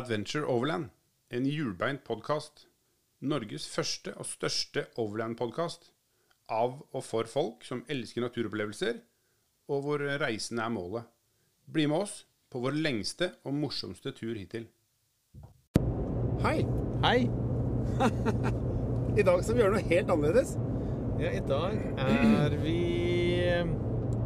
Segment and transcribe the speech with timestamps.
[0.00, 0.88] Adventure Overland,
[1.28, 2.62] en hjulbeint podkast.
[3.20, 5.90] Norges første og største overland-podkast.
[6.48, 9.02] Av og for folk som elsker naturopplevelser,
[9.68, 11.04] og hvor reisen er målet.
[11.68, 12.14] Bli med oss
[12.48, 14.70] på vår lengste og morsomste tur hittil.
[16.46, 16.62] Hei!
[17.04, 17.18] Hei!
[19.20, 20.54] I dag skal vi gjøre noe helt annerledes.
[21.20, 22.78] Ja, I dag er vi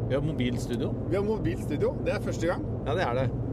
[0.04, 0.92] Vi har mobilstudio.
[1.08, 1.96] Vi har mobilstudio.
[2.06, 2.62] Det er første gang.
[2.86, 3.43] Ja, det er det.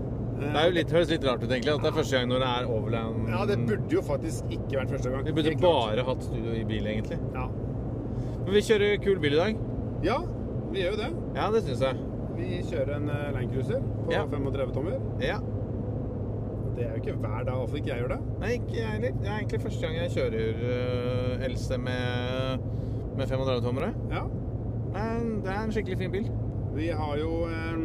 [0.41, 2.43] Det er jo litt, høres litt rart ut, egentlig, at det er første gang når
[2.43, 3.27] det er Overland.
[3.29, 5.25] Ja, det burde jo faktisk ikke vært første gang.
[5.27, 7.19] Vi burde bare hatt studio i bil, egentlig.
[7.35, 7.45] Ja.
[8.41, 9.59] Men vi kjører kul bil i dag.
[10.07, 10.17] ja,
[10.71, 11.09] vi gjør jo det.
[11.35, 11.95] Ja, det syns jeg.
[12.37, 14.21] Vi kjører en eh, Land Cruiser på Ja.
[14.31, 14.95] 35 tommer.
[15.21, 15.37] Ja.
[16.75, 18.19] Det er jo ikke hver dag iallfall ikke jeg gjør det.
[18.41, 19.17] Nei, ikke jeg heller.
[19.21, 22.63] Det er egentlig første gang jeg kjører uh, Else med,
[23.19, 23.91] med 35-tommere.
[24.15, 24.23] Ja.
[24.95, 26.31] Men det er en skikkelig fin bil.
[26.73, 27.83] Vi har jo eh,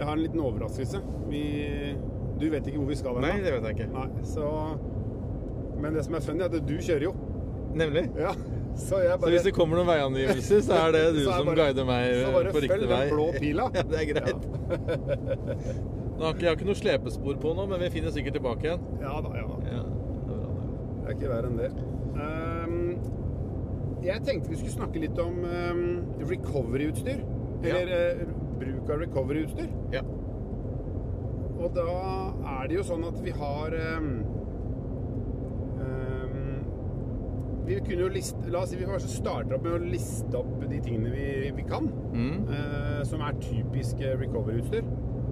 [0.00, 1.00] Jeg har en liten overraskelse.
[1.28, 1.42] Vi
[2.40, 3.88] Du vet ikke hvor vi skal Nei, det vet jeg ikke.
[3.92, 4.46] Nei, så
[5.80, 7.12] Men det som er funny, er at du kjører jo.
[7.76, 8.06] Nemlig.
[8.18, 8.32] Ja.
[8.80, 11.56] Så jeg Så hvis det kommer noen veiangivelser, så er det du er som bare-
[11.68, 13.68] guider meg så bare følg den blå pila.
[13.76, 14.42] Ja, det er greit.
[16.20, 18.66] Nå har ikke, jeg har ikke noe slepespor på nå, men vi finner sikkert tilbake
[18.68, 18.82] igjen.
[19.00, 19.58] Ja da, ja da.
[19.72, 20.66] Ja, det er bra det.
[21.00, 21.70] Det er ikke verre enn det.
[22.20, 22.80] Um,
[24.04, 25.84] jeg tenkte vi skulle snakke litt om um,
[26.28, 27.22] recovery-utstyr.
[27.62, 28.26] Eller ja.
[28.60, 29.70] bruk av recovery-utstyr.
[29.92, 30.02] Ja.
[31.60, 31.86] Og da
[32.56, 34.10] er det jo sånn at vi har um,
[37.70, 40.64] Vi kunne jo liste La oss si vi kanskje starter opp med å liste opp
[40.64, 41.86] de tingene vi, vi kan.
[42.10, 42.48] Mm.
[42.50, 44.88] eh, som er typisk eh, recovery-utstyr.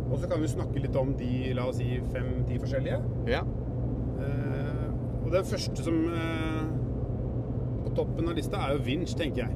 [0.08, 3.00] Og så kan vi snakke litt om de la oss si fem-ti forskjellige.
[3.32, 3.42] ja.
[4.18, 4.84] Eh,
[5.24, 6.62] og den første som eh,
[7.84, 9.52] på toppen av lista er jo vinsj, tenker jeg.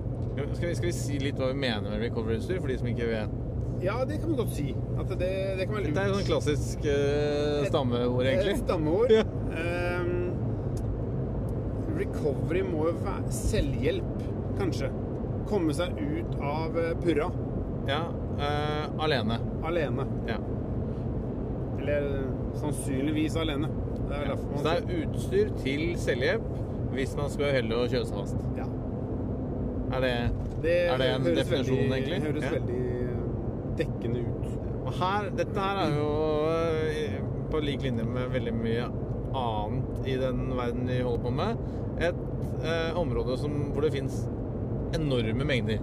[0.56, 3.08] Skal vi, skal vi si litt hva vi mener med recovery-utstyr, for de som ikke
[3.10, 3.34] vet?
[3.82, 4.68] Ja, det kan vi godt si.
[4.96, 5.94] At det, det kan være lurt.
[5.96, 8.56] Det er jo sånn klassisk uh, stammeord, Et egentlig.
[8.62, 9.10] stammeord.
[9.12, 9.24] Ja.
[9.58, 10.12] um,
[11.98, 14.22] recovery må jo være selvhjelp,
[14.58, 14.88] kanskje.
[15.50, 17.28] Komme seg ut av eh, purra
[17.90, 18.04] Ja.
[18.38, 19.36] Uh, alene.
[19.68, 20.06] alene.
[20.30, 20.38] Ja.
[21.82, 22.06] Eller
[22.60, 23.68] sannsynligvis alene.
[24.08, 24.36] Det er ja.
[24.38, 26.46] Så det er utstyr til selvhjelp
[26.92, 28.36] hvis man skal helle og kjøre seg fast.
[28.58, 28.66] ja.
[29.92, 30.12] Er det,
[30.62, 32.20] Det er det en definisjon, veldig, egentlig?
[32.22, 32.50] høres Ja.
[32.50, 34.46] veldig dekkende ut.
[34.86, 36.10] Og her, dette her er jo
[36.48, 37.16] eh,
[37.52, 38.86] på lik linje med veldig mye
[39.36, 41.56] annet i den verden vi holder på med,
[42.00, 42.14] et
[42.64, 44.22] eh, område som, hvor det fins
[44.94, 45.78] enorme mengder.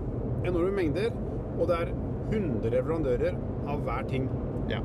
[0.46, 1.10] enorme mengder,
[1.60, 1.94] og det er
[2.32, 3.36] 100 leverandører
[3.68, 4.30] av hver ting.
[4.70, 4.80] Ja.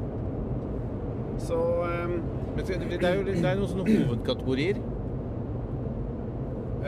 [1.39, 2.19] Så eh,
[2.57, 4.79] det det er jo det er noen sånne hovedkategorier.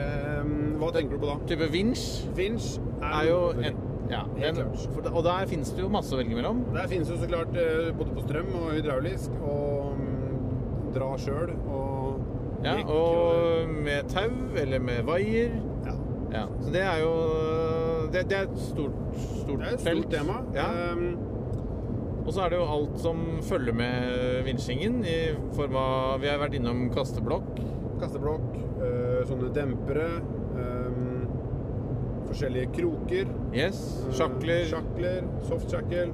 [0.01, 1.35] Ehm, Hva tenker du på da?
[1.49, 2.05] Type vinsj
[2.37, 4.55] Vinsj er jo en ja, en,
[4.93, 6.61] for, Og der finnes det jo masse å velge mellom.
[6.71, 10.05] Der finnes jo så klart eh, både på strøm og hydraulisk, og um,
[10.95, 12.21] dra sjøl og
[12.63, 15.51] Ja, og med tau eller med vaier.
[15.85, 15.97] ja.
[16.31, 17.11] Ja, så det er jo
[18.11, 18.95] Det, det er et stort,
[19.43, 20.07] stort Det er et felt.
[20.11, 20.39] tema.
[20.55, 20.69] Ja.
[20.93, 21.17] Um,
[22.25, 25.17] Og så er det jo alt som følger med vinsjingen i
[25.55, 27.59] form av Vi har vært innom kasteblokk.
[28.01, 28.47] Kasteblokk,
[28.83, 30.07] eh, sånne dempere,
[30.57, 31.27] ehm,
[32.27, 33.29] forskjellige kroker.
[33.55, 34.05] Yes.
[34.07, 34.65] eh, Sjakler.
[34.65, 36.11] soft softsjakkel.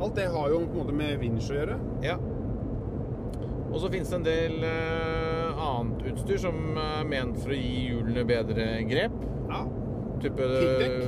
[0.00, 1.78] Alt det har jo på en måte med vinsj å gjøre.
[2.02, 2.16] Ja.
[3.72, 7.86] Og så finnes det en del eh, annet utstyr som er ment for å gi
[7.88, 9.14] hjulene bedre grep.
[9.48, 9.62] Ja.
[10.22, 10.98] Type Piggdekk.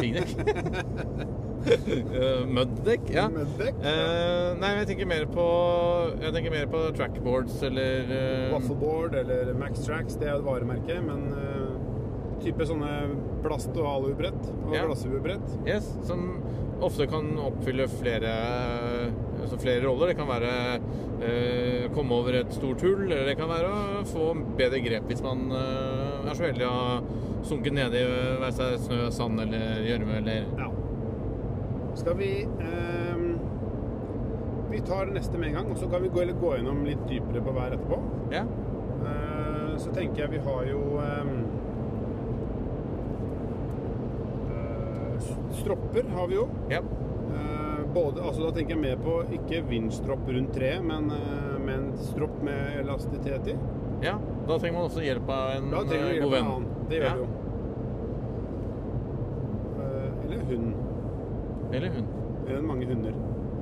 [0.00, 1.46] Piggdekk.
[1.66, 3.26] Eh, Muddekk, ja.
[3.28, 3.90] Muddekk, ja.
[3.90, 5.44] Eh, nei, jeg tenker mer på
[6.22, 10.96] Jeg tenker mer på trackboards eller eh, Waffleboard eller Max Tracks, det er et varemerke,
[11.04, 11.66] men eh,
[12.40, 12.94] type sånne
[13.44, 14.86] plast- og alubrett og Ja.
[14.88, 15.44] glasshuebrett.
[15.68, 16.40] Yes, som
[16.80, 18.30] ofte kan oppfylle flere,
[19.42, 20.08] altså flere roller.
[20.14, 20.52] Det kan være
[21.20, 25.20] eh, komme over et stort hull, eller det kan være å få bedre grep hvis
[25.24, 27.00] man eh, er så heldig å ha
[27.44, 28.00] sunket nedi
[28.40, 30.70] være seg snø, sand eller gjørme eller Ja.
[32.00, 33.16] Skal vi eh,
[34.70, 37.02] Vi tar neste med en gang, og så kan vi gå, eller gå gjennom litt
[37.10, 37.98] dypere på hver etterpå.
[38.32, 38.44] Ja.
[39.10, 41.32] Eh, så tenker jeg vi har jo ehm,
[44.54, 46.46] eh, Stropper har vi jo.
[46.70, 46.80] ja.
[47.30, 51.74] Eh, både, altså Da tenker jeg mer på ikke vindstropp rundt treet, men, eh, med
[51.78, 53.56] en stropp med elastitet i.
[54.06, 54.16] ja.
[54.48, 56.64] Da trenger man også hjelp av en eh, god en venn.
[56.88, 57.14] Det gjør Ja.
[57.14, 57.28] du jo.
[59.80, 60.74] Eh, eller hund.
[61.72, 62.06] Eller hund.
[62.46, 63.12] Det er mange hunder.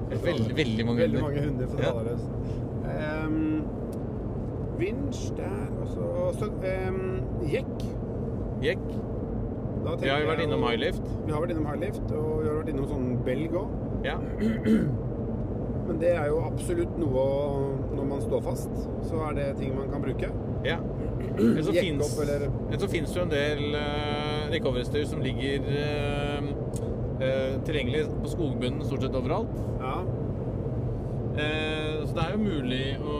[0.08, 1.28] Veldig, veldig mange Veldig hunder.
[1.28, 1.78] mange hunder for
[2.88, 3.26] Ja.
[3.26, 3.64] Um,
[4.78, 7.20] vinsj der, og så ehm,
[7.52, 7.84] Jekk.
[8.62, 8.86] Jekk.
[10.00, 11.04] Vi har jo vært innom highlift.
[11.26, 13.76] Vi har vært innom highlift, og vi har vært innom sånn belg òg.
[14.04, 14.16] Ja.
[15.88, 17.22] men det er jo absolutt noe
[17.96, 18.74] Når man står fast,
[19.08, 20.30] så er det ting man kan bruke.
[20.66, 20.78] Ja.
[21.38, 21.72] Men så
[22.90, 26.27] fins det jo en del uh, som ligger eh,
[27.20, 29.52] eh, tilgjengelig på skogbunnen stort sett overalt.
[29.82, 29.96] Ja.
[31.38, 33.18] Eh, så det er jo mulig å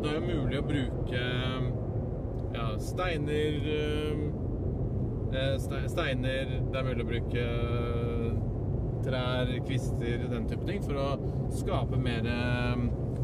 [0.00, 1.22] Det er jo mulig å bruke
[2.54, 4.22] ja, steiner eh,
[5.34, 8.30] eh, ste- Steiner Det er mulig å bruke eh,
[9.04, 11.08] trær, kvister, den type ting, for å
[11.56, 12.26] skape mer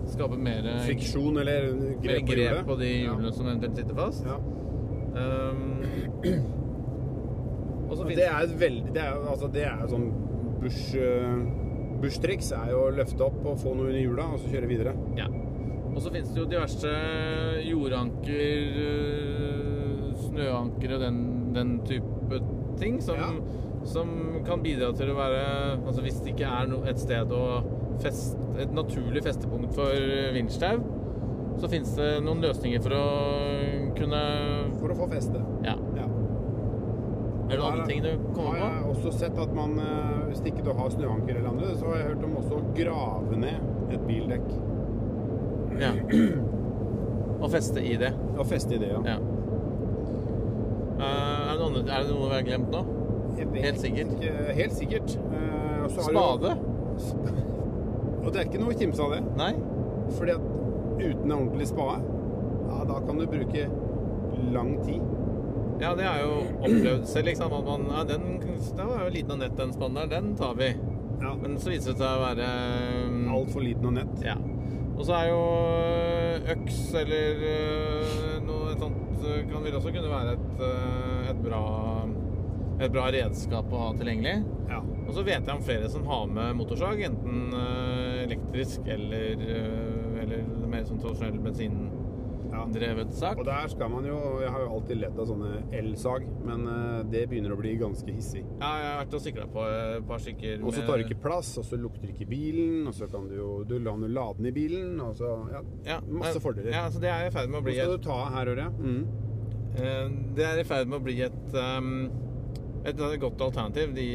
[0.07, 1.67] Skape mer Friksjon eller
[2.03, 4.25] grep, grep på på de hjulene som eventuelt sitter fast.
[4.27, 4.37] Ja.
[5.17, 5.81] Um,
[7.89, 10.09] og så Og finnes det er et veldig Det er, altså, det er jo sånn
[10.63, 10.95] bush...
[10.95, 11.47] eh,
[11.97, 14.93] Bush-triks er jo å løfte opp og få noe under hjula, og så kjøre videre.
[15.17, 15.25] Ja.
[15.95, 16.91] Og så finnes det jo diverse
[17.65, 21.21] jordanker, øh, snøanker og den,
[21.57, 22.41] den type
[22.77, 23.31] ting som, Ja.
[23.89, 24.13] som
[24.45, 25.41] kan bidra til å være
[25.87, 27.63] Altså hvis det ikke er no, et sted å
[28.05, 29.97] feste Et naturlig festepunkt for
[30.37, 30.83] vinsjtau,
[31.57, 33.07] så finnes det noen løsninger for å
[33.97, 34.21] kunne
[34.83, 35.41] For å få feste.
[35.65, 35.79] Ja.
[37.47, 38.93] Er det noen andre ting du kommer har jeg på?
[38.93, 42.09] også sett at man, eh, hvis ikke du har snøanker eller andre, så har jeg
[42.09, 44.49] hørt om også å grave ned et bildekk.
[45.79, 45.93] Ja.
[47.43, 48.11] Og feste i det.
[48.35, 49.01] Og feste i det, ja.
[49.07, 49.17] Ja.
[50.97, 52.83] Eh, er, det noe, er det noe vi har glemt nå?
[53.37, 54.13] Helt sikkert.
[54.17, 55.17] Ikke, helt sikkert.
[55.31, 56.57] Eh, har Spade?
[58.25, 59.23] Og det er ikke noe å kimse av det.
[59.39, 59.53] Nei?
[60.17, 60.47] Fordi at
[60.97, 62.01] uten en ordentlig spade,
[62.67, 63.69] ja, da kan du bruke
[64.55, 65.05] lang tid.
[65.81, 67.29] Ja, det har jeg jo opplevd selv.
[67.31, 70.13] Liksom, at man, ja, den, det var jo liten og nett, den spanderen.
[70.13, 70.71] Den tar vi.
[71.21, 71.33] Ja.
[71.41, 72.47] Men så viser det seg å være
[73.09, 74.15] um, Altfor liten og nett.
[74.25, 74.37] Ja.
[74.97, 75.41] Og så er jo
[75.77, 80.63] øh, øks eller øh, noe sånt øh, kan vil også kunne være et,
[81.35, 81.61] et, bra,
[82.81, 84.39] et bra redskap å ha tilgjengelig.
[84.71, 84.81] Ja.
[84.81, 87.53] Og så vet jeg om flere som har med motorsag, enten
[88.25, 89.45] elektrisk eller,
[90.25, 91.96] eller mer sånn tradisjonell bensindrevet
[92.75, 93.07] ja.
[93.11, 93.39] sak.
[93.39, 97.03] Og der skal man jo Jeg har jo alltid lett av sånne elsag, men eh,
[97.13, 98.43] det begynner å bli ganske hissig.
[98.61, 100.65] Ja, jeg har vært og sikla på et par stykker.
[100.67, 103.37] Og så tar det ikke plass, og så lukter ikke bilen, og så kan du
[103.39, 106.73] jo Du lar den lade den i bilen, og så Ja, ja, masse fordeler.
[106.75, 108.63] Ja, så det er i ferd med å bli Hva skal du ta her, hører
[108.67, 108.73] jeg.
[108.81, 109.27] Mm.
[109.77, 112.09] Eh, Det er i ferd med å bli et, um,
[112.87, 113.95] et godt alternativ.
[113.97, 114.07] De,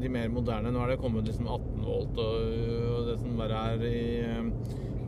[0.00, 2.56] de mer moderne Nå er det kommet liksom 18 volt og,
[2.92, 4.02] og det som bare er i,
[4.38, 4.52] um,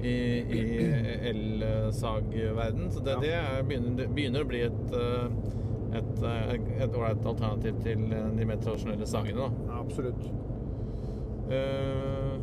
[0.04, 0.16] i,
[0.58, 0.62] i
[1.30, 2.90] elsagverden.
[2.92, 5.28] Så det, det er, begynner, det begynner å bli et uh,
[5.94, 9.38] et uh, ålreit alternativ til uh, de mer tradisjonelle sagene.
[9.38, 9.50] Da.
[9.68, 10.24] Ja, absolutt.
[11.44, 12.34] Uh,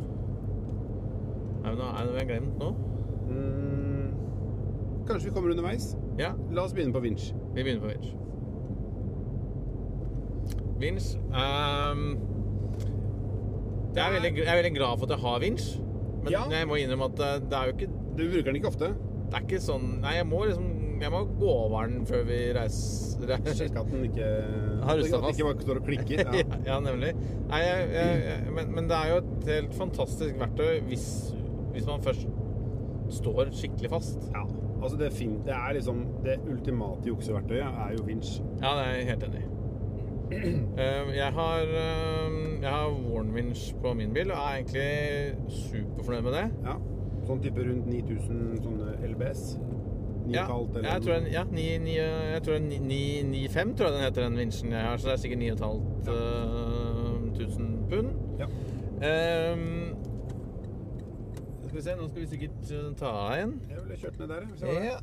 [1.62, 2.72] er det noe er det noe jeg har glemt nå?
[3.28, 4.08] Mm.
[5.06, 5.92] Kanskje vi kommer underveis?
[6.18, 7.32] Ja, La oss begynne på vinsj.
[7.54, 8.10] Vi begynner på vinsj.
[10.82, 12.06] Vinsj um,
[13.92, 15.72] jeg, er jeg er veldig glad for at jeg har vinsj.
[16.22, 16.42] Men Ja.
[16.50, 18.92] jeg må innrømme at det, det er jo ikke Du bruker den ikke ofte?
[19.32, 20.68] Det er ikke sånn Nei, jeg må liksom
[21.02, 23.24] Jeg må gå over den før vi reiser.
[23.26, 23.56] reiser.
[23.58, 24.28] Sjekk at den ikke
[24.86, 26.22] Har du At den ikke bare står og klikker.
[26.26, 26.42] ja.
[26.42, 26.58] Ja.
[26.68, 27.12] ja, nemlig.
[27.50, 31.06] Nei, jeg, jeg, men, men det er jo et helt fantastisk verktøy hvis,
[31.74, 32.28] hvis man først
[33.12, 34.28] står skikkelig fast.
[34.34, 34.44] ja.
[34.82, 38.40] Altså, det, fin det er liksom Det ultimate jukseverktøyet er jo vinsj.
[38.62, 39.50] Ja, det er jeg helt enig i.
[40.32, 44.92] Eh, jeg har, uh, jeg har Warnwinch på min bil og er egentlig
[45.48, 46.50] superfornøyd med det.
[46.64, 46.74] Ja.
[47.28, 49.42] Sånn type rundt 9000 sånne LBS.
[50.32, 51.94] Ja, 9,5 eller jeg tror den, ja, 9, 9,
[52.32, 54.96] jeg tror den 9,5 tror jeg den heter, den vinsjen jeg har.
[54.96, 58.08] Så det er sikkert 9500 pund.
[58.38, 58.46] Ja.
[59.02, 59.96] Um,
[61.66, 63.60] skal vi se, nå skal vi sikkert eh, ta av en.
[63.70, 64.96] Jeg ville kjørt ned der, hvis jeg var Ja.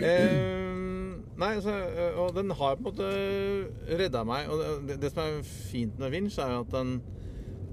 [0.00, 1.74] Ehm, nei, altså,
[2.20, 4.50] og den har på en måte redda meg.
[4.50, 6.94] Og det, det som er fint med Vinch, er jo at den,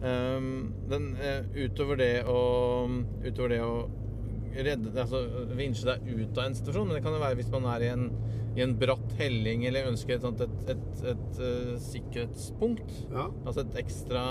[0.02, 0.50] um,
[0.92, 2.42] den eh, utover det å
[3.26, 3.72] Utover det å
[4.58, 5.22] redde Altså
[5.58, 7.90] vinsje deg ut av en situasjon, men det kan jo være hvis man er i
[7.94, 8.08] en,
[8.58, 12.94] i en bratt helling eller ønsker et, sånt, et, et, et, eh, sikkerhetspunkt.
[13.12, 13.28] Ja.
[13.44, 14.24] Altså et ekstra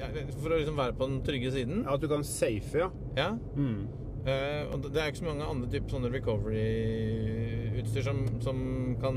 [0.00, 0.08] ja,
[0.40, 1.84] For å liksom være på den trygge siden.
[1.84, 2.90] ja, at du kan safe, ja.
[3.18, 3.28] Ja.
[3.54, 3.84] Mm.
[4.22, 8.60] Eh, og det er jo ikke så mange andre typer sånne recovery-utstyr som, som
[9.02, 9.16] kan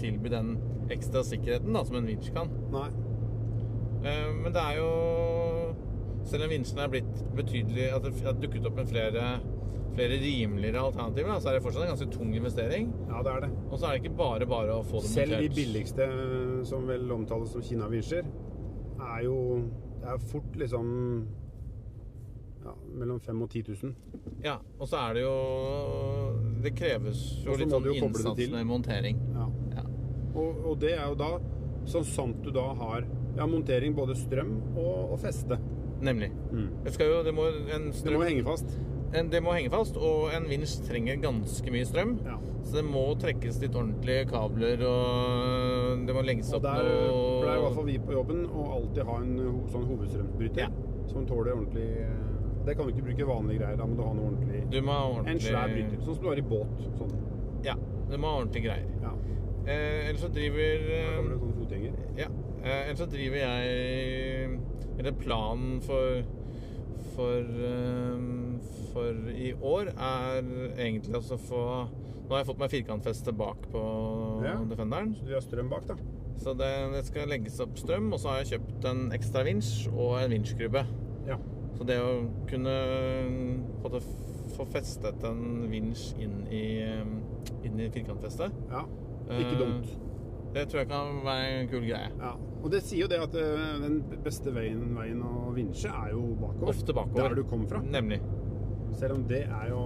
[0.00, 0.54] tilby den
[0.92, 2.48] ekstra sikkerheten da, som en vinsj kan.
[2.72, 2.86] Nei.
[4.06, 4.88] Eh, men det er jo
[6.26, 9.22] Selv om vinsjen er blitt betydelig At det har dukket opp med flere,
[9.94, 12.90] flere rimeligere alternativer, da, så er det fortsatt en ganske tung investering.
[13.10, 13.50] Ja, det er det.
[13.70, 16.08] Og så er det ikke bare bare å få det Selv de billigste,
[16.68, 18.28] som vel omtales som Kina-vinsjer,
[18.96, 19.38] er jo
[20.00, 20.86] Det er fort liksom
[22.66, 24.40] ja, mellom 5000 og 10 000.
[24.44, 25.34] Ja, og så er det jo
[26.64, 29.20] Det kreves jo litt sånn jo innsats med montering.
[29.34, 29.46] Ja.
[29.76, 29.86] Ja.
[30.36, 31.30] Og, og det er jo da
[31.86, 33.06] sånn sant du da har
[33.36, 35.58] ja, montering både strøm og, og feste.
[36.04, 36.30] Nemlig.
[36.52, 36.68] Mm.
[36.84, 38.76] Det, skal jo, det, må, en Det må henge fast.
[39.16, 42.16] En, det må henge fast, og en vinsj trenger ganske mye strøm.
[42.26, 42.36] Ja.
[42.66, 47.62] Så det må trekkes litt ordentlige kabler, og det må legges opp der pleier i
[47.62, 49.36] hvert fall vi på jobben å alltid ha en
[49.70, 50.70] sånn hovedstrømbryter Ja.
[51.06, 52.24] som tåler ordentlig eh,
[52.66, 53.76] Det kan du ikke bruke vanlige greier.
[53.78, 56.00] Da må du ha noe ordentlig Du må ha En ordentlig svær bryter.
[56.02, 56.86] Sånn som du har i båt.
[56.98, 57.12] Sånn.
[57.66, 57.76] Ja,
[58.10, 58.88] du må ha ordentlige greier.
[59.04, 59.12] Ja.
[59.66, 61.94] Eh, ellers så driver Da eh, kommer det en sånn fotgjenger.
[62.18, 62.28] Ja.
[62.62, 64.58] Eh, ellers så driver jeg
[64.96, 66.26] Eller planen for
[67.16, 68.18] for, eh,
[68.92, 70.42] for i år er
[70.76, 71.62] egentlig altså få
[72.26, 73.80] Nå har jeg fått meg firkantfeste bak på
[74.44, 74.56] Ja.
[74.66, 75.14] Defenderen.
[75.14, 75.94] Så du har strøm bak, da.
[76.42, 79.86] Så det, det skal legges opp strøm, og så har jeg kjøpt en ekstra vinsj
[79.92, 80.82] og en vinsjgrubbe.
[81.28, 81.38] Ja.
[81.76, 82.12] Så det å
[82.48, 82.74] kunne
[83.82, 84.02] få, det,
[84.56, 88.84] få festet en vinsj inn i, eh, inn i firkantfestet ja.
[89.26, 89.94] Ikke eh, dumt.
[90.56, 92.08] Det tror jeg kan være en kul greie.
[92.16, 92.30] Ja.
[92.62, 96.22] Og det sier jo det at eh, den beste veien, veien å vinsje er jo
[96.40, 96.70] bakover.
[96.72, 97.28] Ofte bakover.
[97.28, 97.82] Der du kom fra.
[97.84, 98.22] Nemlig.
[98.96, 99.82] Selv om det er jo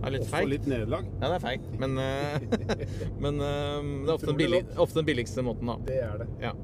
[0.00, 0.50] Det er litt også feigt.
[0.54, 1.10] litt nederlag.
[1.20, 2.78] Ja, det er feigt, men, eh,
[3.26, 5.76] men eh, det er ofte den, billig, ofte den billigste måten, da.
[5.90, 6.28] Det er det.
[6.46, 6.54] Ja.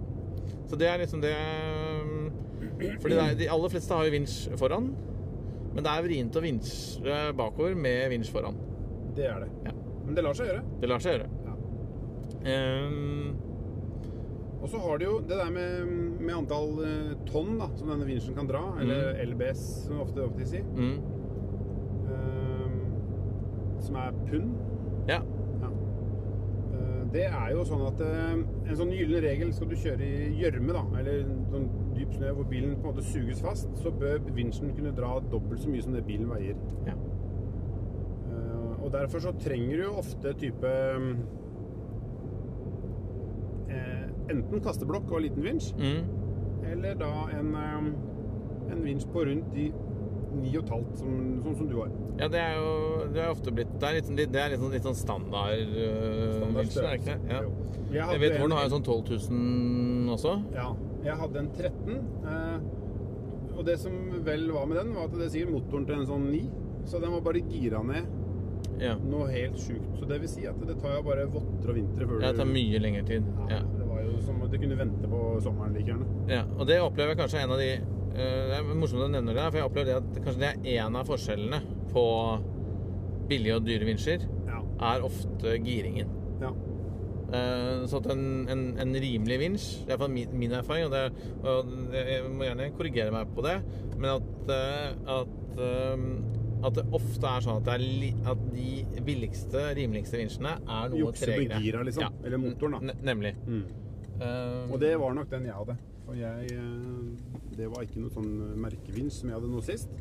[0.67, 1.35] Så det er liksom det
[2.77, 4.91] Fordi det er, de aller fleste har jo vinsj foran,
[5.75, 8.57] men det er vrient å vinsje bakover med vinsj foran.
[9.17, 9.51] Det er det.
[9.69, 9.73] Ja.
[10.07, 10.63] Men det lar seg gjøre.
[10.81, 11.29] Det lar seg gjøre.
[11.47, 11.55] Ja.
[12.87, 13.37] Um,
[14.63, 15.91] Og så har du jo det der med,
[16.21, 19.33] med antall eh, tonn da, som denne vinsjen kan dra, eller Mm.
[19.35, 20.97] LBS, som ofte ofte sier, mm,
[22.11, 22.77] um,
[23.85, 24.55] som er pund.
[25.09, 25.21] ja.
[27.17, 28.33] Det er jo sånn at eh,
[28.69, 32.49] en sånn gyllen regel skal du kjøre i gjørme, da, eller sånn dyp snø hvor
[32.51, 35.97] bilen på en måte suges fast, så bør vinsjen kunne dra dobbelt så mye som
[35.97, 36.59] det bilen veier.
[36.89, 36.97] ja.
[38.29, 40.75] Eh, Og derfor så trenger du jo ofte type
[43.71, 46.05] eh, enten kasteblokk og liten vinsj, Mm,
[46.73, 47.55] eller da en,
[48.71, 49.71] en vinsj på rundt de
[50.43, 51.13] 9,5, som,
[51.45, 51.91] sånn som du har.
[52.21, 52.71] ja, det er jo
[53.15, 56.59] det er ofte blitt Det er litt, det er litt sånn, litt sånn standard, uh,
[56.61, 57.17] er ikke det?
[57.31, 57.41] Ja.
[57.93, 60.33] Jeg Jeg vet hvor den har jo sånn 12 000 også.
[60.57, 60.69] Ja,
[61.07, 61.99] jeg hadde en 13.
[62.27, 63.93] Eh, og det som
[64.27, 66.41] vel var med den, var at det er sikkert motoren til en sånn 9.
[66.91, 68.07] Så den var bare gira ned
[68.83, 68.95] Ja.
[69.01, 69.87] noe helt sjukt.
[69.99, 72.33] Så det vil si at det tar jo bare votter og vintre før ja.
[72.33, 73.25] Det tar mye lengre tid.
[73.49, 73.61] ja, Ja.
[73.79, 76.07] Det var jo som at du kunne vente på sommeren like gjerne.
[76.29, 77.71] Ja, og det opplever jeg kanskje er en av de
[78.17, 80.87] Det er morsomt at du nevner det, for jeg opplever det at kanskje det er
[80.87, 81.59] en av forskjellene
[81.93, 82.05] på
[83.29, 84.61] billige og dyre vinsjer, Ja.
[84.95, 86.09] er ofte giringen.
[86.41, 86.53] ja.
[87.27, 91.25] Eh, så at en, en, en rimelig vinsj, det er min, min erfaring, og, det,
[91.43, 93.57] og jeg må gjerne korrigere meg på det,
[93.97, 96.05] men at, eh, at, eh,
[96.69, 100.89] at det ofte er sånn at, det er li, at de billigste, rimeligste vinsjene er
[100.95, 101.43] noe Jukse tregere.
[101.43, 102.23] Jukse med gira, liksom.
[102.25, 102.95] Eller motoren, da.
[103.11, 103.35] Nemlig.
[103.43, 103.65] Mm.
[104.21, 105.77] Eh, Og det var nok den jeg hadde.
[106.07, 108.33] For jeg eh, Det var ikke noe sånn
[108.63, 109.95] merkevinsj som jeg hadde nå sist.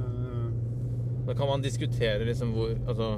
[0.00, 0.46] Eh,
[1.26, 3.16] Da kan man diskutere liksom hvor Altså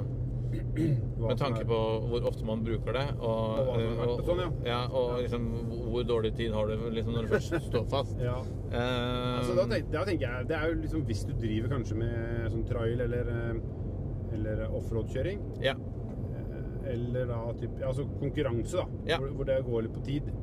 [0.49, 1.77] med tanke på
[2.09, 4.79] hvor ofte man bruker det, og, Og vært og sånn, ja.
[4.87, 5.43] og liksom
[5.91, 8.15] hvor dårlig tid har du liksom når du først står fast.
[8.23, 8.39] Ja.
[8.73, 11.99] uh, Altså, da, tenk, da tenker jeg Det er jo liksom hvis du driver kanskje
[12.01, 15.75] med sånn trail eller, eh, eller offroad-kjøring, ja.
[15.77, 20.33] eh, eller da typ, altså konkurranse, da, hvor, hvor det går litt på tid.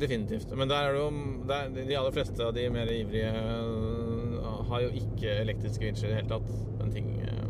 [0.00, 0.52] Definitivt.
[0.56, 1.10] Men der er det jo
[1.48, 6.14] der, De aller fleste av de mer ivrige eh, har jo ikke elektriske vinsjer i
[6.14, 6.54] det hele tatt.
[6.78, 7.42] Men ting eh,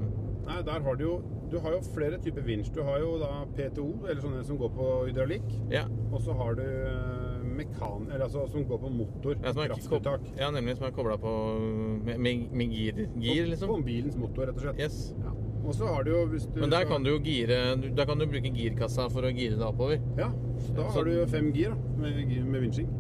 [0.43, 1.15] Nei, der har du jo
[1.53, 2.73] Du har jo flere typer vinsj.
[2.73, 5.51] Du har jo da PTO, eller sånne som går på hydraulikk.
[5.71, 5.85] Ja.
[6.11, 8.09] Og så har du eh, mekan...
[8.09, 9.37] Eller altså som går på motor.
[9.37, 10.25] ja, kraftuttak.
[10.39, 13.85] ja, nemlig som er kobla på med, med, med gir, gir, På liksom.
[13.85, 14.81] bilens motor, rett og slett.
[14.81, 15.15] Yes.
[15.21, 15.35] Ja.
[15.63, 18.19] Og så har du jo hvis du Men der kan du jo gire Der kan
[18.19, 20.01] du bruke girkassa for å gire det oppover.
[20.19, 22.91] Ja, da da Så- har du fem gir da, med, med vinsjing.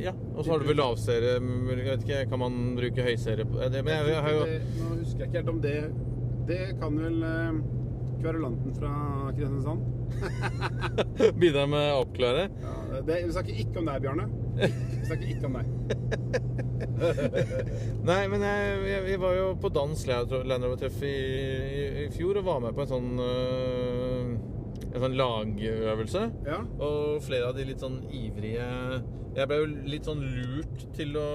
[0.00, 0.12] Ja.
[0.34, 3.82] Og så har du vel lavserie Jeg vet ikke, Kan man bruke høyserie på det?
[3.84, 4.44] Men jeg, jeg har jo
[4.78, 5.74] Nå husker jeg ikke helt om det
[6.48, 7.58] Det kan vel eh,
[8.22, 8.92] kverulanten fra
[9.36, 9.84] Kristiansand?
[11.42, 12.48] bidra med å oppklare.
[12.64, 14.24] Ja, det, vi snakker ikke om deg, Bjarne.
[14.58, 16.64] Vi snakker ikke om deg.
[18.08, 22.46] Nei, men jeg, vi var jo på dans Land Rover-treff i, i, i fjor og
[22.48, 24.32] var med på en sånn øh,
[24.88, 26.22] En sånn lagøvelse.
[26.48, 28.68] Ja, Og flere av de litt sånn ivrige
[29.36, 31.28] Jeg ble jo litt sånn lurt til å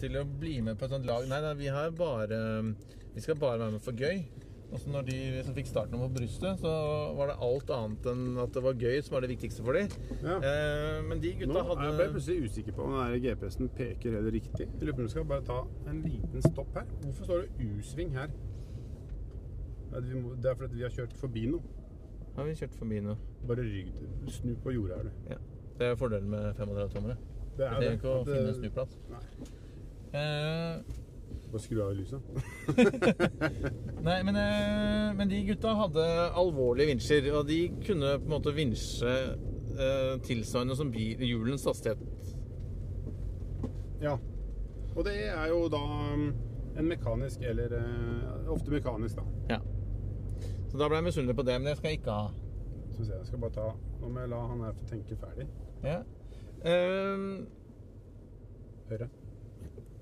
[0.00, 1.26] Til å bli med på et sånt lag.
[1.30, 2.40] Nei, nei, vi har bare
[3.14, 4.24] Vi skal bare være med for gøy.
[4.74, 5.16] Og så når de
[5.46, 6.70] som fikk starten på brystet, så
[7.14, 9.88] var det alt annet enn at det var gøy som var det viktigste for dem.
[10.24, 10.38] ja.
[10.42, 13.70] Eh, men de Nå gutta er jeg ble jeg plutselig usikker på om den GPS-en
[13.78, 14.66] peker helt riktig.
[14.66, 15.60] Jeg lurer på om vi skal bare ta
[15.92, 16.90] en liten stopp her.
[17.04, 18.34] Hvorfor står det U-sving her?
[19.94, 21.62] Det er fordi vi har kjørt forbi noe.
[22.34, 23.14] Har vi kjørt forbi nå?
[23.46, 23.92] Bare rygg.
[24.34, 25.30] Snu på jordet her, du.
[25.30, 25.38] Ja.
[25.78, 27.16] Det er fordelen med 35-tommere.
[27.56, 27.92] Det er trenger det.
[28.00, 28.98] ikke å det- finne snuplass.
[29.10, 29.22] Nei.
[30.18, 31.03] Eh,
[31.54, 32.20] Bare skru av lyset.
[34.08, 38.54] nei, men, eh, men de gutta hadde alvorlige vinsjer, og de kunne på en måte
[38.56, 39.12] vinsje
[39.78, 42.02] eh, tilsvarende som hjulens hastighet.
[44.02, 44.16] Ja.
[44.96, 46.26] Og det er jo da um,
[46.74, 49.54] en mekanisk, eller eh, ofte mekanisk, da.
[49.54, 49.60] Ja.
[50.72, 52.28] Så da ble jeg misunnelig på det, men det skal jeg ikke ha.
[52.88, 53.68] Skal vi jeg, jeg skal bare ta
[54.00, 55.46] Nå må jeg la han her få tenke ferdig.
[55.86, 56.00] Ja.
[56.66, 57.46] Um,
[58.90, 59.08] Høyre.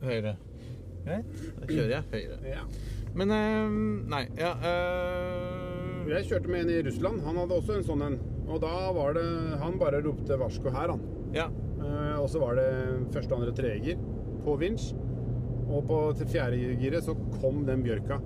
[0.01, 0.37] høyre.
[1.03, 2.39] Greit, da kjører jeg høyre.
[2.47, 2.65] Ja.
[3.19, 3.73] Men eh,
[4.13, 7.21] Nei, ja eh, Jeg kjørte med en i Russland.
[7.27, 8.19] Han hadde også en sånn en.
[8.49, 9.27] Og da var det
[9.63, 11.05] Han bare ropte varsko her, han.
[11.37, 11.49] Ja.
[11.83, 12.67] Uh, og så var det
[13.11, 14.03] første, andre, tredje gir
[14.45, 14.93] på vinsj.
[15.73, 18.21] Og på fjerde giret så kom den bjørka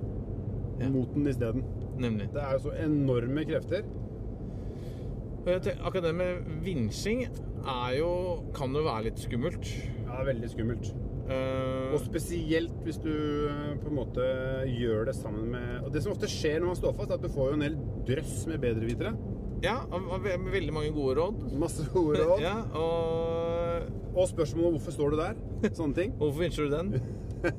[0.81, 0.89] Ja.
[0.93, 1.65] mot den isteden.
[1.97, 2.29] Nemlig.
[2.35, 3.87] Det er jo så enorme krefter.
[5.47, 8.11] Tenker, akkurat det med vinsjing er jo
[8.57, 9.69] Kan jo være litt skummelt.
[10.05, 10.91] Ja, veldig skummelt.
[11.27, 13.11] Eh, Og spesielt hvis du
[13.51, 14.27] eh, på en måte
[14.71, 17.25] gjør det sammen med Og det som ofte skjer når man står fast, er at
[17.25, 19.15] du får jo en hel drøss med bedrevitere.
[19.65, 21.41] ja, med veldig mange gode råd.
[21.59, 22.41] Masse gode råd.
[22.45, 25.35] Ja, og Og spørsmål om hvorfor står du der.
[25.75, 26.15] Sånne ting.
[26.21, 26.93] hvorfor vinsjer du den?
[27.47, 27.53] Det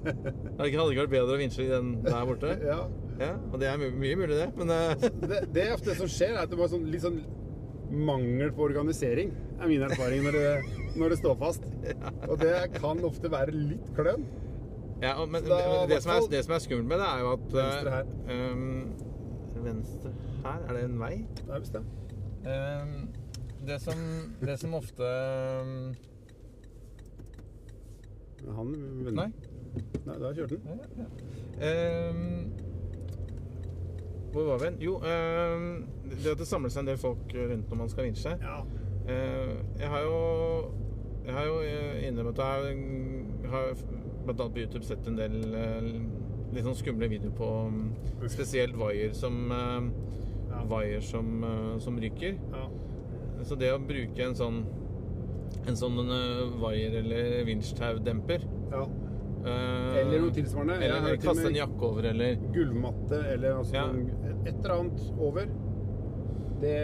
[0.58, 2.56] hadde ikke vært bedre å vinsje den der borte?
[2.66, 2.80] Ja.
[3.18, 4.48] Ja, og det er my mye mulig, det.
[4.58, 4.96] Men eh,
[5.28, 7.20] Det, det er ofte det som skjer, er at det bare sånn, litt sånn
[7.92, 9.32] mangel på organisering.
[9.62, 10.50] er min erfaring når det,
[11.00, 11.66] når det står fast.
[12.28, 14.26] Og det kan ofte være litt kløn.
[15.02, 17.32] Ja, men, Da, men det, som er, det som er skummelt med det, er jo
[17.32, 18.06] at Venstre her.
[18.52, 18.94] Um,
[19.64, 20.12] venstre
[20.44, 20.60] her?
[20.70, 21.14] Er det en vei?
[21.48, 21.84] Nei, visst det.
[22.48, 23.10] Um,
[23.68, 24.02] det, som,
[24.42, 25.04] det som ofte
[25.62, 25.96] um,
[28.56, 28.74] Han
[29.06, 29.12] vender.
[29.12, 29.32] Nei.
[30.06, 30.82] Nei, da kjørte han.
[30.98, 31.72] Ja, ja.
[34.32, 34.86] Hvor var vi?
[34.86, 34.98] Jo,
[36.24, 38.34] det at det samler seg en del folk rundt når man skal vinsje.
[38.42, 38.58] Ja.
[39.08, 40.18] Jeg har jo
[41.28, 43.74] Jeg har jo eh, innrømmet at jeg har
[44.26, 45.88] blant annet på YouTube sett en del eh,
[46.56, 47.82] litt sånn skumle videoer på mm,
[48.32, 49.90] spesielt vaier som eh,
[50.48, 50.62] Ja.
[50.72, 51.44] Vaier som,
[51.84, 52.38] som ryker.
[52.56, 52.68] ja.
[53.46, 54.62] Så det å bruke en sånn
[55.68, 56.00] en sånn
[56.62, 58.82] vaier- eller vinsjtaudemper ja.
[59.44, 60.78] eh, Eller noe tilsvarende.
[60.80, 63.86] Eller, Eller kaste en jakke over, eller Gulvmatte, eller altså Ja.
[64.48, 65.52] et eller annet over.
[66.62, 66.78] Det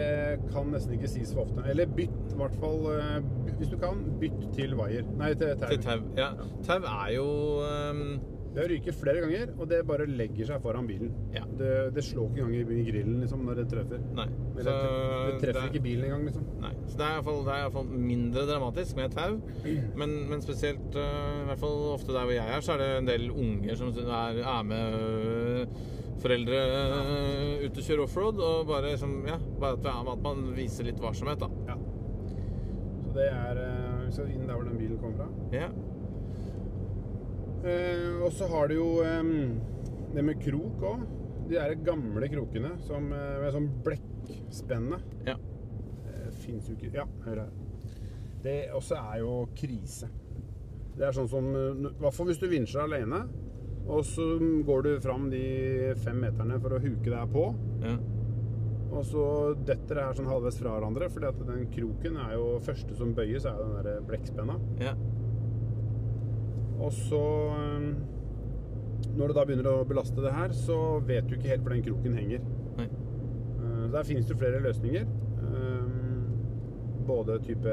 [0.52, 1.64] kan nesten ikke sies for ofte.
[1.70, 3.16] Eller bytt, i hvert fall eh,
[3.58, 5.08] Hvis du kan, bytt til vaier.
[5.18, 5.72] Nei, til tau.
[5.72, 6.06] til tau.
[6.18, 6.30] Ja.
[6.66, 7.26] Tau er jo
[7.64, 8.06] um...
[8.54, 11.08] Det ryker flere ganger, og det bare legger seg foran bilen.
[11.34, 11.40] Ja.
[11.58, 14.04] Det, det slår ikke engang i grillen liksom, når det treffer.
[14.14, 14.26] Nei.
[14.30, 16.44] Så det, det treffer det- ikke bilen engang, liksom.
[16.62, 19.16] Nei, så det er i hvert fall, det er i hvert fall mindre dramatisk med
[19.16, 19.40] tau.
[20.04, 22.88] Men, men spesielt, uh, i hvert fall ofte der hvor jeg er, så er det
[23.00, 25.76] en del unger som er, er med
[26.22, 26.60] foreldre
[27.64, 28.40] ute ut og kjører offroad.
[28.44, 31.48] Og bare, liksom, ja, bare at, at man viser litt varsomhet, da.
[31.72, 31.78] Ja.
[33.04, 35.28] Så det er eh, Vi skal inn der hvor den bilen kommer fra.
[35.54, 35.68] Ja.
[37.64, 39.22] Eh, og så har du jo eh,
[40.14, 41.04] det med krok òg.
[41.48, 45.00] De der gamle krokene som, eh, med sånn blekkspenne.
[45.28, 45.36] ja.
[46.08, 47.52] Eh, fins jo ikke Ja, hør her.
[48.44, 50.08] Det også er jo krise.
[50.94, 53.24] Det er sånn som eh, I hvert fall hvis du vinsjer alene,
[53.86, 54.24] og så
[54.66, 55.40] går du fram de
[56.04, 57.42] fem meterne for å huke deg på,
[57.84, 57.96] ja.
[58.94, 59.24] og så
[59.66, 63.12] detter det her sånn halvveis fra hverandre, fordi at den kroken er jo første som
[63.16, 64.56] bøyes, er jo den der blekkspenna.
[64.80, 64.94] ja.
[66.84, 67.20] Og så
[67.54, 67.84] eh,
[69.14, 71.84] Når du da begynner å belaste det her, så vet du ikke helt hvor den
[71.86, 72.40] kroken henger.
[72.80, 72.88] Nei.
[72.88, 75.06] Eh, Der finnes det flere løsninger.
[75.44, 75.92] Eh,
[77.06, 77.72] Både type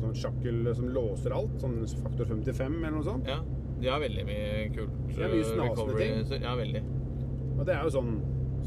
[0.00, 3.26] sånn sjakkel som låser alt, sånn faktor 55 eller noe sånt.
[3.28, 3.40] ja.
[3.80, 4.96] De har veldig mye kult.
[5.10, 6.42] Det er mye øh, snasende ting.
[6.44, 6.82] Ja, veldig.
[7.58, 8.10] Og det er jo sånn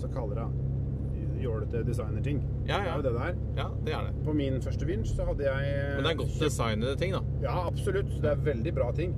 [0.02, 2.40] så kaller det jålete designerting.
[2.66, 2.94] Ja, Det ja.
[2.94, 3.36] er jo det det er.
[3.58, 4.14] Ja, det er det.
[4.26, 7.22] På min første vinsj så hadde jeg eh, Men det er godt designede ting, da.
[7.44, 8.12] Ja, absolutt.
[8.24, 9.14] Det er veldig bra ting.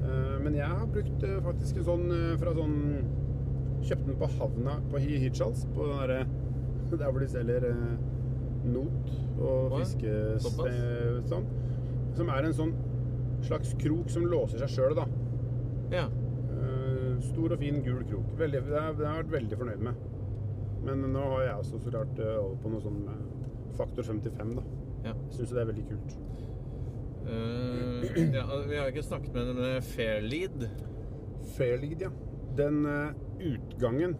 [0.00, 2.78] Eh, Men jeg har brukt eh, faktisk en sånn eh, fra sånn
[3.80, 5.62] Kjøpte den på havna på Hi- Hirtshals.
[5.76, 6.24] På derre
[6.90, 7.92] Der hvor de selger eh,
[8.74, 10.10] not og fiske...
[10.10, 11.46] eh, Sånn.
[12.18, 12.72] Som er en sånn
[13.46, 15.06] slags krok som låser seg sjøl, da.
[15.90, 16.06] Ja.
[16.06, 18.32] Eh, Stor og fin, gul krok.
[18.38, 20.06] Veldig, det har jeg vært veldig fornøyd med.
[20.86, 23.24] Men nå har jeg også så klart eh, over på noe sånn eh,
[23.78, 24.64] faktor 55, da.
[25.08, 25.14] ja.
[25.14, 26.16] Jeg syns det er veldig kult.
[27.20, 30.64] Uh, ja, vi har ikke snakket med denne Fairlead.
[31.56, 32.10] Fairlead, ja.
[32.58, 33.12] Den uh,
[33.44, 34.16] utgangen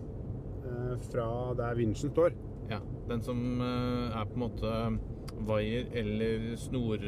[0.66, 1.26] uh, fra
[1.58, 2.36] der vinsjen står.
[2.70, 2.78] Ja,
[3.08, 4.74] den som er på en måte
[5.48, 7.02] vaier eller snor...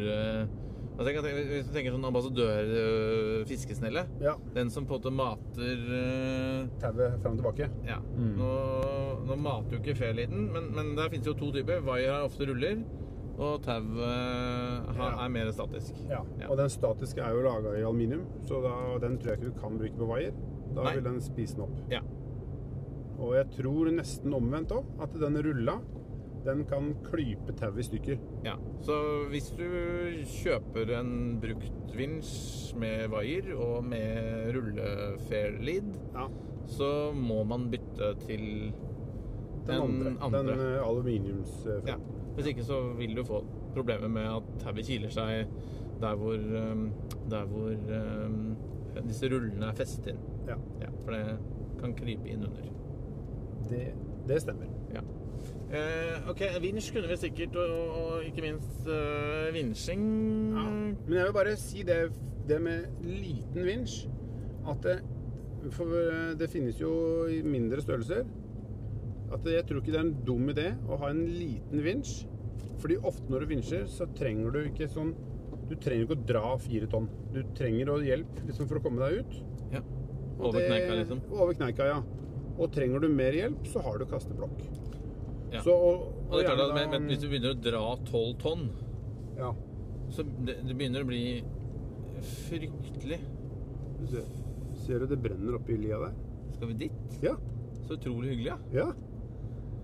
[1.03, 4.03] eh, altså, jeg kan tenke- hvis du tenker sånn ambassadør-fiskesnelle.
[4.23, 4.35] Ja.
[4.55, 7.69] Den som på en måte mater eh, Tauet fram og tilbake.
[7.87, 7.99] Ja.
[8.17, 8.35] Mm.
[8.39, 8.51] Nå,
[9.29, 11.81] nå mater jo ikke Fairleaden, men, men der finnes jo to typer.
[11.87, 12.83] Vaier har ofte ruller,
[13.43, 15.25] Og tauet ha- Ja.
[15.25, 15.95] er mer statisk.
[16.09, 16.19] Ja.
[16.39, 16.49] Ja.
[16.53, 19.61] Og den statiske er jo laga i aluminium, så da, den tror jeg ikke du
[19.61, 20.33] kan bruke på vaier.
[20.77, 20.93] Da Nei.
[20.95, 21.79] vil den spise den opp.
[21.91, 22.01] Ja.
[23.19, 25.79] Og jeg tror nesten omvendt òg, at den rulla
[26.45, 28.19] den kan klype tauet i stykker.
[28.45, 28.97] Ja, så
[29.31, 29.65] hvis du
[30.27, 36.27] kjøper en brukt vinsj med vaier og med rulle-fairlead, Ja.
[36.67, 38.73] så må man bytte til
[39.67, 40.43] Den andre.
[40.43, 41.67] Den eh, aluminiums...
[41.67, 41.97] eh, Ja.
[42.35, 43.43] Hvis ikke så vil du få
[43.75, 45.47] problemer med at tauet kiler seg
[46.01, 46.87] der hvor, um,
[47.31, 47.71] der hvor
[48.27, 48.57] um,
[49.07, 50.19] disse rullene er festet inn.
[50.49, 50.57] ja.
[50.81, 51.39] Ja, for det
[51.81, 52.65] kan krype inn under.
[53.71, 53.93] Det,
[54.29, 54.67] det stemmer.
[54.95, 55.01] Ja.
[55.73, 60.03] Eh, ok, vinsj kunne vi sikkert, og, og ikke minst uh, vinsjing.
[60.53, 60.65] Ja.
[61.07, 61.97] Men jeg vil bare si det,
[62.49, 64.03] det med liten vinsj
[64.69, 64.99] At det,
[65.73, 66.91] for eh, det finnes jo
[67.31, 68.29] i mindre størrelser.
[69.33, 72.27] At jeg tror ikke det er en dum idé å ha en liten vinsj.
[72.83, 75.13] Fordi ofte når du vinsjer, så trenger du ikke sånn
[75.71, 77.09] Du trenger ikke å dra fire tonn.
[77.33, 79.37] Du trenger å hjelp liksom, for å komme deg ut.
[79.73, 79.81] Ja.
[80.37, 81.25] Og Over kneika, liksom.
[81.33, 82.01] Over kneika, ja.
[82.59, 84.82] Og trenger du mer hjelp, så har du kasteblokk.
[85.53, 85.61] Ja.
[85.65, 88.35] Så, og, Og det er klart at men, men Hvis du begynner å dra 12
[88.41, 88.67] tonn,
[89.37, 89.51] Ja.
[90.13, 91.23] så det, det begynner å bli
[92.23, 93.19] fryktelig.
[94.01, 94.29] Du ser,
[94.87, 96.15] ser du det brenner oppi lia der?
[96.57, 97.19] Skal vi dit?
[97.25, 97.35] Ja.
[97.87, 98.59] Så utrolig hyggelig, ja.
[98.73, 98.89] Ja.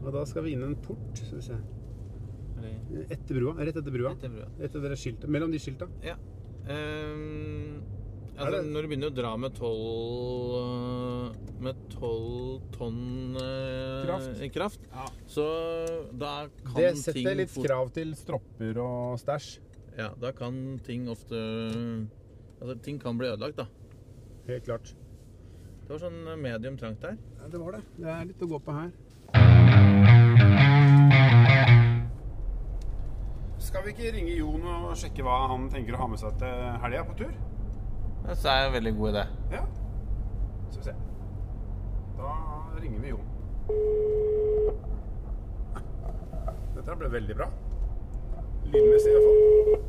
[0.04, 1.58] Og da skal vi inn en port, vi se.
[3.08, 3.54] Etter brua.
[3.58, 4.12] Rett etter brua.
[4.16, 4.48] Etter brua.
[4.64, 5.28] Etter skiltet.
[5.30, 5.88] Mellom de skilta.
[6.04, 6.16] Ja.
[6.68, 7.14] Er
[8.38, 14.40] altså, det- når du begynner å dra med 12 med 12 tonn eh, Kraft.
[14.42, 15.06] i kraft, Ja.
[15.26, 15.46] så
[16.16, 19.58] da kan ting Det ting setter litt fort- krav til stropper og stæsj.
[19.98, 21.34] Ja, da kan ting ofte
[22.60, 23.66] Altså, ting kan bli ødelagt, da.
[24.48, 24.94] Helt klart.
[25.86, 27.16] Det var sånn medium trangt der.
[27.40, 27.82] Ja, det var det.
[27.96, 28.90] Det er litt å gå på her.
[33.58, 36.48] Skal vi ikke ringe Jon og sjekke hva han tenker å ha med seg til
[36.82, 37.32] helga på tur?
[38.28, 39.22] Det er en veldig god idé.
[39.52, 39.62] Ja.
[40.70, 40.92] Skal vi se.
[42.18, 42.32] Da
[42.82, 43.24] ringer vi Jon.
[46.74, 47.48] Dette ble veldig bra.
[48.68, 49.80] Lydmessig iallfall.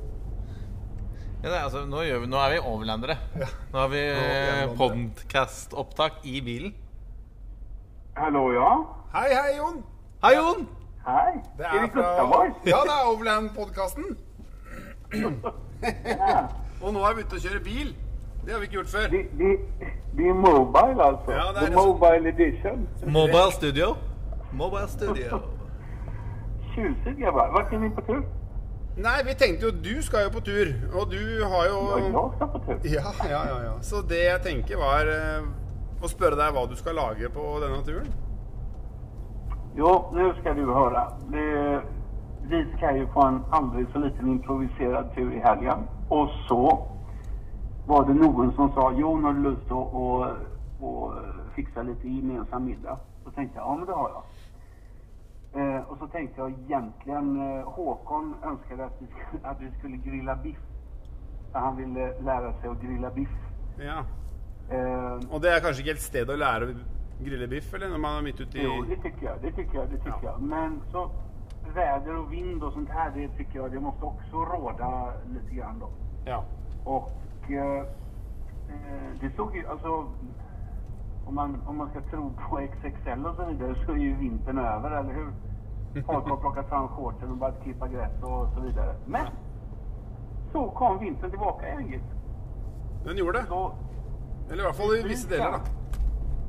[1.43, 3.19] Ja, det er, altså, nå, gjør vi, nå er vi overlandere.
[3.73, 6.73] Nå har vi Nå vi podkast-opptak i bilen.
[8.15, 8.71] Hallo, ja?
[9.19, 9.83] Hei, hei, Jon.
[10.23, 10.67] Hei, Jon!
[11.05, 11.39] Hei!
[11.57, 14.13] Det er, er fra Ja, det er Overland-podkasten.
[16.83, 17.97] Og nå er vi ute å kjøre bil.
[18.49, 19.07] Det har vi ikke gjort før.
[19.13, 19.49] Det, de,
[20.17, 21.31] de Mobile altså.
[21.31, 22.77] Ja, The Mobile Edition?
[23.05, 23.87] Mobile Studio.
[24.51, 25.39] Mobile Studio.
[27.21, 27.51] Grabbar.
[27.53, 28.23] Var ikke ni på tur?
[28.97, 32.31] Nei, vi tenkte jo du skal jo på tur, og du har jo Ja, jeg
[32.35, 32.75] skal på tur.
[32.97, 33.61] Ja, ja, ja.
[33.67, 33.75] ja.
[33.81, 35.45] Så det jeg tenker var eh,
[36.01, 38.11] å spørre deg hva du skal lage på denne turen.
[39.77, 41.05] Jo, nå skal du høre.
[41.33, 41.49] Det,
[42.49, 45.85] vi skal jo på en aldri så liten improviserad tur i helgen.
[46.09, 46.63] Og så
[47.89, 50.25] var det noen som sa, Jon har du lust att å,
[50.79, 51.13] och
[51.55, 52.97] fixa lite gemensam middag?
[53.23, 54.23] Så tenkte jeg ja men det har jeg.
[55.59, 59.97] Eh, og så tenkte jeg egentligen, eh, Håkon ønsket at vi, skulle, att vi skulle
[59.97, 60.59] grilla biff.
[61.53, 63.33] Han ville lære seg å grilla biff.
[63.81, 64.03] Ja.
[64.71, 66.75] Eh, Og det er kanskje ikke helt sted å lære å
[67.25, 69.41] grille biff, eller når man er midt ute i Jo, det syns jeg.
[69.41, 70.31] Det tycker jeg, Det tycker Ja.
[70.37, 70.41] jeg.
[70.41, 71.09] Men så
[71.73, 75.79] väder og vind og sånt her, det tycker jag, det måste också råda lite grann
[75.79, 75.89] då.
[76.25, 76.43] Ja.
[76.85, 77.09] Och
[79.21, 80.05] det såg ju, alltså,
[81.25, 84.57] om man, om man ska tro på XXL och så vidare så är ju vintern
[84.57, 85.33] över, eller hur?
[86.05, 88.95] Folk har plockat fram shortsen och börjat klippa gräs och så vidare.
[89.05, 89.27] Men
[90.51, 92.01] så kom vintern tillbaka igen.
[93.05, 93.45] Den gjorde det.
[93.45, 93.71] Så
[94.51, 95.59] Eller i hvert fall i visse deler, da.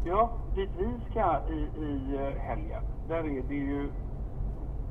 [0.04, 3.88] Ja, dit vi ska i, i eh, helgen, där är det ju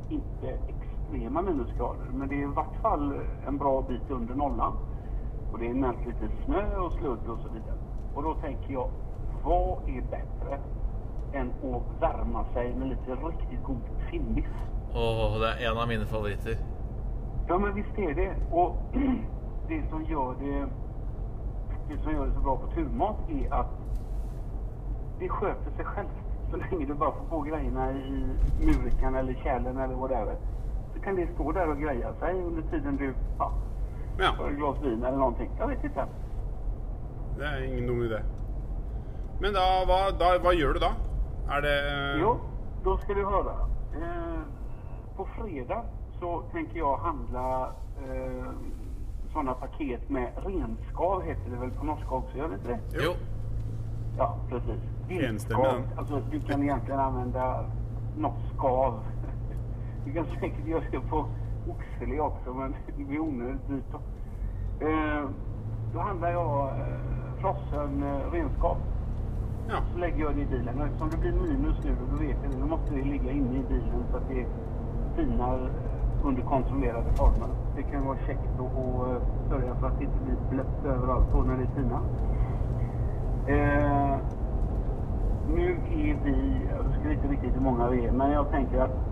[0.10, 4.74] inte extrema minusgrader, men det är i vart fall en bra bit under nollan.
[5.52, 7.78] Och det är nämnt lite snö och sludd och så vidare.
[8.14, 8.90] Och då tänker jag,
[9.44, 10.60] vad är bättre
[11.34, 13.82] än att värma sig med lite riktigt god
[14.12, 14.46] timmis?
[14.94, 16.58] Åh, det er en av mine favoriter.
[17.48, 18.36] Ja, men visst är det.
[18.52, 18.78] Och
[19.68, 20.68] det som gör det,
[21.90, 23.72] det som gör det så bra på turmat är att
[25.20, 26.10] det sköter sig självt.
[26.52, 28.26] Så länge du bara får på grejerna i
[28.60, 30.36] murkan eller kärlen eller vad det är.
[30.94, 33.52] Så kan det stå där och greja sig under tiden du ja,
[34.20, 34.32] Ja.
[34.38, 35.52] tar ett glas vin eller noen ting.
[35.60, 36.06] Jeg vet ikke.
[37.38, 38.20] Det er ingen dum idé.
[39.40, 40.90] Men da hva, da, hva gjør du da?
[41.56, 41.76] Er det
[42.20, 42.34] Jo,
[42.86, 43.56] da skal du høre.
[43.96, 44.42] Eh,
[45.18, 45.88] på fredag
[46.20, 47.46] så tenker jeg handla
[48.04, 48.52] eh,
[49.34, 52.36] sånne pakket med renskav heter det vel på norsk også?
[52.38, 53.04] Gjør det ikke det?
[53.06, 53.14] Jo.
[54.20, 54.84] Ja, precis.
[55.10, 57.48] Renskav, altså du kan egentlig anvende
[58.18, 59.00] norsk skav.
[60.06, 61.20] Du kan sikkert gjøre det på
[61.70, 63.94] oxfilé också, men det blir onödigt dyrt.
[64.82, 65.30] Eh,
[65.94, 68.78] då handlar jag eh, frossen eh, renskap.
[69.70, 69.76] Ja.
[69.94, 70.82] Så lägger jag det i bilen.
[70.82, 73.58] Och eftersom det blir minus nu, då vet jag det, då måste det ligga inne
[73.58, 74.46] i bilen så att det
[75.16, 75.70] tinar
[76.24, 77.50] under kontrollerade former.
[77.76, 81.42] Det kan vara käckt att eh, sörja för att det inte blir blött överallt då
[81.42, 82.02] när det tinar.
[83.48, 84.18] Eh,
[85.56, 86.62] nu är vi,
[87.04, 89.09] jag vet inte riktigt hur många vi är, men jag tänker att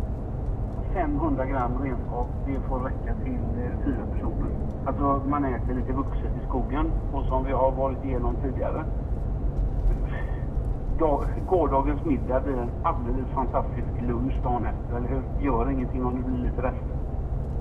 [0.93, 4.49] 500 gram renskap, det får räcka till eh, fyra personer.
[4.85, 8.83] Alltså man äter lite vuxet i skogen och som vi har varit igenom tidigare.
[10.99, 15.45] Dag, gårdagens middag blir en alldeles fantastisk lunch dagen efter, eller hur?
[15.45, 16.97] Gör ingenting om det blir lite rester.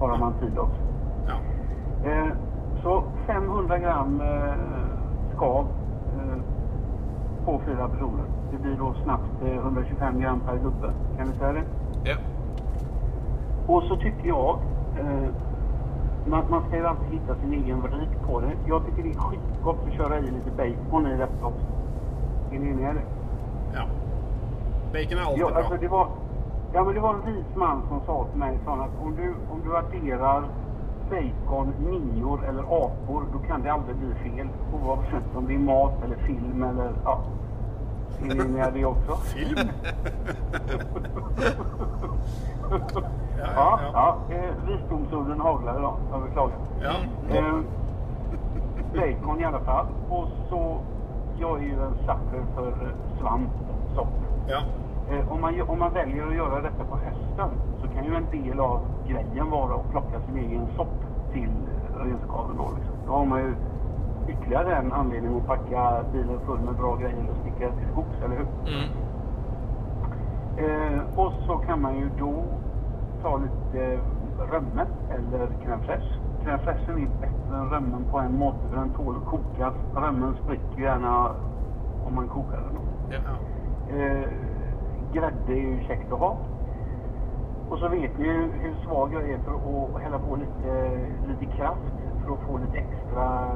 [0.00, 0.80] Bara man tid också.
[1.26, 1.34] Ja.
[2.10, 2.32] Eh,
[2.82, 4.54] så 500 gram eh,
[5.36, 5.66] skav
[6.18, 6.42] eh,
[7.44, 8.24] på fyra personer.
[8.50, 10.92] Det blir då snabbt eh, 125 gram per gubbe.
[11.18, 11.62] Kan vi säga det?
[12.04, 12.16] Ja.
[13.66, 14.59] Och så tycker jag,
[14.98, 15.29] eh,
[16.26, 18.52] man, man ska ju alltid hitta sin egen vrid på det.
[18.68, 21.66] Jag tycker det är skitgott att köra i lite bacon i detta också.
[22.52, 23.02] Är ni med det?
[23.74, 23.83] ja.
[24.92, 25.57] Bacon är alltid Ja, bra.
[25.59, 26.09] alltså det var,
[26.72, 29.35] ja, men det var en vis man som sa till mig sa att om du,
[29.50, 30.44] om du adderar
[31.11, 34.48] bacon, nior eller apor, då kan det aldrig bli fel.
[34.83, 37.20] Oavsett om det är mat eller film eller ja.
[38.20, 38.94] Ni med det?
[39.35, 39.68] Film?
[43.38, 44.16] Ja, ja.
[44.29, 44.35] ja.
[44.35, 45.96] Eh, visdomsorden haglar idag.
[46.12, 46.57] Jag beklagar.
[46.83, 46.94] Ja.
[47.37, 47.59] Eh,
[48.94, 49.87] bacon i alle fall.
[50.11, 50.79] Og så,
[51.38, 52.72] Jeg er jo en sucker for
[53.20, 54.12] svamp og sopp.
[54.48, 54.59] Ja.
[55.11, 57.50] Eh, om, man, om man velger å gjøre dette på høsten,
[57.83, 60.94] så kan jo en del av grejen være å plukke sin egen sopp
[61.35, 61.50] til
[62.00, 62.07] eh.
[62.07, 62.79] Liksom.
[63.07, 63.50] Da har man ju
[64.28, 68.36] ytterligare en anledning att packa bilen full med bra grejer och sticka till skogs, eller
[68.36, 68.46] hur?
[68.66, 68.88] Mm.
[70.56, 72.44] Eh, och så kan man ju då
[73.22, 73.98] ta lite
[74.52, 76.18] römme eller crème fraîche.
[76.44, 79.74] Crème fraîchen är bättre än römmen på en måte för den tål att kokas.
[79.94, 81.30] Römmen spricker gärna
[82.06, 82.78] om man kokar den.
[83.10, 83.18] Ja.
[83.96, 84.28] Eh,
[85.12, 86.36] grädde är ju käckt att ha.
[87.70, 91.56] Och så vet ni ju hur svag jag är för att hälla på lite, lite
[91.56, 91.92] kraft
[92.24, 93.50] för att få lite extra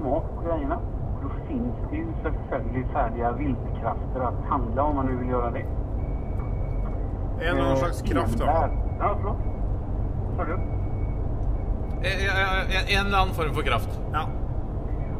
[0.00, 0.76] smak på grejerna.
[1.16, 5.50] Och då finns det ju selvfølgelig färdiga viltkrafter att handla om man nu vill göra
[5.50, 5.64] det.
[7.48, 8.68] En någon Eh, slags kraft da.
[8.98, 9.36] Ja, förlåt.
[10.36, 10.52] Sa du?
[10.52, 10.56] Eh,
[12.08, 14.00] eh, En eller annen form for kraft.
[14.12, 14.22] Ja.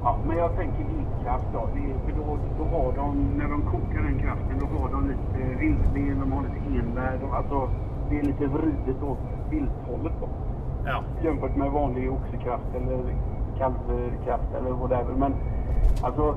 [0.03, 1.69] Ja, men jag tänker vildkraft då.
[1.75, 5.55] Det, för då, då har de, när de kokar den kraften, då har de lite
[5.61, 7.19] vildben, de har lite enbär.
[7.21, 7.69] De, alltså,
[8.11, 9.19] det är lite vridet åt
[9.51, 10.29] vilthållet då.
[10.85, 11.03] Ja.
[11.25, 12.99] Jämfört med vanlig oxekraft eller
[13.59, 15.15] kalvkraft eller whatever.
[15.19, 15.35] Men
[16.03, 16.35] alltså,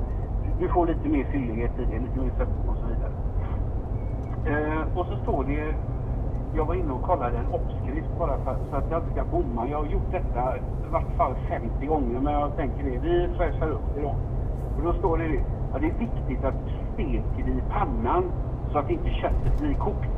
[0.59, 3.13] du får lite mer fyllighet i det, lite mer sötma och så vidare.
[4.45, 5.75] Eh, och så står det,
[6.55, 9.67] jag var inne och kollade en uppskrift bara för, så att jag inte ska bomma.
[9.67, 13.69] Jag har gjort detta i vart fall 50 gånger men jag tänker det, vi fräschar
[13.69, 14.15] upp det då.
[14.77, 15.25] Och då står det
[15.73, 18.23] ja, det är viktigt att du steker det i pannan
[18.71, 20.09] så att inte köttet blir kokt.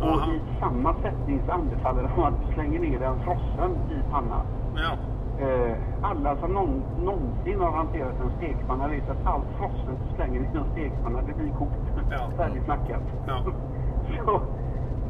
[0.00, 4.46] Och i samma sättning så anbefaller de att du slänger ner den frossen i pannan.
[4.76, 4.96] Ja.
[5.40, 10.46] Eh, alla som någon, någonsin har hanterat en stekpanna vet att allt frossen slänger i
[10.56, 12.10] en stekpanna, det blir kokt.
[12.10, 12.30] Ja.
[12.36, 13.02] Färdigsnackat.
[13.26, 13.42] Ja.
[14.24, 14.40] Så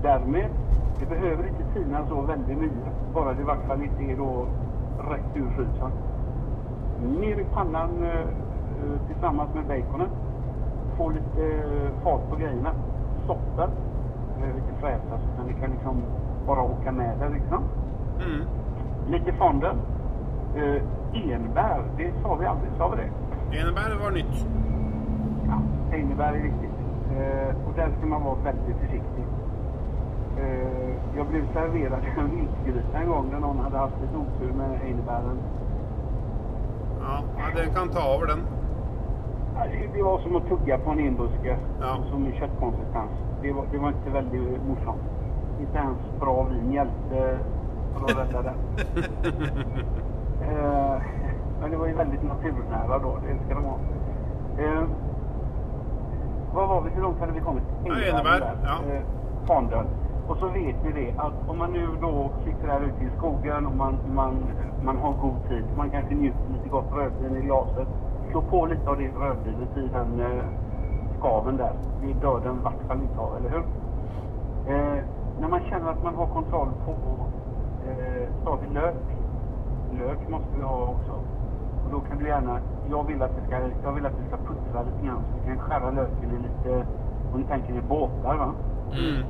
[0.02, 0.46] därmed,
[1.00, 3.14] det behöver inte tina så väldigt mycket.
[3.14, 4.46] Bara det i vart fall inte är då
[5.10, 5.90] rätt ur frysen.
[7.20, 10.08] Ner i pannan eh, eh, tillsammans med baconen.
[10.96, 12.70] Få lite eh, fart på grejerna.
[13.26, 13.70] Soppen.
[14.38, 16.02] Behöver inte fräsas utan det kan liksom
[16.46, 17.62] bara åka med där liksom.
[18.20, 18.46] Mm.
[19.06, 19.78] Lite fondant.
[20.56, 20.82] Eh,
[21.32, 23.10] enbär, det sa vi aldrig, sa vi det?
[23.58, 24.46] Enebär var nytt.
[25.46, 25.58] Ja,
[25.96, 26.70] enbär är viktigt.
[27.16, 29.24] Eh, och där ska man vara väldigt försiktig.
[30.38, 34.70] Eh, jag blev serverad en viltgryta en gång da någon hade haft lite otur med
[34.90, 35.38] enbären.
[37.00, 38.38] Ja, ja, den kan ta över den.
[39.94, 41.96] Det- var som att tugga på en enbuske Ja.
[42.10, 43.10] som i köttkonsistens.
[43.42, 45.02] Det var, det var inte väldigt morsamt.
[45.60, 47.38] Inte ens bra vin hjälpte
[47.94, 48.54] för att rädda den.
[50.42, 51.02] eh,
[51.60, 53.78] men det var ju väldigt naturnära då, det ska de ha.
[54.58, 54.84] Eh,
[56.54, 57.64] vad var vi, hur långt hade vi kommit?
[57.84, 58.92] Ja, Enebär, ja.
[58.92, 59.02] Eh,
[59.46, 59.86] Fondön.
[60.28, 63.66] Och så vet vi det att om man nu då sitter här ute i skogen
[63.66, 64.34] och man, man,
[64.84, 67.88] man har god tid, man kanske njuter lite gott rödvin i glaset.
[68.30, 70.44] Slå på lite av det rödvinet i den eh,
[71.18, 71.72] skaven där.
[72.02, 73.64] Det dör den i vart fall inte av, eller hur?
[74.74, 75.02] Eh,
[75.40, 76.90] när man känner att man har kontroll på
[77.88, 78.94] eh, tar lök.
[79.98, 81.12] Lök måste vi ha också.
[81.84, 84.36] Och då kan du gärna, jag vill att du ska, jag vill att du ska
[84.36, 86.86] puttra lite grann så du kan skära löken i lite,
[87.32, 88.54] om du tänker i båtar va?
[88.92, 89.26] Mm.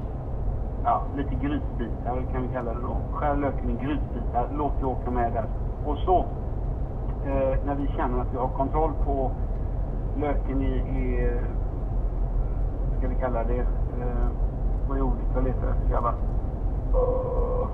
[0.85, 2.97] ja, lite grytbitar kan vi kalla det då.
[3.13, 5.47] Skär löken i grytbitar, låt det åka med där.
[5.87, 6.19] Och så,
[7.27, 9.31] eh, när vi känner att vi har kontroll på
[10.17, 11.31] löken i, i
[12.99, 13.59] ska vi kalla det,
[14.01, 14.29] eh,
[14.89, 16.15] vad är ordet jag letar efter grabbar?
[16.95, 17.69] Uh,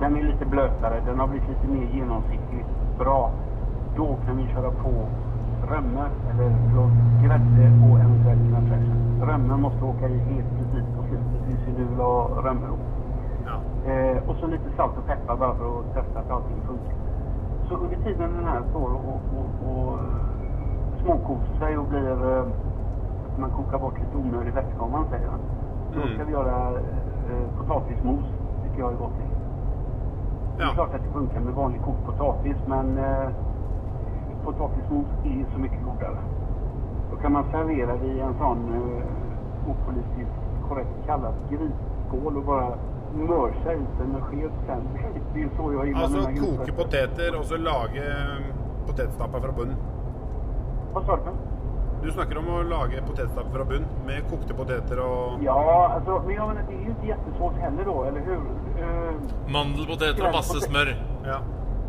[0.00, 2.64] den är lite blötare, den har blivit lite mer genomsiktig,
[2.98, 3.30] Bra.
[3.96, 4.90] Då kan vi köra på
[5.70, 8.94] römme, eller förlåt, grädde och eventuellt fraîche.
[9.30, 12.66] Römmen måste åka i helt precis på slutet, vi ser du vill ha römme.
[13.46, 13.90] Ja.
[13.92, 16.94] Eh, och så lite salt och peppar bara för att testa att allting funkar.
[17.68, 19.98] Så under tiden den här står och, och, och
[21.02, 22.36] småkokar sig och blir...
[22.36, 22.44] Eh,
[23.40, 25.28] man kokar bort lite onödig vätska om man säger.
[25.94, 26.14] Då Mm.
[26.14, 26.70] ska vi göra
[27.30, 28.24] eh, potatismos.
[28.64, 29.12] tycker jag är gott.
[30.58, 30.74] Det är Ja.
[30.74, 33.28] klart att det funkar med vanlig kokt potatis men eh,
[34.44, 36.16] potatismos är så mycket godare.
[37.10, 42.68] Då kan man servera det i en sån eh, opolitiskt korrekt kallad grisskål och bara
[43.14, 44.82] mörsa ut den med sked sen.
[45.34, 48.44] Det är så jag gillar Alltså koke poteter og så lage eh,
[48.86, 49.76] potetstappa fra bunnen.
[50.94, 51.22] Vad sa du?
[52.02, 55.60] Du snakker om å lage potetstappe fra bunn med kokte poteter og Ja,
[55.96, 58.44] altså, men jag menar, det er jo ikke jättesvårt heller da, eller hur?
[58.78, 60.92] Uh, Mandelpoteter og masse smør.
[61.26, 61.40] Ja.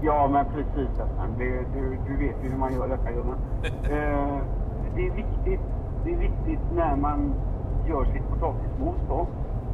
[0.01, 1.03] Ja, men precis.
[1.37, 3.43] Det, du, du vet jo hvordan man gjør dette, Gunnar.
[3.99, 4.39] Eh,
[4.95, 5.59] det er viktig
[6.03, 7.23] det er viktig når man
[7.87, 9.19] gjør sitt potatismos da.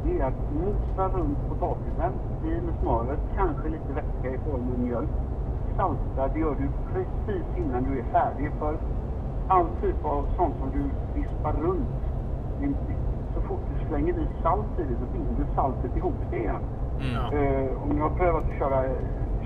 [0.02, 4.82] Det er å mosa rundt potatisen i med smøret, kanskje litt væske i form av
[4.82, 5.16] mjølk.
[5.78, 8.50] Salta, det gjør du precis innan du er ferdig.
[8.58, 8.78] För
[9.48, 10.82] all typ av sånt som du
[11.20, 11.88] vispar runt,
[12.60, 12.76] Men
[13.34, 16.62] så fort du slänger i salt i det så binder saltet ihop det igen.
[17.00, 17.34] Mm.
[17.34, 18.82] Uh, om jag har prövat att köra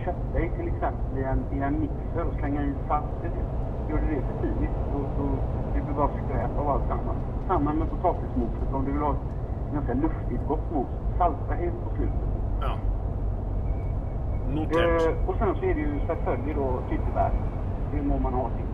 [0.05, 3.45] köttdeg till exempel i en, i en mixer och slänga i salt i det.
[3.91, 5.29] Gör du det för tidigt då, då
[5.75, 7.19] det blir bara skräp av alltsammans.
[7.49, 8.73] Samma med potatismoset.
[8.73, 9.27] Om du vill ha ett
[9.73, 10.87] ganska luftigt gott mos,
[11.19, 12.29] salta helt på slutet.
[12.61, 12.73] ja.
[14.55, 15.07] Notert.
[15.07, 17.33] Eh, och sen så är det ju selvfølgelig då tyttebär.
[17.93, 18.70] Det må man ha till.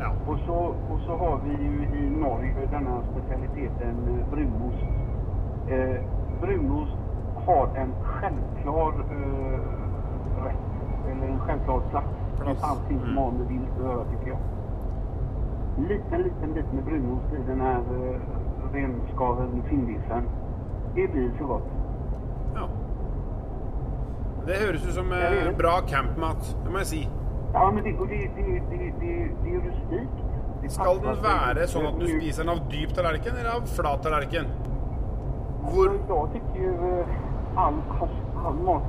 [0.00, 0.10] Ja.
[0.26, 0.54] Och så,
[0.90, 4.84] och så har vi ju i Norge denne specialiteten eh, brunost.
[5.68, 5.96] Eh,
[6.40, 6.96] brunost
[7.46, 9.60] har en självklar eh,
[10.44, 10.64] rätt,
[11.10, 12.06] eller en självklar plats.
[12.40, 12.60] Plats.
[12.60, 13.16] i Allting som Mm.
[13.24, 14.38] har med vilt att göra tycker jag.
[15.88, 18.20] Liten, liten bit med brunost i den här eh,
[18.72, 20.24] renskaven finnbiffen.
[20.94, 21.64] Det blir så godt.
[22.54, 22.68] ja.
[24.46, 27.08] Det høres ut som eh, bra campmat, det må jeg si.
[27.54, 30.06] Ja, men det, och det, det, det, det.
[30.62, 34.00] Det Skal den være sånn at du spiser den av dyp tallerken eller av flat
[34.02, 34.48] tallerken?
[35.64, 35.92] Hvor...
[35.94, 37.12] Jeg tycker ju eh,
[37.60, 37.78] all,
[38.46, 38.88] all, mat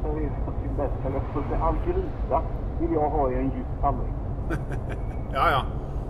[0.78, 2.41] bäst, eller jag skulle all gryta
[2.80, 4.15] vill jag ha i en dyp tallerken.
[5.34, 5.62] Ja, ja.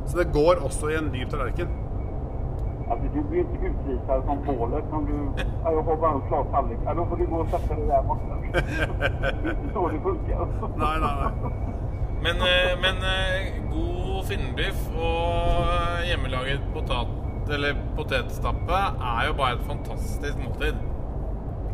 [0.06, 1.68] Så det går også i en dyp tallerken?
[2.90, 5.44] Altså, du blir inte utvisad från bålet om du...
[5.64, 6.84] Har bare en flat tallerken.
[6.86, 8.36] Ja, da får du gå og sette deg der borta.
[8.54, 10.48] Det er ikke så det funkar.
[10.78, 11.76] Nei, nei, nei.
[12.26, 13.42] Men, eh, men eh,
[13.76, 17.12] god finnbiff og hjemmelaget potat,
[17.56, 18.80] eller potetstappe
[19.12, 20.80] er jo bare et fantastisk måltid.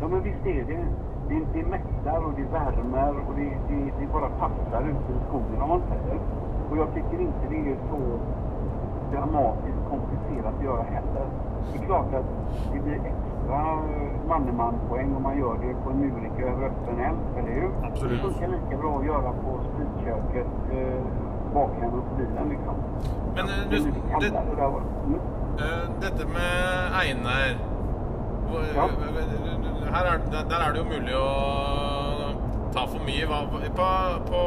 [0.00, 0.82] Ja, men visst er det.
[1.30, 5.62] De, de metter, og de värmer og de, de, de bare passer ute i skogen
[5.64, 6.20] om man säger.
[6.70, 8.00] Og jeg tycker ikke det er så
[9.14, 11.36] dramatisk komplisert å gjøre heller.
[11.70, 12.28] Det er klart at
[12.74, 13.00] det blir
[13.42, 13.82] extra
[14.28, 17.70] mannemanpoäng om man gör det på en murika över öppen eld, eller hur?
[17.86, 18.22] Absolut.
[18.22, 21.02] Det funkar lika bra att göra på spritköket eh,
[21.54, 22.74] bakhemma på bilen liksom.
[23.34, 23.84] Men eh, Det du,
[24.20, 24.62] det, det,
[25.06, 25.18] Mm.
[25.58, 27.56] eh, dette med Einar
[28.74, 28.88] Ja.
[29.92, 31.28] her er, der, er det jo mulig å
[32.74, 33.24] ta for mye.
[33.26, 33.38] Hva,
[33.76, 33.88] på,
[34.30, 34.42] på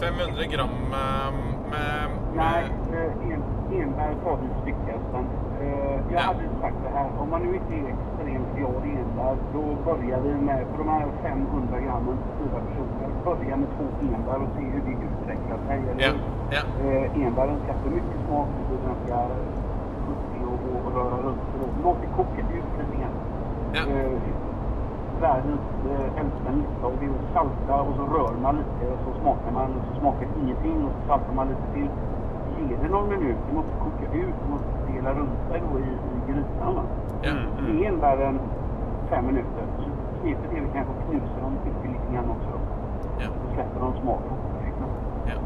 [0.00, 1.32] 500 gram eh,
[1.70, 3.42] med, Nei, med eh, en,
[3.82, 5.24] enbär tar du styckhästen.
[5.60, 6.20] Eh, jag Ja.
[6.20, 7.94] hade sagt det här, om man nu inte är
[8.88, 13.56] i enbär, då börjar vi med, på de här 500 grammen för fyra personer, börja
[13.56, 13.84] med två
[14.14, 15.78] enbär och se hur det utvecklar sig.
[15.90, 16.20] Eller Ja, hur?
[16.56, 16.62] ja.
[16.84, 19.16] Eh, enbären sätter mycket smak, det blir ganska
[20.02, 21.42] smutsig och, och, och röra runt.
[21.84, 23.16] Låt det koka ut lite grann.
[23.76, 23.82] Ja.
[23.92, 24.12] Eh,
[25.20, 29.52] världens eh, äldsta misstag är att salta och så rör man lite och så smakar
[29.58, 31.88] man och så smakar ingenting och så saltar man lite till.
[32.68, 35.82] Ge det någon minut, det måste koka ut, det måste dela runt sig då i,
[35.82, 36.74] i grytan.
[37.22, 37.38] Mm.
[37.58, 38.40] Mm, enbären
[39.12, 39.64] fem minuter.
[39.78, 39.84] Så
[40.20, 42.48] knepet är vi kanske och knuser dem lite, lite grann också.
[42.54, 42.60] då.
[43.22, 43.28] Ja.
[43.42, 44.32] Så släpper de smaken.
[45.30, 45.36] ja.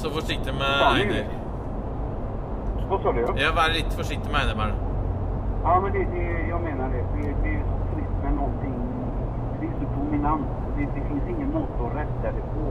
[0.00, 1.14] Så forsiktig med det Einar.
[1.14, 1.26] det.
[2.90, 3.20] Vad sa du?
[3.44, 4.74] Ja, vær litt forsiktig med Einar, bare.
[5.64, 7.02] Ja, men det, det, jag menar det.
[7.14, 8.74] Det, det är så fritt med någonting.
[9.60, 10.46] Det är så dominant.
[10.76, 12.64] Det, det finns ingen måte att rädda det på.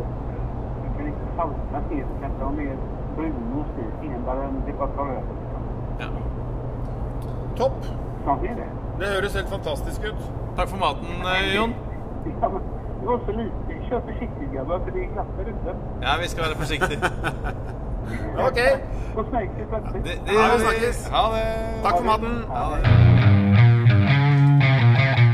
[0.84, 2.06] Du kan inte salta mer.
[2.12, 2.76] Du kan inte ha mer
[3.16, 4.08] brunost i.
[4.08, 5.34] Enbaren, det bara tar över.
[5.42, 5.62] liksom.
[6.02, 6.08] Ja.
[7.60, 7.80] Topp.
[8.26, 8.70] Sånt är det.
[9.00, 10.22] Det høres helt fantastisk ut.
[10.58, 11.74] Takk for maten, eh, Jon.
[12.42, 12.62] Ja, men
[13.02, 13.20] du var
[13.90, 15.76] så försiktigt grabbar, för det är glappar ute.
[16.02, 17.00] Ja, vi skal være forsiktige.
[18.38, 18.60] Ok.
[19.30, 20.04] Snägt till plötsligt.
[20.04, 20.64] Det, det Ja, vi gjør vi.
[20.64, 21.08] snakkes.
[21.08, 21.82] Ha det.
[21.84, 22.44] Takk for maten.
[22.48, 22.82] Ha det.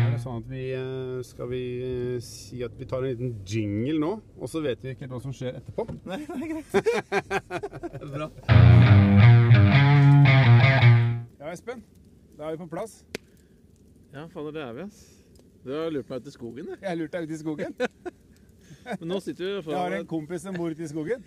[0.07, 3.35] Er det sånn at vi eh, Skal vi eh, si at vi tar en liten
[3.45, 4.11] jingle nå,
[4.41, 5.85] og så vet vi ikke hva som skjer etterpå?
[6.09, 6.69] Nei, det er greit.
[8.15, 8.29] Bra.
[11.39, 11.83] Ja, Espen.
[12.39, 13.03] Da er vi på plass.
[14.13, 14.99] Ja, fader, det er vi, ass.
[15.63, 16.73] Du har lurt meg ut i skogen, du.
[16.83, 17.75] Jeg lurt deg ut i skogen.
[18.99, 21.23] Men nå sitter vi Jeg har en kompis som bor ute i skogen,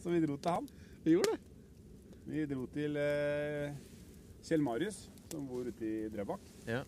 [0.00, 0.68] så vi dro til han.
[1.04, 1.40] Vi gjorde det.
[2.32, 3.72] Vi dro til eh,
[4.46, 5.00] Kjell Marius,
[5.32, 6.44] som bor ute i Drøbak.
[6.68, 6.84] Ja.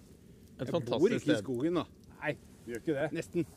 [0.55, 1.85] Et Jeg bor fantastisk ikke i skogen, da.
[2.23, 3.09] Nei, vi gjør ikke det.
[3.19, 3.49] Nesten.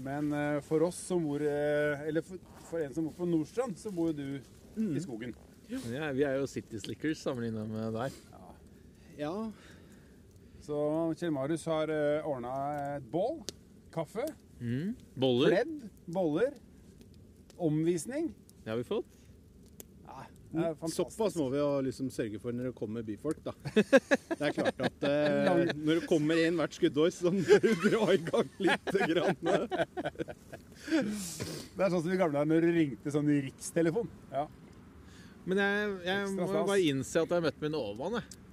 [0.00, 2.38] Men eh, for oss som bor eh, Eller for,
[2.70, 4.92] for en som bor på Nordstrand, så bor jo du Mm.
[4.94, 5.32] i skogen.
[5.68, 8.14] Ja, vi er jo City Slickers sammenligna med deg.
[8.30, 8.52] Ja.
[9.18, 9.32] Ja.
[10.60, 10.78] Så
[11.16, 12.54] Kjell Marius har uh, ordna
[12.96, 13.40] et bål,
[13.94, 14.26] kaffe,
[14.60, 14.94] Mm.
[15.16, 15.48] Boller.
[15.48, 16.52] Fledd, boller,
[17.56, 18.34] omvisning.
[18.64, 19.06] Det har vi fått.
[20.06, 20.96] Ja, det er fantastisk.
[21.16, 23.54] Såpass må vi jo liksom sørge for når det kommer byfolk, da.
[24.36, 28.10] Det er klart at eh, når det kommer en hvert skuddår, så må du dra
[28.12, 29.40] i gang lite grann.
[30.90, 34.12] Det er sånn som i gamle dager når du ringte sånn rikstelefon.
[34.34, 34.44] Ja.
[35.48, 38.20] Men jeg, jeg må bare innse at jeg har møtt min overmann.
[38.20, 38.49] jeg.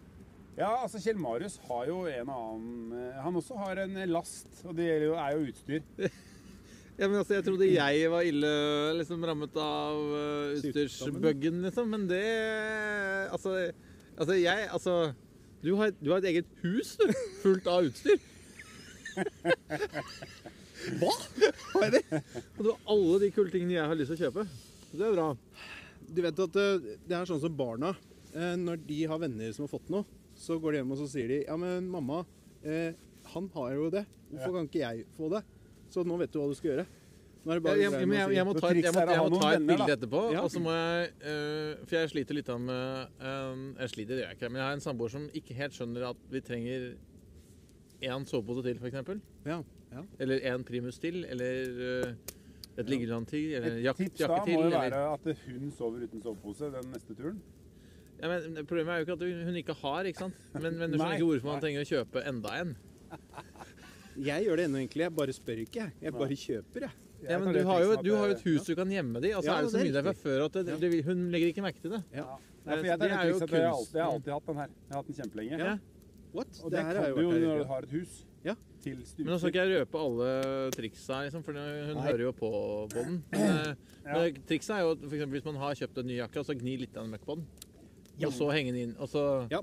[0.57, 4.73] Ja, altså Kjell Marius har jo en annen eh, Han også har en last, og
[4.77, 5.83] det er jo, er jo utstyr.
[6.97, 8.49] Ja, men altså, Jeg trodde jeg var ille
[8.97, 11.91] liksom, rammet av uh, utstyrsbuggen, liksom.
[11.93, 12.23] Men det
[13.29, 13.51] Altså,
[14.17, 14.95] altså jeg Altså
[15.61, 17.09] du har, du har et eget hus, du.
[17.41, 18.17] Fullt av utstyr.
[21.01, 21.13] Hva?
[21.73, 22.03] Hva er det?
[22.55, 24.45] Og du har alle de kule tingene jeg har lyst til å kjøpe.
[24.91, 25.25] Så det er bra.
[26.07, 27.95] Du vet at eh, det er sånn som barna.
[28.33, 30.05] eh, Når de har venner som har fått noe,
[30.37, 32.23] så går de hjem og så sier de Ja, men mamma,
[32.63, 32.93] eh,
[33.33, 34.05] han har jo det.
[34.29, 35.43] Hvorfor kan ikke jeg få det?
[35.91, 36.85] Så nå vet du hva du skal gjøre.
[37.47, 39.39] Nå er det bare Jeg, jeg, men jeg, jeg, må ta, jeg, må, jeg må
[39.39, 40.21] ta et bilde etterpå.
[40.35, 40.43] Ja.
[40.43, 44.31] Og så må jeg uh, For jeg sliter litt med uh, Jeg sliter, det gjør
[44.33, 44.49] jeg ikke.
[44.51, 46.89] Men jeg har en samboer som ikke helt skjønner at vi trenger
[48.07, 49.13] én sovepose til, f.eks.
[49.47, 49.61] Ja,
[49.93, 50.03] ja.
[50.19, 51.23] Eller én primus til.
[51.23, 52.35] Eller uh,
[52.77, 53.55] et liggeland til.
[53.55, 57.15] Eller Et jak tips da må jo være at hun sover uten sovepose den neste
[57.15, 57.39] turen.
[58.21, 60.37] Ja, men problemet er jo ikke at hun ikke har, ikke sant.
[60.53, 62.75] Men, men du skjønner ikke hvorfor man trenger å kjøpe enda en.
[64.17, 65.03] Jeg gjør det ennå, egentlig.
[65.05, 66.13] Jeg bare spør ikke, jeg.
[66.15, 67.03] Bare kjøper, jeg.
[67.21, 69.31] Jeg Ja, men du har, jo, du har jo et hus du kan gjemme de,
[69.31, 69.33] i.
[69.37, 71.63] Altså, Ja, er det så mye der fra før at det, det, hun legger ikke
[71.65, 72.01] merke til det.
[72.13, 72.25] Ja.
[72.67, 73.53] Nei, for jeg Det det er jo kunst.
[73.53, 74.73] jeg har alltid, jeg har alltid hatt den her.
[74.77, 75.59] Jeg har hatt den kjempelenge.
[75.61, 75.75] Ja.
[76.37, 76.59] What?
[76.63, 78.53] Og det det her kan du jo når du har et hus Ja.
[78.83, 80.27] til Men nå skal ikke jeg røpe alle
[80.75, 82.03] triksa, liksom, for hun Nei.
[82.05, 82.51] hører jo på,
[82.93, 83.23] på den.
[83.31, 83.73] Men, eh,
[84.05, 84.13] Ja.
[84.13, 86.97] men trikset er jo eksempel, hvis man har kjøpt en ny jakke, så gni litt
[86.97, 87.47] av møkk på den.
[88.25, 88.95] Og så henge den inn.
[88.99, 89.61] Og så Ja.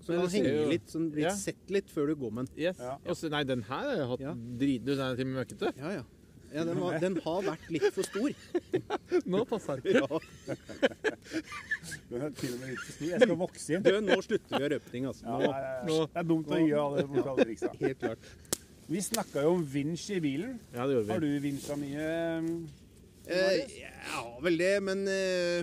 [0.00, 1.30] Så Men den det ser henger jo- litt, sånn blir Ja.
[1.36, 2.58] sett litt før du går med den.
[2.64, 2.78] Yes.
[2.78, 2.96] Ja.
[3.04, 4.32] Og så- nei, den her har jeg hatt Ja.
[4.34, 4.84] drit...
[4.84, 5.72] Du, den er til og med møkkete.
[5.76, 6.02] Ja, ja.
[6.54, 8.30] ja den, var, den har vært litt for stor.
[9.26, 9.94] Nå passer den.
[10.00, 10.06] Ja.
[12.10, 13.06] Den er til og med litt for stor.
[13.10, 13.82] Jeg skal vokse inn.
[13.84, 15.24] Du, nå slutter vi å røpe ting, altså.
[15.26, 17.72] Ja, Nå, nei, nei, det er dumt å gi alle bort alle triksa.
[17.84, 18.18] helt klart.
[18.90, 20.56] Vi snakka jo om vinsj i bilen.
[20.74, 21.28] Ja, det gjorde Har vi.
[21.28, 22.08] du vinsja mye?
[23.30, 25.62] Eh, ja vel det, men eh,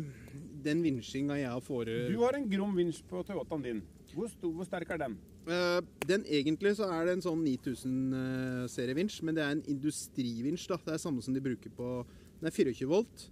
[0.68, 1.96] den vinsjinga jeg har fore...
[2.12, 3.82] Du har en grom vinsj på Toyotaen din.
[4.14, 5.18] Hvor, stor, hvor sterk er den?
[5.48, 10.68] Uh, den egentlig så er det en sånn 9000-serievinsj, men det er en industrivinsj.
[10.74, 10.80] da.
[10.84, 11.92] Det er samme som de bruker på
[12.42, 13.28] Den er 24 volt.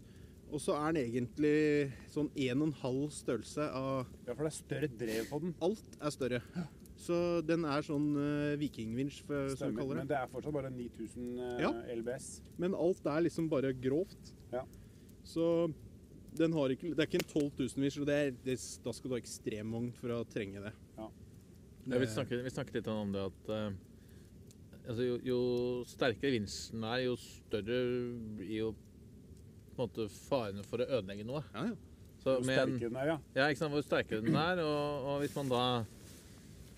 [0.54, 5.30] Og så er den egentlig sånn 1,5 størrelse av Ja, for det er større drev
[5.32, 5.56] på den.
[5.66, 6.42] Alt er større.
[7.06, 10.06] Så den er sånn uh, vikingvinsj, som vi kaller det.
[10.06, 10.14] Men det.
[10.14, 11.74] det er fortsatt bare 9000 uh, Ja.
[11.98, 12.30] LBS.
[12.62, 14.32] Men alt er liksom bare grovt.
[14.54, 14.64] Ja.
[15.26, 15.50] Så
[16.38, 19.12] den har ikke Det er ikke en 12 000-vinsj, og det er, det, da skal
[19.12, 20.74] du ha ekstremvogn for å trenge det.
[20.98, 21.10] Ja.
[21.86, 23.66] Ja, vi, snakket, vi snakket litt om det at uh,
[24.88, 25.40] altså, jo, jo
[25.90, 27.82] sterkere vinsten er, jo større
[28.40, 28.72] blir jo
[29.76, 31.44] på en måte farene for å ødelegge noe.
[31.54, 31.76] Ja, ja.
[32.24, 33.18] Så Hvor sterkere den er, ja.
[33.36, 35.66] Ja, ikke sant, hvor sterkere den er, og, og hvis man da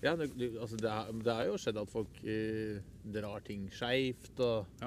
[0.02, 0.28] Ja, det,
[0.60, 2.82] altså det, er, det er jo skjedd at folk uh,
[3.16, 4.84] drar ting skeivt og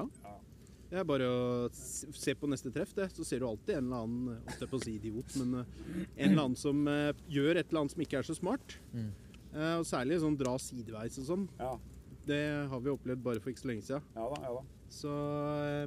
[0.92, 3.08] Det er bare å se på neste treff, det.
[3.16, 5.70] Så ser du alltid en eller annen holdt jeg på å si idiot, men eh,
[6.18, 8.76] en eller annen som eh, gjør et eller annet som ikke er så smart.
[8.92, 9.08] Mm.
[9.54, 11.48] Eh, og særlig sånn dra sideveis og sånn.
[11.62, 11.72] Ja,
[12.28, 12.42] Det
[12.74, 14.04] har vi opplevd bare for ikke så lenge siden.
[14.20, 14.42] ja da.
[14.44, 14.68] ja da.
[14.92, 15.12] Så,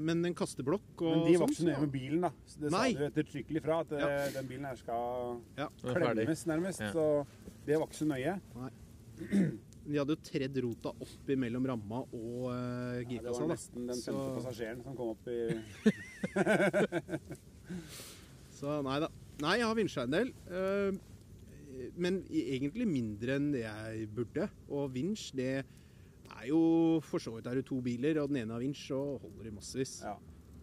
[0.00, 2.30] men en kasteblokk og Men de var sånn, ikke så nøye med bilen, da.
[2.62, 2.86] Det Nei.
[2.94, 4.08] sa du ettertrykkelig fra, at ja.
[4.38, 5.68] den bilen her skal Ja.
[5.84, 6.80] Klemmes, nærmest.
[6.80, 6.88] Ja.
[6.96, 7.04] Så
[7.68, 8.38] det var ikke så nøye.
[9.84, 13.40] De hadde jo tredd rota opp mellom ramma og uh, Ja, det girkassa.
[13.40, 13.54] var da.
[13.54, 15.38] nesten den Så- passasjeren som kom opp i
[18.54, 19.08] Så nei da.
[19.42, 20.30] Nei, jeg har vinsja en del.
[20.48, 20.94] Uh,
[21.98, 24.46] men egentlig mindre enn det jeg burde.
[24.70, 26.60] Og vinsj, det er jo
[27.04, 29.54] For så vidt er det to biler, og den ene har vinsj, så holder i
[29.56, 29.96] massevis.
[30.06, 30.14] Ja.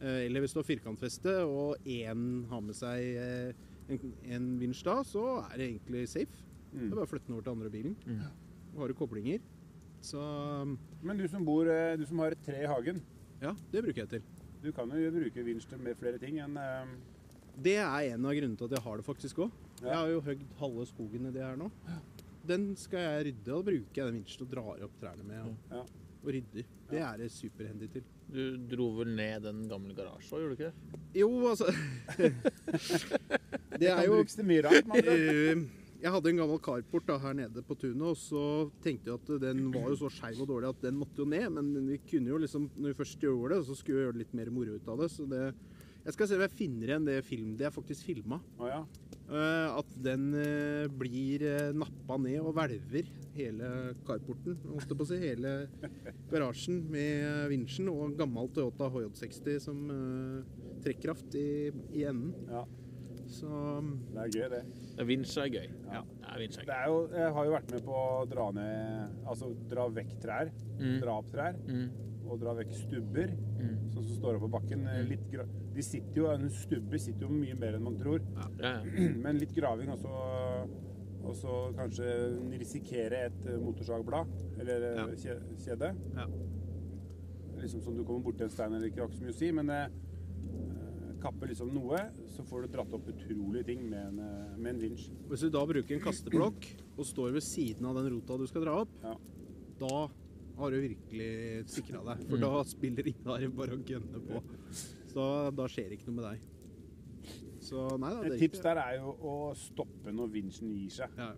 [0.01, 3.51] Uh, Eller hvis du har firkantfeste, og én har med seg uh,
[3.91, 6.47] en, en vinsj da, så er det egentlig safe.
[6.71, 7.95] Det er bare å flytte den over til andre bilen.
[8.07, 8.40] Og
[8.77, 9.39] har du koblinger.
[10.01, 10.17] Så
[11.03, 13.01] Men du som bor, eh, du som har et tre i hagen,
[13.41, 14.21] ja, det bruker jeg til.
[14.63, 16.85] du kan jo bruke vinsj til med flere ting enn eh,
[17.61, 19.51] Det er en av grunnene til at jeg har det faktisk òg.
[19.81, 19.87] Ja.
[19.87, 21.69] Jeg har jo høgd halve skogen i det her nå.
[22.47, 25.39] Den skal jeg rydde, og bruke bruker jeg den vinsjen og drar opp trærne med
[25.45, 25.81] og, Ja.
[26.23, 26.65] og rydder.
[26.89, 28.03] Det er det superhendig til.
[28.31, 31.19] Du dro vel ned den gamle garasjen òg, gjorde du ikke det?
[31.19, 31.67] Jo, altså
[33.81, 34.85] Det er kan jo brukes til mye rart.
[36.01, 38.43] Eh, Jeg hadde en gammel carport da, her nede på tunet, og så
[38.83, 41.47] tenkte jeg at den var jo så skeiv og dårlig at den måtte jo ned.
[41.53, 44.33] Men vi kunne jo liksom, når vi først gjorde det, så skulle vi gjøre litt
[44.33, 45.11] mer moro ut av det.
[45.13, 45.53] Så det
[46.01, 48.39] Jeg skal se om jeg finner igjen det film det jeg faktisk filma.
[48.57, 48.79] Oh, ja.
[49.29, 53.69] Eh, at den eh, blir uh, nappa ned og hvelver hele
[54.07, 55.19] carporten, holdt jeg på å si.
[55.21, 55.51] Hele
[56.31, 62.33] garasjen med eh, vinsjen og en gammel Toyota HJ60 som eh, trekkraft i, i enden.
[62.49, 62.65] ja.
[63.31, 63.47] Så
[64.11, 64.61] Det er gøy, det.
[64.97, 65.67] Det Vinsj er gøy.
[65.87, 66.01] Ja.
[66.25, 69.27] Ja, vinsj er det er jo, jeg har jo vært med på å dra ned
[69.31, 70.51] Altså dra vekk trær.
[70.79, 70.97] Mm.
[71.03, 71.55] Dra opp trær.
[71.67, 71.89] Mm.
[72.27, 73.31] Og dra vekk stubber.
[73.59, 73.73] Mm.
[73.95, 74.85] Sånn som står oppå på bakken.
[74.87, 78.19] eh, Litt gra de sitter jo, En stubber sitter jo mye mer enn man tror.
[78.35, 79.09] Ja, ja.
[79.23, 80.15] Men litt graving også.
[81.21, 82.05] og så kanskje
[82.57, 84.27] risikere et eh, motorsagblad
[84.59, 85.35] eller eh, Ja.
[85.65, 85.93] kjede.
[86.17, 86.25] ja.
[87.61, 89.51] Liksom som du kommer borti en stein eller ikke har ikke så mye å si,
[89.53, 89.69] men
[91.21, 91.99] kapper liksom noe,
[92.33, 95.09] så får du dratt opp utrolige ting med en, eh, med en vinsj.
[95.29, 96.65] Hvis du da bruker en kasteblokk
[96.97, 99.15] og står ved siden av den rota du skal dra opp, Ja.
[99.79, 100.07] da
[100.57, 102.27] har du virkelig sikra deg.
[102.29, 102.41] For Mm.
[102.41, 104.43] da spiller ingen her bare å gønne på.
[105.07, 106.39] Så da, skjer skjer ikke noe med deg.
[107.61, 108.21] Så nei da.
[108.33, 111.09] Et tips der er jo å stoppe når vinsjen gir seg.
[111.17, 111.35] Ja, ja.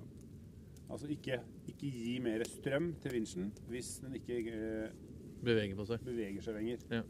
[0.90, 4.90] Altså ikke, ikke gi mer strøm til vinsjen hvis den ikke eh,
[5.44, 6.00] Beveger på seg.
[6.06, 7.04] beveger seg lenger.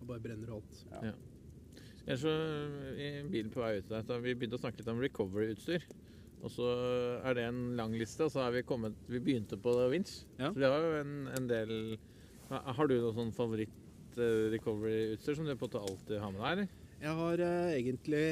[0.00, 0.84] Og bare brenner alt.
[1.02, 1.12] Ja.
[2.02, 2.32] Ellers så,
[2.98, 5.82] i bilen på vei ut der, så vi begynte å snakke litt om recovery-utstyr.
[6.42, 6.66] Og så
[7.22, 10.24] er det en lang liste, og så har vi kommet Vi begynte på vinsj.
[10.40, 10.48] Ja.
[10.50, 11.70] Så det var jo en, en del
[12.50, 16.68] Har du noe sånn favoritt-recovery-utstyr som du på en måte alltid har med deg, eller?
[17.02, 18.26] Jeg har eh, egentlig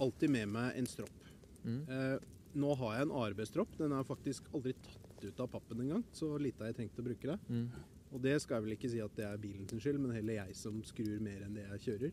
[0.00, 1.28] alltid med meg en stropp.
[1.64, 1.82] Mm.
[1.88, 2.16] Eh,
[2.58, 3.76] nå har jeg en ARB-stropp.
[3.78, 6.02] Den er faktisk aldri tatt ut av pappen engang.
[6.16, 7.38] Så lite har jeg tenkt å bruke det.
[7.48, 7.68] Mm.
[8.08, 10.38] Og det skal jeg vel ikke si at det er bilen sin skyld, men heller
[10.38, 12.12] jeg som skrur mer enn det jeg kjører.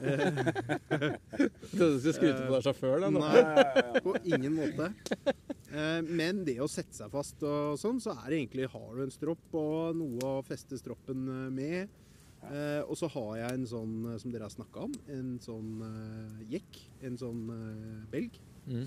[1.70, 3.10] Du skal skryte på deg sjåfør, da?
[3.14, 3.20] nå.
[3.22, 4.90] Nei, på ingen måte.
[5.70, 9.04] Eh, Men det å sette seg fast og sånn, så er det egentlig Har du
[9.04, 11.94] en stropp og noe å feste stroppen eh, med.
[12.50, 15.70] Eh, og så har jeg en sånn som dere har snakka om, en sånn
[16.50, 16.80] jekk.
[17.06, 17.44] En sånn
[18.10, 18.40] belg.
[18.66, 18.86] Mm.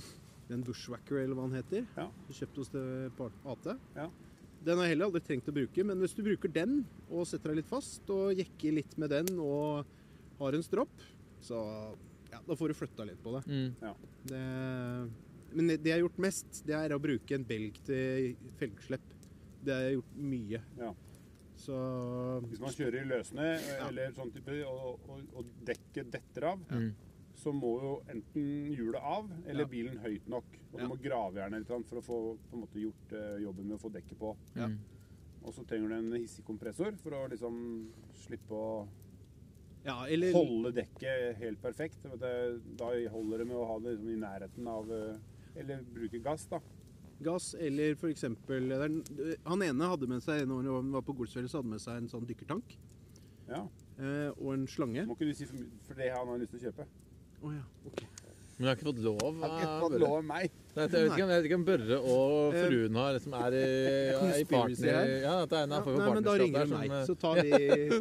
[0.53, 1.85] En bushwacker, eller hva den heter.
[1.95, 2.09] Ja.
[2.33, 2.85] Kjøpt hos det
[3.21, 3.69] AT.
[3.95, 4.09] Ja.
[4.63, 6.77] Den har jeg heller aldri trengt å bruke, men hvis du bruker den
[7.09, 9.83] og setter deg litt fast og jekker litt med den og
[10.39, 11.03] har en stropp,
[11.43, 11.59] så
[12.31, 13.43] ja, da får du flytta litt på det.
[13.51, 13.95] Mm.
[14.31, 14.43] det.
[15.53, 19.09] Men det jeg har gjort mest, det er å bruke en belg til felgslepp.
[19.63, 20.61] Det har jeg gjort mye.
[20.79, 20.93] Ja.
[21.63, 21.75] Så
[22.49, 23.87] Hvis man kjører i løssnø Ja.
[23.87, 26.89] eller sånn type, og, og, og dekket detter av, Mm.
[27.35, 29.69] Så må jo enten hjulet av eller Ja.
[29.69, 30.45] bilen høyt nok.
[30.73, 30.87] Og du Ja.
[30.89, 33.81] må grave gjerne litt for å få på en måte, gjort uh, jobben med å
[33.81, 34.35] få dekket på.
[34.55, 34.67] Ja.
[34.67, 34.77] Mm.
[35.43, 38.87] Og så trenger du en hissig kompressor for å liksom slippe å
[39.85, 42.01] Ja, eller holde dekket helt perfekt.
[42.03, 45.17] Det, da holder det med å ha det liksom i nærheten av eh,
[45.59, 46.59] Eller bruke gass, da.
[47.21, 51.49] gass, eller for eksempel er- Han ene hadde med seg når han var på Golsfjellet,
[51.51, 52.77] så hadde med seg en sånn dykkertank
[53.49, 53.67] Ja.
[53.99, 55.05] eh, og en slange.
[55.05, 56.87] Må ikke du si for mye, for det han har lyst til å kjøpe.
[57.43, 58.03] Å ja, ok.
[58.53, 59.99] Men jeg har ikke fått lov Han har ikke av fått Børre.
[60.03, 60.51] lov av meg.
[60.73, 63.55] Nei, jeg, vet ikke, jeg vet ikke om Børre og Eh, fruen har liksom er
[63.57, 63.63] i,
[64.27, 65.09] er i partner...
[65.23, 67.15] Ja, at det er en form for nei, men da ringer du meg, eh, så
[67.23, 67.51] tar vi,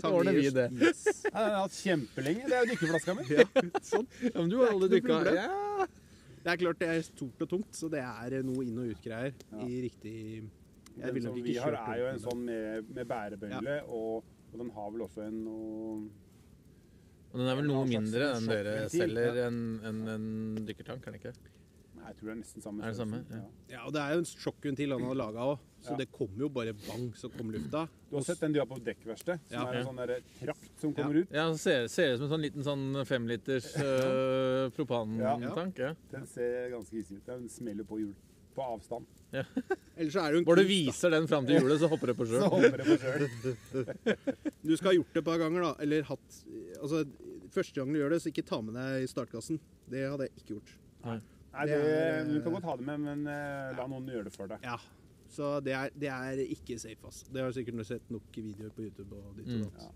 [0.05, 0.67] tar ordner vi det.
[0.77, 1.03] Yes.
[1.25, 2.47] Jeg har hatt kjempelenge.
[2.53, 3.27] Det er jo dykkerflaska mi.
[3.33, 3.47] Ja,
[3.91, 4.09] sånn.
[4.29, 5.19] Ja, men du har aldri dykka.
[5.41, 5.89] Ja!
[6.43, 9.33] Det er klart det er stort og tungt, så det er noe inn- og utgreier
[9.33, 9.67] Ja.
[9.67, 10.15] i riktig
[10.99, 14.25] Jeg Den nok ikke nok vi har, er jo en sånn med, med bærebøyle, og,
[14.53, 15.93] og den har vel også en noe
[17.33, 19.49] Og den er vel noe mindre enn dere selger ja.
[19.49, 21.33] enn en, en dykkertank, er den ikke?
[22.03, 22.83] Nei, jeg tror det er nesten samme.
[22.83, 23.19] Er det samme?
[23.31, 23.43] Ja.
[23.71, 25.99] Ja, og det er jo en sjokkventil han har laga òg, så Ja.
[26.01, 27.85] det kommer jo bare bang, så kom lufta.
[28.11, 29.69] Du har sett den du har på dekkverkstedet, Som Ja.
[29.71, 31.31] er en sånn der trakt som kommer ut.
[31.31, 35.79] Ja, den ser, ser ut som en sånn liten sånn femliters uh, propantank.
[35.79, 35.95] Ja.
[36.11, 37.27] Den ser ganske hissig ut.
[37.27, 38.15] Den smeller på hjul.
[38.53, 39.07] På avstand.
[39.97, 42.17] Ellers så er det en Hvor du viser den fram til hjulet, så hopper det
[42.19, 43.23] på Så hopper det på sjøl.
[44.69, 45.71] Du skal ha gjort det et par ganger, da.
[45.81, 46.43] Eller hatt
[46.83, 47.07] Altså,
[47.55, 49.61] første gang du gjør det, så ikke ta med deg startkassen.
[49.93, 50.75] Det hadde jeg ikke gjort.
[51.05, 51.19] Nei.
[51.53, 54.25] Nei, Det det, er, du kan godt ha det med, men uh, la noen gjøre
[54.31, 54.63] det for deg.
[54.65, 54.79] Ja.
[55.33, 57.23] Så det er, det er ikke safe, ass.
[57.29, 59.77] Det har jeg sikkert sett nok videoer på YouTube og ditt og Mm.
[59.81, 59.91] Ja.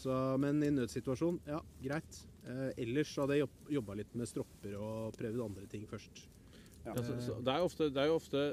[0.00, 2.20] Så, men i nødsituasjon, ja, greit.
[2.48, 6.22] Eh, ellers hadde jeg jobb, jobba litt med stropper og prøvd andre ting først.
[6.86, 6.94] Ja.
[6.94, 8.44] Ja, så, så det, er ofte, det er jo ofte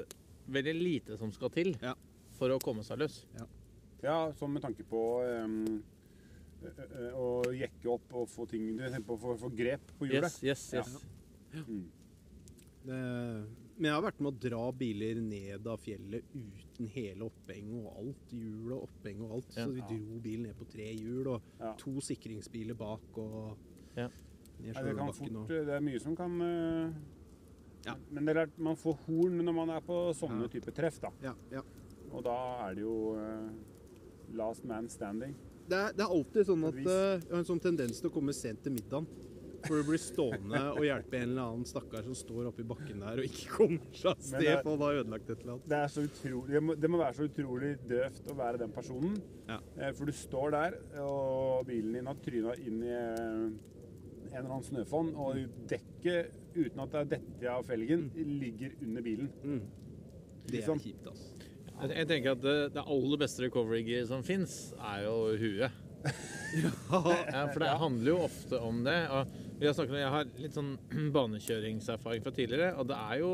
[0.52, 1.94] veldig lite som skal til Ja.
[2.36, 3.22] for å komme seg løs.
[4.02, 5.80] Ja, sånn med tanke på ehm, ø-
[7.14, 10.38] å jekke opp og få ting Du tenker på å få, få grep på hjulet.
[10.42, 10.90] Yes, yes,
[11.54, 11.64] yes.
[11.68, 11.84] Mm.
[12.88, 12.98] Det,
[13.78, 18.00] men jeg har vært med å dra biler ned av fjellet uten hele opphenget og
[18.00, 18.32] alt.
[18.34, 19.52] Hjul og oppheng og alt.
[19.54, 19.66] Ja.
[19.66, 21.74] Så vi dro bilen ned på tre hjul og Ja.
[21.78, 23.56] to sikringsbiler bak og
[23.96, 24.08] Ja.
[24.58, 26.92] ned Nei, det kan Sjølbakken fort og Det er mye som kan eh,
[27.86, 27.94] Ja.
[28.10, 30.48] Men det er klart, man får horn når man er på sånne Ja.
[30.48, 31.10] type treff, da.
[31.22, 31.62] Ja, ja.
[32.10, 33.50] Og da er det jo uh,
[34.32, 35.36] last man standing.
[35.68, 38.14] Det er, det er alltid sånn at eh, jeg har en sånn tendens til å
[38.14, 39.08] komme sent til middagen.
[39.64, 43.18] For du blir stående og hjelpe en eller annen stakkar som står oppi bakken der
[43.18, 45.64] og ikke kommer seg av sted for å har ødelagt et eller annet.
[45.72, 48.74] Det, er så utrolig, det, må, det må være så utrolig døvt å være den
[48.76, 49.16] personen.
[49.48, 49.58] Ja.
[49.80, 53.42] Eh, For du står der, og bilen din har tryna inn i eh,
[54.28, 59.04] en eller annen snøfonn, og dekket, uten at det er dette av felgen, ligger under
[59.04, 59.32] bilen.
[59.42, 59.60] Mm.
[60.48, 61.37] Det er kjipt, altså.
[61.78, 65.84] Jeg, jeg tenker at det, det aller beste recovery som fins, er jo huet.
[66.88, 68.96] Ja, for det handler jo ofte om det.
[69.12, 70.74] Og vi har snakket jeg har litt sånn
[71.16, 73.32] banekjøringserfaring fra tidligere, og det er jo,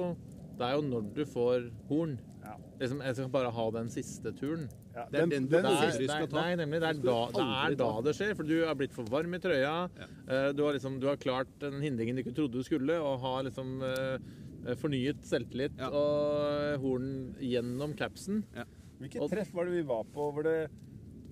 [0.58, 2.16] det er jo når du får horn.
[2.44, 2.56] Ja.
[2.80, 4.66] Liksom, jeg skal bare ha den siste turen.
[4.94, 6.42] Ja, den, den, den du Det er, skal ta.
[6.42, 6.80] Nei, nemlig.
[6.82, 8.34] Det er, da, det er da det skjer.
[8.36, 9.72] For du er blitt for varm i trøya.
[9.88, 10.08] Ja.
[10.52, 13.46] Du, har liksom, du har klart den hindringen du ikke trodde du skulle, og har
[13.48, 14.28] liksom eh,
[14.80, 15.88] fornyet selvtillit Ja.
[15.90, 18.44] og horn gjennom capsen.
[19.00, 20.70] Hvilket Og- treff var det vi var på hvor det,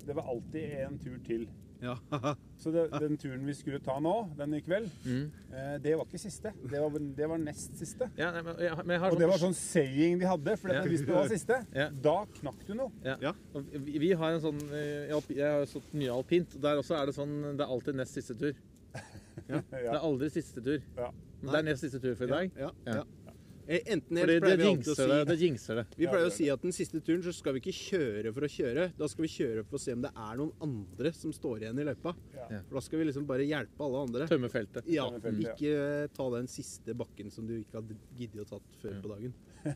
[0.07, 1.49] det var alltid en tur til?
[1.83, 1.97] Ja.
[2.63, 5.33] Så det, den turen vi skulle ta nå, den i kveld, Mm.
[5.53, 6.53] eh, det var ikke siste.
[6.71, 8.07] Det var, det var nest siste.
[8.17, 10.69] Ja, nei, men, ja, men jeg har Og det var sånn saying de hadde, for
[10.71, 10.83] Ja.
[10.87, 11.89] hvis det var siste, Ja.
[11.91, 12.93] da knakk du noe.
[13.05, 13.17] Ja.
[13.21, 13.33] Ja.
[13.55, 16.55] Og Vi, vi har en sånn eh, Jeg har stått mye alpint.
[16.55, 18.55] og Der også er det sånn Det er alltid nest siste tur.
[19.49, 19.95] Det Ja.
[19.95, 20.79] er aldri siste tur.
[20.97, 21.11] Ja.
[21.43, 22.53] Men det er nest siste tur for i dag.
[22.57, 22.93] Ja, Ja.
[22.95, 23.01] ja.
[23.01, 23.22] Eh,
[23.67, 25.19] Enten helt eller pleier vi alltid å si det.
[25.29, 25.85] Det jinxer det.
[25.95, 28.51] Vi pleier å si at den siste turen så skal vi ikke kjøre for å
[28.51, 28.87] kjøre.
[28.99, 31.79] Da skal vi kjøre for å se om det er noen andre som står igjen
[31.79, 32.15] i løypa.
[32.35, 32.49] Ja.
[32.69, 34.27] For da skal vi liksom bare hjelpe alle andre.
[34.31, 34.89] Tømme feltet.
[34.91, 39.15] Ja, ikke ta den siste bakken som du ikke hadde giddet å tatt før på
[39.15, 39.39] dagen.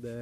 [0.00, 0.14] Det,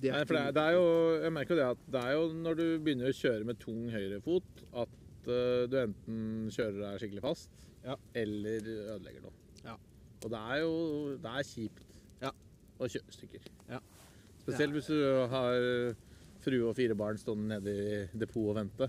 [0.00, 0.84] det Nei, for det er, det er jo
[1.20, 3.82] Jeg merker jo det at det er jo når du begynner å kjøre med tung
[3.92, 6.22] høyrefot, at uh, du enten
[6.56, 7.98] kjører deg skikkelig fast, Ja.
[8.16, 9.41] eller ødelegger noe.
[10.22, 10.72] Og det er jo
[11.22, 12.30] Det er kjipt Ja.
[12.80, 13.46] å kjøre stykker.
[13.70, 13.80] Ja.
[14.42, 14.98] Spesielt hvis du
[15.30, 15.94] har
[16.42, 18.88] frue og fire barn stående nede i depot og vente.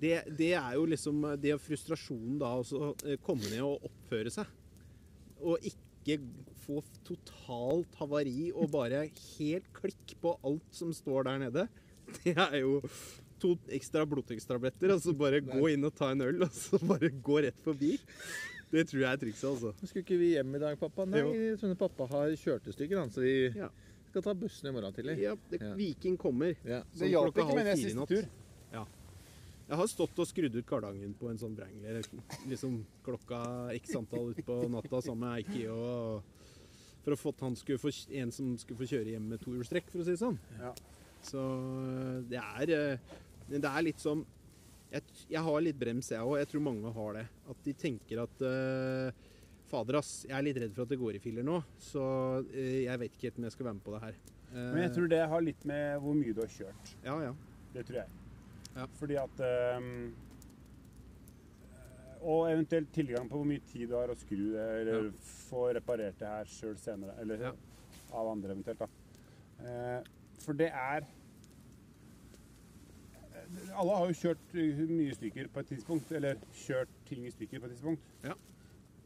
[0.00, 4.32] det, det er jo liksom det er frustrasjonen da også eh, komme ned og oppføre
[4.34, 4.46] seg.
[5.40, 6.18] Og ikke
[6.64, 9.04] få totalt havari og bare
[9.38, 11.68] helt klikk på alt som står der nede.
[12.24, 12.80] Det er jo
[13.40, 17.08] to ekstra blodtrykkstabletter, og så bare gå inn og ta en øl, og så bare
[17.24, 17.94] gå rett forbi.
[18.70, 19.72] Det tror jeg er trikset, altså.
[19.82, 21.06] Skulle ikke vi hjem i dag, pappa?
[21.10, 21.22] Nei,
[21.58, 23.68] skjønner pappa har kjørt i stykker, så vi Ja.
[24.10, 25.18] skal ta bussen i morgen tidlig.
[25.18, 26.54] Ja, det, Viking kommer.
[26.64, 26.82] Ja.
[26.82, 28.28] Det Sånn hjalp ikke med det i siste tur.
[28.72, 28.84] Ja.
[29.70, 32.02] Jeg har stått og skrudd ut kardangen på en sånn Wrangler
[32.50, 36.22] liksom klokka x antall utpå natta sammen med Eiki og
[37.04, 40.02] for å få han skulle få, en som skulle få kjøre hjem med tohjulstrekk, for
[40.02, 40.38] å si det sånn.
[40.58, 40.72] Ja.
[41.22, 42.98] Så øh, det er øh,
[43.50, 44.24] det er litt sånn
[44.90, 46.38] Jeg, jeg har litt brems, jeg òg.
[46.40, 47.26] Jeg tror mange har det.
[47.52, 49.12] At de tenker at uh,
[49.70, 52.02] Fader, ass, jeg er litt redd for at det går i filler nå, så
[52.42, 54.18] uh, jeg vet ikke helt om jeg skal være med på det her.
[54.50, 56.88] Men jeg tror det har litt med hvor mye du har kjørt.
[57.06, 57.30] Ja, ja.
[57.70, 58.08] Det tror jeg.
[58.74, 58.86] Ja.
[58.98, 59.42] Fordi at
[62.20, 65.12] Og eventuelt tilgang på hvor mye tid du har å skru det, eller Ja.
[65.48, 67.14] få reparert det her sjøl senere.
[67.22, 67.52] Eller Ja.
[68.12, 68.88] av andre eventuelt, da.
[69.64, 70.02] Eh,
[70.40, 71.06] for det er
[73.74, 74.52] Alle har jo kjørt
[74.90, 78.10] mye stykker på et tidspunkt, eller kjørt ting i stykker på et tidspunkt.
[78.24, 78.36] Ja.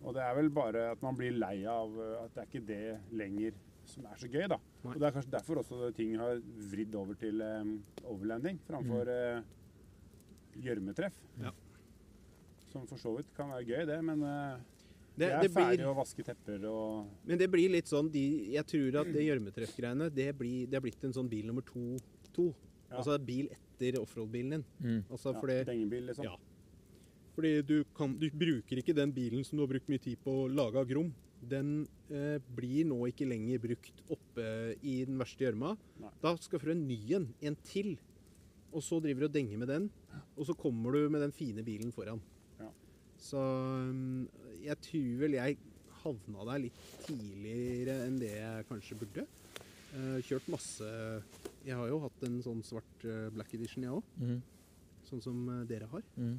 [0.04, 2.66] Og det er vel bare at man blir lei av eh, at det er ikke
[2.68, 2.82] det
[3.16, 3.56] lenger
[3.88, 4.58] som er så gøy, da.
[4.84, 4.92] Nei.
[4.94, 6.38] Og det er kanskje derfor også ting har
[6.72, 7.74] vridd over til um,
[8.08, 9.10] overlanding framfor
[10.64, 11.18] gjørmetreff.
[11.36, 11.40] Mm.
[11.40, 11.52] Uh, Ja.
[12.74, 14.56] Som for så vidt kan være gøy, det, men uh,
[15.14, 18.08] Det, det, er det blir, ferdig å vaske tepper og Men det blir litt sånn
[18.10, 18.24] de,
[18.56, 21.84] Jeg tror at det gjørmetreffgreiene det, blir- det er blitt en sånn bil nummer to.
[22.34, 22.48] to.
[22.88, 22.98] Ja.
[22.98, 24.64] Altså bil etter offroad-bilen din.
[24.78, 25.02] Mm.
[25.10, 26.30] Altså ja, fordi, dengebil, liksom.
[26.30, 26.38] ja.
[27.34, 30.38] fordi du, kan, du bruker ikke den bilen som du har brukt mye tid på
[30.44, 31.12] å lage av grom.
[31.44, 34.46] Den eh, blir nå ikke lenger brukt oppe
[34.80, 35.74] i den verste gjørma.
[36.22, 37.96] Da skal du få en ny en, en til.
[38.74, 39.84] Og så driver du og denger med den,
[40.34, 42.18] og så kommer du med den fine bilen foran.
[42.58, 42.72] Ja.
[43.22, 44.24] Så um,
[44.64, 45.60] jeg tror vel jeg
[46.04, 49.26] havna der litt tidligere enn det jeg kanskje burde.
[49.94, 50.88] Eh, kjørt masse
[51.64, 54.02] Jeg har jo hatt en sånn svart eh, black edition, jeg òg.
[54.20, 54.40] Mm.
[55.08, 56.02] Sånn som eh, dere har.
[56.16, 56.34] Mm.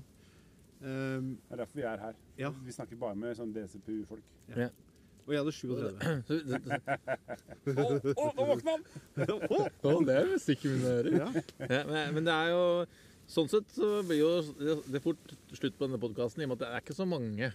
[0.86, 2.18] Um, Det er derfor vi er her.
[2.38, 2.50] Ja.
[2.66, 4.22] Vi snakker bare med sånn DCPU-folk.
[5.26, 5.98] og jeg hadde 37.
[6.28, 6.62] Så det-
[8.04, 8.84] det- Å, nå våkna han!
[9.26, 11.16] Å, det er musikk i mine ører.
[11.18, 11.30] Ja.
[11.66, 12.64] Ja, men, men det er jo
[13.26, 14.28] Sånn sett så blir jo
[14.60, 17.08] det, det fort slutt på denne podkasten, i og med at det er ikke så
[17.10, 17.48] mange.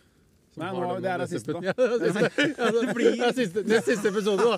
[0.51, 1.61] som Nei, nå- den det er det siste, da.
[1.63, 4.57] Ja, det er siste- ja, det det er siste, nest siste episode, da.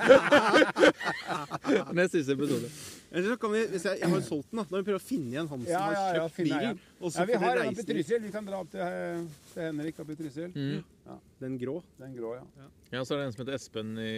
[2.01, 2.71] Nest siste episode.
[3.13, 4.65] Eller så kan vi, hvis jeg, jeg har solgt den, da.
[4.65, 6.61] Da må vi prøve å finne igjen han som Ja, har ja, ja, kjøpt finne
[6.63, 6.79] bilen.
[6.99, 7.89] Og så Ja, vi får har en oppe i reise.
[7.93, 8.23] Trysil.
[8.25, 10.55] Vi kan dra opp til, eh, til Henrik oppe i Trysil.
[10.57, 11.19] Mm.
[11.43, 11.75] Den grå.
[11.99, 12.69] Den grå, ja.
[12.95, 14.13] Ja, så er det en som heter Espen i,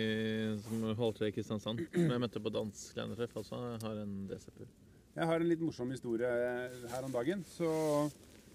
[0.63, 4.63] som holder til i Kristiansand, som jeg møtte på dansk lærertreff, også har en DCP.
[5.15, 6.31] Jeg har en litt morsom historie
[6.91, 7.43] her om dagen.
[7.51, 7.71] Så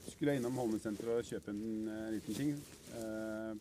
[0.09, 2.53] skulle jeg innom Holmensenteret og kjøpe en eh, liten ting.
[2.99, 3.53] Eh,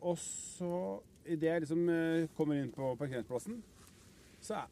[0.00, 3.58] og så, idet jeg liksom eh, kommer inn på parkeringsplassen,
[4.40, 4.62] så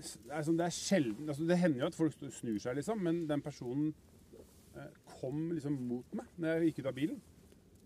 [0.00, 3.42] er det er, sjelden altså Det hender jo at folk snur seg, liksom, men den
[3.44, 3.92] personen
[4.76, 4.90] eh,
[5.20, 7.20] kom liksom mot meg når jeg gikk ut av bilen.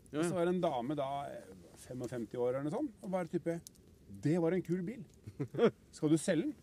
[0.08, 1.52] Ja, Og så var det en dame da, eh,
[1.84, 3.58] 55 år eller noe sånt, og bare type
[4.24, 5.04] Det var en kul bil.
[5.96, 6.56] Skal du selge den?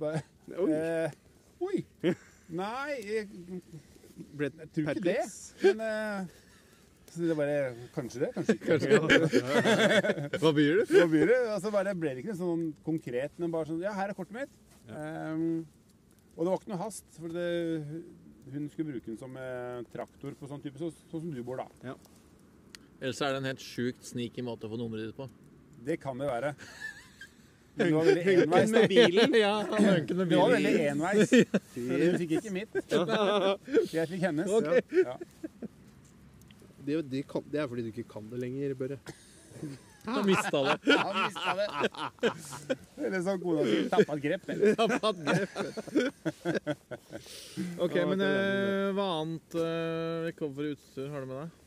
[0.00, 0.22] Bare,
[0.58, 0.70] Oi.
[0.74, 1.16] Eh,
[1.60, 1.84] oi!
[2.60, 3.28] Nei, jeg,
[4.40, 5.20] jeg tror ikke det.
[5.62, 6.39] Men eh,
[7.10, 7.56] så det bare
[7.94, 10.38] Kanskje det, kanskje ikke.
[10.42, 10.94] Hva byr du?
[10.94, 11.34] Hva byr du?
[11.34, 14.36] Og Altså bare ble det ikke sånn konkret, men bare sånn Ja, her er kortet
[14.38, 14.54] mitt.
[14.90, 15.66] Ehm,
[16.36, 17.48] og det var ikke noe hast, for det,
[18.54, 21.60] hun skulle bruke den som eh, traktor på sånn type, så, sånn som du bor
[21.60, 21.94] da.
[23.00, 25.28] Ellers er det en helt sjukt sneaky måte å få nummeret ditt på.
[25.86, 26.54] Det kan det være.
[27.80, 28.70] Men det var veldig enveis.
[28.74, 29.34] med bilen.
[29.38, 29.52] ja,
[30.08, 31.30] Det var veldig enveis.
[31.76, 32.80] Hun fikk ikke mitt.
[33.94, 34.50] Jeg fikk hennes.
[34.50, 34.96] Ok.
[35.04, 35.14] Ja.
[36.86, 38.98] Det, det, kan, det er fordi du ikke kan det lenger, Børre.
[40.04, 40.76] Han mista det.
[40.96, 42.30] Han mistet det.
[43.06, 44.42] Eller som kona si, tappa et grep.
[45.20, 45.38] det.
[47.80, 51.58] OK, men eh, hva annet uh, recovery-utstyr har du med deg?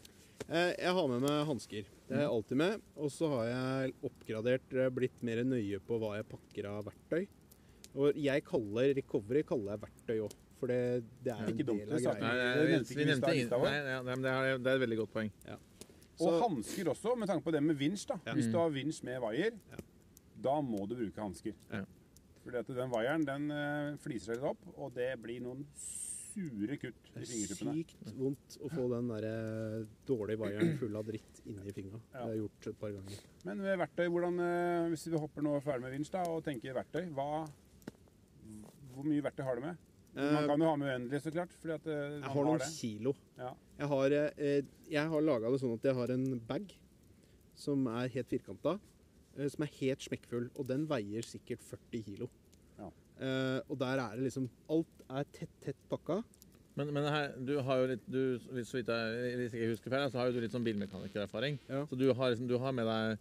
[0.49, 1.85] Eh, Jeg har med meg hansker.
[2.07, 2.81] Det er jeg alltid med.
[2.99, 7.27] Og så har jeg oppgradert, eh, blitt mer nøye på hva jeg pakker av verktøy.
[7.93, 10.33] Og jeg kaller recovery kaller jeg verktøy òg,
[10.63, 10.79] for det,
[11.25, 13.43] det er en Ikke dumt, av det Nei, Det vi ikke vi i nevnte ingen-
[13.43, 15.31] lista nei, nei, men det, er, det er et veldig godt poeng.
[16.13, 18.05] Og Så- hansker også, med tanke på det med vinsj.
[18.07, 18.15] da.
[18.25, 18.33] Ja.
[18.37, 19.77] Hvis du har vinsj med vaier, Ja.
[20.45, 21.53] da må du bruke hansker.
[21.71, 21.83] Ja.
[22.43, 26.77] Fordi at den vaieren den eh, fliser seg litt opp, og det blir noen sure
[26.77, 31.05] kutt i Det er sykt vondt å få den der eh, dårlige vaieren full av
[31.07, 31.99] dritt inni fingra.
[32.11, 33.19] Det har jeg gjort et par ganger.
[33.45, 36.73] Men med verktøy, hvordan, eh, hvis vi hopper nå ferdig med vinsj da, og tenker
[36.75, 37.47] verktøy, hva,
[38.93, 39.77] hvor mye verktøy har du med?
[40.15, 41.49] Man Eh, kan jo ha med uendelig, så klart.
[41.59, 42.67] fordi at eh, Jeg har har noen det.
[42.75, 43.15] kilo.
[43.37, 43.53] Ja.
[43.79, 44.61] Jeg har, eh,
[44.91, 46.73] jeg har laga det sånn at jeg har en bag
[47.55, 48.79] som er helt firkanta,
[49.49, 52.29] som er helt smekkfull, og den veier sikkert 40 kilo.
[52.77, 52.91] Ja.
[53.19, 56.23] Eh, og der er det liksom Alt er tett, tett pakka.
[56.75, 59.89] Men, men her, du har jo litt du, hvis, så vidt jeg, hvis jeg husker
[59.93, 61.59] feil, så har jo du litt sånn bilmekanikererfaring.
[61.69, 61.83] Ja.
[61.85, 63.17] Så du har, liksom, du har med deg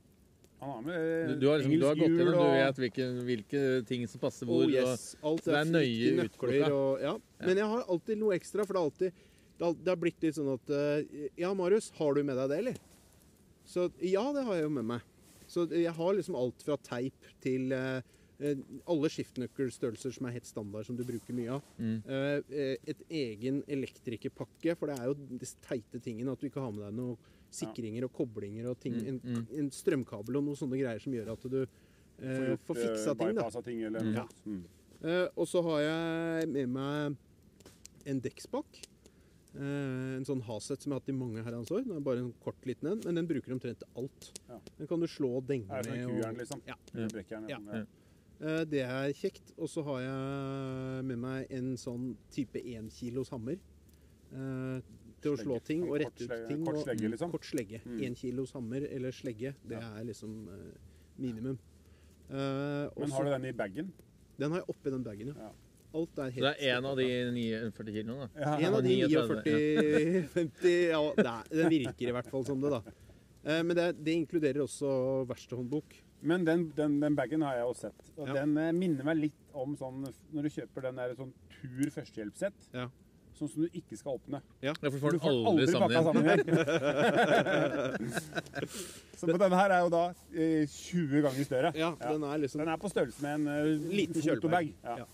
[0.62, 3.62] Han har med Du, du har, liksom, du har gått gjennom, du vet hvilke, hvilke
[3.88, 4.62] ting som passer hvor.
[4.62, 5.16] Oh, yes.
[5.26, 7.16] Alt er, er nøye nøkler og ja.
[7.42, 9.24] Men jeg har alltid noe ekstra, for det, er alltid,
[9.58, 12.78] det, har, blitt litt sånn at eh, Ja, Marius, har du med deg det, eller?
[13.66, 15.10] Så ja, det har jeg jo med meg.
[15.50, 17.98] Så jeg har liksom alt fra teip til eh,
[18.38, 21.66] eh, alle skiftnøkkelstørrelser som er helt standard, som du bruker mye av.
[21.82, 21.98] Mm.
[22.06, 26.62] Eh, eh, et egen elektrikerpakke, for det er jo disse teite tingene at du ikke
[26.62, 27.18] har med deg noen
[27.52, 28.94] sikringer og koblinger og ting.
[28.98, 29.48] Mm, En, mm.
[29.62, 31.58] en strømkabel og noen sånne greier som gjør at du
[32.22, 33.46] Får eh, får eh, fiksa ting, da.
[33.66, 34.26] ting eller noe Ja.
[34.46, 34.62] Mm.
[35.02, 37.16] Eh, og så har jeg med meg
[38.06, 38.82] en dekkspak.
[39.52, 41.82] Eh, en sånn Haset som jeg har hatt i mange herrens år.
[41.84, 44.30] Den er bare en kort liten en, men den bruker omtrent til alt.
[44.48, 44.60] Ja.
[44.78, 45.84] Den kan du slå og denge med.
[45.84, 46.62] det sånn kujern, Og, liksom?
[46.68, 46.78] Ja.
[46.94, 47.84] Eller Ja.
[48.42, 49.52] Eh, det er kjekt.
[49.58, 53.58] Og så har jeg med meg en sånn type 1 kilos hammer.
[54.32, 54.80] eh,
[55.22, 56.64] til å slå ting og rette ut ting.
[56.66, 57.30] kort og- slegge, liksom?
[57.32, 57.80] Kort slegge.
[57.86, 58.00] Mm.
[58.10, 59.54] 1 kilos hammer eller slegge.
[59.66, 59.92] Det Ja.
[59.98, 60.72] er liksom eh,
[61.18, 61.58] minimum.
[62.30, 63.92] Eh, også, Men har du den i bagen?
[64.38, 65.34] Den har jeg oppi den bagen, ja.
[65.38, 65.50] Ja.
[65.94, 68.40] Alt er Så det er en av de 49 kiloene, da.
[68.40, 68.68] Ja.
[68.68, 72.82] En av de 49 50 Ja, er, virker i hvert fall som det, da.
[73.44, 75.98] Eh, Men det, det inkluderer også verkstedhåndbok.
[76.22, 78.10] Men den, den, den bagen har jeg også sett.
[78.16, 78.32] Og Ja.
[78.40, 82.68] den eh, minner meg litt om sånn Når du kjøper den der sånn tur førstehjelpssett,
[82.72, 82.88] Ja.
[83.38, 84.40] Sånn som du ikke skal åpne.
[84.62, 86.04] Ja, for du får du den aldri sammen pakka igjen.
[86.08, 88.12] sammen igjen.
[89.22, 90.02] Så på denne her er jo da
[90.34, 91.70] eh, 20 ganger større.
[91.78, 94.72] Ja, den er liksom Den er på størrelse med en uh, Liten kjølebag.
[94.82, 94.96] Ja.
[95.02, 95.06] Ja.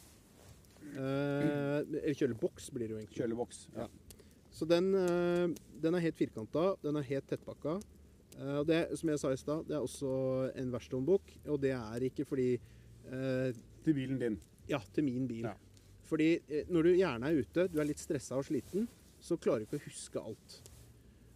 [0.88, 3.20] eh, Eller kjøleboks blir det jo egentlig.
[3.20, 3.62] Kjøleboks.
[3.76, 3.86] Ja.
[3.86, 3.88] Ja.
[4.58, 5.46] Så den, eh,
[5.84, 7.76] den er helt firkanta, den er helt tettpakka.
[8.38, 10.10] Eh, og det, som jeg sa i stad, det er også
[10.58, 11.34] en verkstedhåndbok.
[11.52, 13.52] Og det er ikke fordi eh,
[13.84, 14.40] Til bilen din.
[14.68, 15.46] Ja, til min bil.
[16.08, 16.10] Ja.
[16.10, 18.88] Fordi eh, når du gjerne er ute, du er litt stressa og sliten,
[19.20, 20.58] så klarer du ikke å huske alt.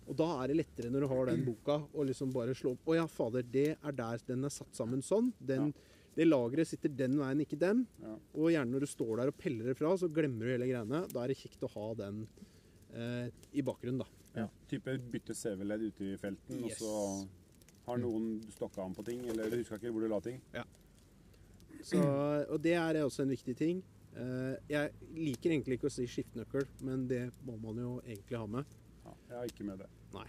[0.09, 2.89] Og da er det lettere når du har den boka, å liksom bare slå opp
[2.91, 5.33] Å ja, fader, det er der den er satt sammen sånn.
[5.39, 5.73] Den,
[6.14, 7.85] Det lageret sitter den veien, ikke den.
[8.03, 8.16] Ja.
[8.35, 11.05] Og gjerne når du står der og peller det fra, så glemmer du hele greiene.
[11.12, 12.27] Da er det kjekt å ha den
[12.93, 14.09] eh, i bakgrunnen, da.
[14.43, 14.49] Ja.
[14.68, 16.83] Type bytte CV-ledd ute i felten, Yes.
[16.83, 20.20] og så har noen stokka an på ting, eller du huska ikke hvor du la
[20.25, 20.39] ting.
[21.83, 21.99] Så,
[22.53, 23.81] og det er også en viktig ting.
[24.13, 28.49] Eh, jeg liker egentlig ikke å si skiftenøkkel, men det må man jo egentlig ha
[28.59, 28.79] med.
[29.03, 29.91] Ja, jeg har ikke med det.
[30.13, 30.29] Nei.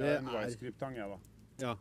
[0.00, 1.20] Det er en Wisecrypt-tang, jeg, da.
[1.60, 1.76] Ja.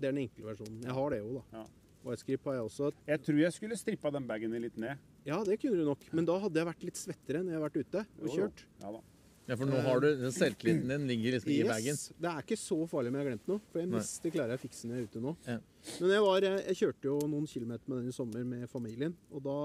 [0.00, 0.80] Det er den enkle versjonen.
[0.82, 1.60] Jeg har det jo, da.
[1.60, 1.66] Ja.
[2.04, 2.90] Whitescript har jeg også.
[3.10, 5.00] Jeg tror jeg skulle strippa den bagen litt ned.
[5.28, 6.04] Ja, det kunne du nok.
[6.16, 8.50] Men da hadde jeg vært litt svettere når jeg har vært ute og Jo, jo.
[8.80, 9.02] Ja da.
[9.50, 11.96] Ja, for nå har du den selvtilliten din ligger liksom i bagen.
[12.22, 14.60] Det er ikke så farlig om jeg har glemt noe, for jeg mister klarer jeg
[14.60, 15.32] å fikse når jeg er ute nå.
[15.48, 15.56] Ja.
[15.90, 19.16] Men jeg, var, jeg kjørte jo noen kilometer med den i sommer med familien.
[19.34, 19.56] Og da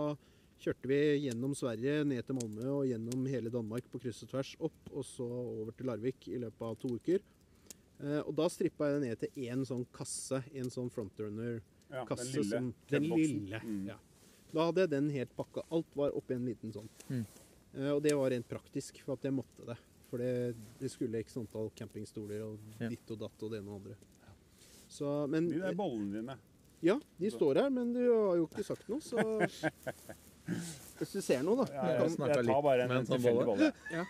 [0.62, 4.54] kjørte vi gjennom Sverige, ned til Malmö og gjennom hele Danmark på kryss og tvers
[4.66, 7.20] opp, og så over til Larvik i løpet av to uker.
[8.00, 11.62] Eh, og da strippa jeg det ned til én sånn kasse, en sånn frontrunner-kasse.
[11.92, 12.50] Ja, den lille.
[12.52, 13.62] som, den lille.
[13.64, 13.82] Mm.
[13.92, 13.98] Ja.
[14.56, 15.64] Da hadde jeg den helt pakka.
[15.76, 16.90] Alt var oppi en liten sånn.
[17.10, 17.26] Mm.
[17.76, 19.78] Eh, og det var rent praktisk, for at jeg måtte det.
[20.10, 22.90] For det, det skulle ikke sånt antall campingstoler og Ja.
[22.92, 23.96] ditt og datt og det ene og andre.
[24.88, 26.36] Så, men De der bollene dine.
[26.86, 29.18] Ja, de står her, men du har jo ikke sagt noe, så
[30.46, 31.74] Hvis du ser noe, da.
[31.74, 33.70] Ja, Jeg jeg, jeg tar bare en, en sånn tilfeldig bolle.
[33.72, 33.98] bolle.
[33.98, 34.06] Ja.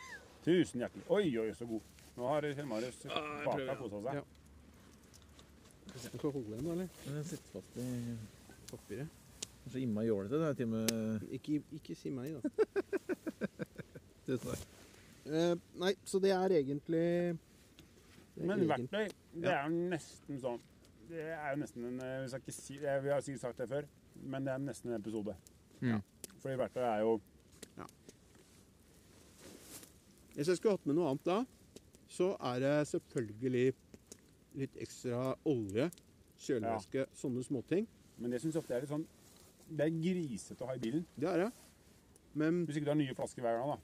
[0.46, 1.06] Tusen hjertelig.
[1.10, 1.82] Oi, oi, så god.
[2.16, 3.76] Nå har Kjell Marius baka ja.
[3.80, 4.20] kosa seg.
[4.20, 4.24] Ja.
[5.96, 6.88] Du skal holde den, eller?
[7.06, 7.88] Den sitter fast i
[8.70, 9.08] Papiret.
[9.42, 10.38] Det er så innmari jålete.
[10.42, 12.50] Det er til og med Ikke, ikke si meg, da.
[15.26, 17.02] Eh, nei, så det er egentlig
[18.36, 19.08] det er Men egentlig- verktøy,
[19.42, 20.60] det er jo nesten sånn
[21.10, 23.58] Det er jo nesten en eh, Vi, skal ikke si, eh, vi har sikkert sagt
[23.64, 23.88] det før,
[24.22, 25.34] men det er nesten en episode.
[25.82, 26.02] Mm.
[26.46, 27.16] Fordi verktøy er jo
[30.36, 31.38] Hvis jeg skulle hatt med noe annet da,
[32.12, 33.70] så er det selvfølgelig
[34.60, 35.88] litt ekstra olje,
[36.44, 37.88] kjølevæske, sånne småting.
[38.20, 39.08] Men det syns ofte er litt sånn
[39.66, 41.08] Det er grisete å ha i bilen.
[41.18, 41.50] Det er det.
[42.36, 43.80] Men Hvis ikke du har nye flasker hver gang, da.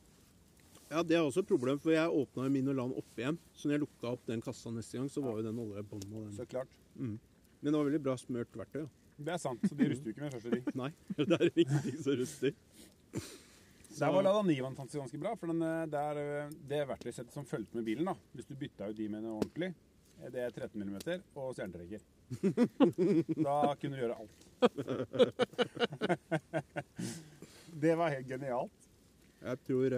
[0.91, 3.39] ja, det er også et problem, for jeg åpna min og la den opp igjen.
[3.55, 6.33] Så når jeg lukka opp den kassa neste gang, så var jo den av den.
[6.35, 6.69] Så klart.
[6.99, 7.17] Men
[7.71, 8.83] det var veldig bra smørt verktøy.
[8.83, 9.00] da.
[9.17, 9.63] Det er sant.
[9.67, 10.67] Så de ruster jo ikke med første ring.
[10.81, 12.57] Nei, det er ingenting som ruster.
[13.99, 15.35] Der var Lada Nivan faktisk ganske bra.
[15.35, 18.89] For den, eh, der, eh, det verktøysettet som fulgte med bilen, da, hvis du bytta
[18.89, 19.73] ut de med noe ordentlig,
[20.21, 20.95] eh, det er 13 mm
[21.35, 21.99] og stjernetrekker.
[23.47, 24.47] Da kunne du gjøre alt.
[27.83, 28.71] det var helt genialt.
[29.41, 29.89] Jeg tror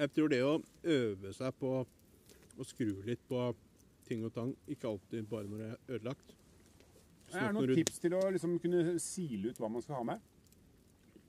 [0.00, 1.86] Jeg tror det å øve seg på
[2.60, 3.54] å skru litt på
[4.08, 6.34] ting og tang, ikke alltid bare når det er ødelagt.
[7.34, 10.20] Er det noen tips til å liksom kunne sile ut hva man skal ha med.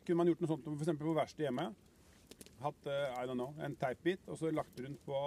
[0.05, 0.97] Kunne man gjort noe sånt f.eks.
[0.97, 1.67] på verkstedet hjemme?
[2.61, 5.17] Hatt eh, I don't know, en teipbit og så lagt rundt på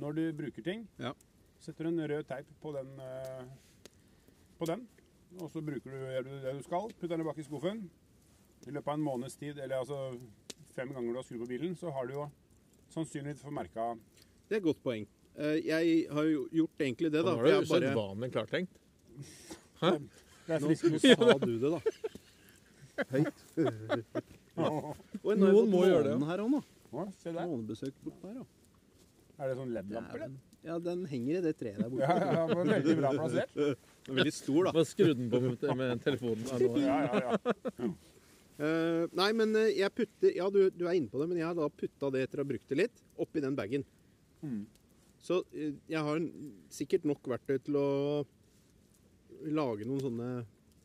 [0.00, 1.12] Når du bruker ting, Ja.
[1.60, 3.44] setter du en rød teip på den, eh,
[4.58, 4.86] på den.
[5.40, 6.88] Og så bruker du, gjør du det du skal.
[7.00, 7.84] Putter den bak i skuffen.
[8.66, 10.18] I løpet av en måneds tid, eller altså
[10.74, 12.30] fem ganger du har skrudd på bilen, så har du jo
[12.90, 13.94] sannsynligvis fått merka
[14.48, 15.06] Det er et godt poeng.
[15.36, 17.36] Eh, jeg har jo gjort egentlig det, Nå da.
[17.36, 18.78] har for du usedvanlig klartenkt.
[19.84, 21.06] Det er nå, frisk nå luft.
[21.08, 21.80] sa du det, da.
[23.10, 23.38] Høyt.
[25.24, 26.26] Oi, nå Noen må gjøre det, ja.
[26.30, 26.60] her også,
[26.94, 27.04] nå.
[27.22, 27.46] Se der.
[27.50, 28.44] Månebesøk bort der, ja.
[29.42, 30.34] Er det sånn LED-lampe, eller?
[30.64, 32.06] Ja, den henger i det treet der borte.
[32.06, 33.56] Ja, ja, ja, men veldig bra plassert.
[34.04, 34.70] Den er veldig stor, da.
[34.76, 36.44] Bare skru den på med, med telefonen.
[36.52, 37.36] Her nå- Ja, ja,
[37.80, 37.88] ja.
[38.54, 41.46] Uh, nei, men eh, jeg putter Ja, du, du er inne på det, men jeg
[41.48, 43.82] har da putta det etter å ha brukt det litt, oppi den bagen.
[44.44, 44.60] Mm.
[45.24, 47.86] Så eh, jeg har en- sikkert nok verktøy til å
[49.50, 50.28] lage noen sånne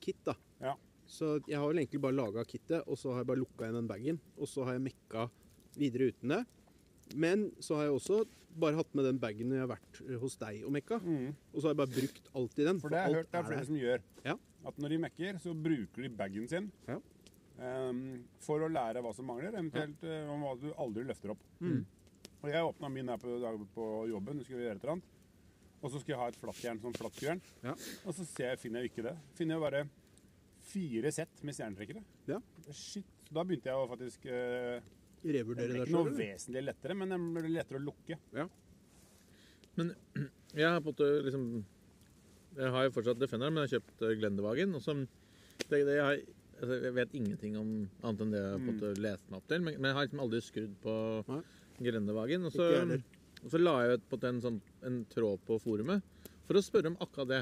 [0.04, 0.36] kit, da.
[0.64, 0.76] Ja.
[1.10, 3.80] Så jeg har vel egentlig bare laga kittet, og så har jeg bare lukka igjen
[3.80, 4.20] den bagen.
[4.38, 5.30] Og så har jeg mekka
[5.80, 6.44] videre uten det.
[7.18, 8.20] Men så har jeg også
[8.60, 11.00] bare hatt med den bagen når jeg har vært hos deg og mekka.
[11.02, 11.32] Mm.
[11.54, 12.82] Og så har jeg bare brukt alt i den.
[12.82, 14.04] For det har jeg hørt det er flere som gjør.
[14.26, 14.36] Ja.
[14.70, 16.98] At når de mekker, så bruker de bagen sin Ja.
[17.90, 18.02] um,
[18.44, 21.46] for å lære hva som mangler, eventuelt eh, om hva du aldri løfter opp.
[21.64, 21.86] Mm.
[22.40, 23.40] Og jeg åpna min her på,
[23.76, 25.16] på jobben, skulle gjøre et eller annet.
[25.80, 27.42] Og så skal jeg ha et flattjern, sånn flattjern.
[27.64, 27.74] Ja.
[28.04, 29.16] Og så ser jeg, finner jeg ikke det.
[29.38, 29.84] Finner jeg bare
[30.70, 32.02] fire sett med stjernetrekkere.
[32.30, 32.40] Ja.
[32.76, 33.08] Shit.
[33.30, 34.80] Da begynte jeg å faktisk uh,
[35.22, 35.86] Revurdere det sjøl?
[35.86, 36.18] ikke noe eller?
[36.18, 38.18] vesentlig lettere, men det ble lettere å lukke.
[39.80, 39.94] Men
[40.60, 41.46] jeg har på en måte liksom
[42.58, 44.76] Jeg har jo fortsatt Defender, men jeg har kjøpt eh, Glendevagen.
[44.76, 46.20] Og så det, det jeg, har,
[46.58, 47.72] altså, jeg vet ingenting om
[48.02, 49.02] annet enn det jeg har fått mm.
[49.06, 49.64] lest meg opp til.
[49.64, 50.98] Men, men jeg har liksom aldri skrudd på
[51.30, 51.40] Nei.
[51.80, 52.50] Glendevagen.
[52.50, 52.70] Og så.
[53.44, 56.04] Og så la jeg ut på en, sånn, en tråd på forumet
[56.48, 57.42] for å spørre om akkurat det.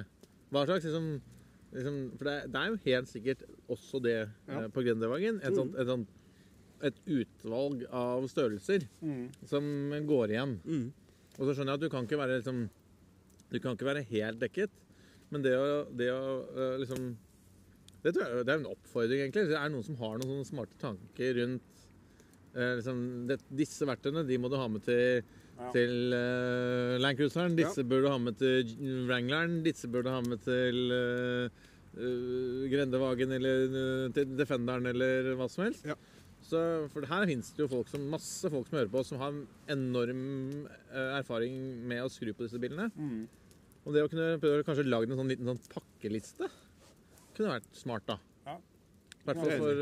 [0.53, 1.09] Hva slags liksom,
[1.73, 4.61] liksom For det, det er jo helt sikkert også det Ja.
[4.61, 5.41] eh, på Grendevagen.
[5.41, 6.09] Et, sånt, et, sånt,
[6.85, 8.85] et utvalg av størrelser
[9.49, 9.63] som
[10.07, 10.57] går igjen.
[10.65, 10.89] Mm.
[11.37, 12.67] Og så skjønner jeg at du kan ikke være liksom
[13.47, 14.71] Du kan ikke være helt dekket.
[15.31, 16.21] Men det å, det å
[16.51, 17.15] øh, liksom
[18.03, 19.47] det, tror jeg, det er en oppfordring, egentlig.
[19.49, 21.81] Det er noen som har noen sånne smarte tanker rundt
[22.53, 25.25] eh, liksom, det, Disse verktøyene de må du ha med til,
[25.57, 25.71] Ja.
[25.73, 27.55] til uh, Landcruiseren.
[27.57, 28.75] Disse bør du ha med til
[29.07, 29.63] Wrangleren.
[29.65, 31.65] Disse bør du ha med til uh,
[31.97, 35.87] Grendevagen eller eh, til Defenderen eller hva som helst.
[35.87, 35.95] Ja.
[36.47, 36.59] Så,
[36.93, 39.39] for her finnes det jo folk som, masse folk som hører på, som har
[39.73, 40.21] enorm
[40.67, 41.57] eh, erfaring
[41.89, 42.87] med å skru på disse bilene.
[42.95, 43.25] Mm.
[43.87, 46.49] Og det å kunne prøve kanskje lage en sånn liten sånn pakkeliste
[47.37, 48.17] kunne vært smart, da.
[48.47, 48.55] Ja.
[48.57, 49.81] I hvert fall for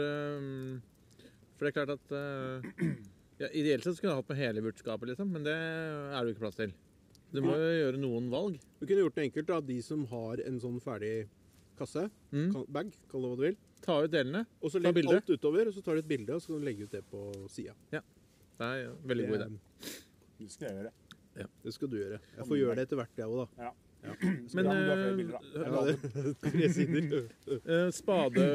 [1.55, 2.95] For det er klart at eh,
[3.39, 6.35] ja, Ideelt sett skulle du hatt med hele burtskapet, liksom, men det er det jo
[6.35, 6.73] ikke plass til.
[7.33, 8.59] Du må jo gjøre noen valg.
[8.79, 9.59] Du kunne gjort det enkelt, da.
[9.61, 11.27] De som har en sånn ferdig
[11.77, 12.65] kasse, Mm.
[12.71, 13.57] bag, kall det hva du vil.
[13.81, 14.45] Ta ut delene.
[14.61, 15.15] Og så Ta legg bilde.
[15.17, 17.03] alt utover, og så tar du et bilde, og så kan du legge ut det
[17.11, 17.73] på sida.
[17.91, 18.01] Det
[18.61, 19.59] er en veldig god idé.
[20.39, 20.91] Det skal jeg gjøre.
[21.65, 22.19] Det skal du gjøre.
[22.37, 23.63] Jeg får gjøre det etter hvert, jeg òg, da.
[23.63, 23.73] Men
[24.05, 24.15] Ja,
[24.55, 27.29] men eh, tre sider.
[27.75, 28.45] eh, spade,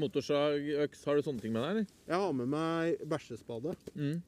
[0.00, 1.86] motorsag, øks, har du sånne ting med deg, eller?
[2.10, 3.74] Jeg har med meg bæsjespade.
[3.94, 4.18] Mm.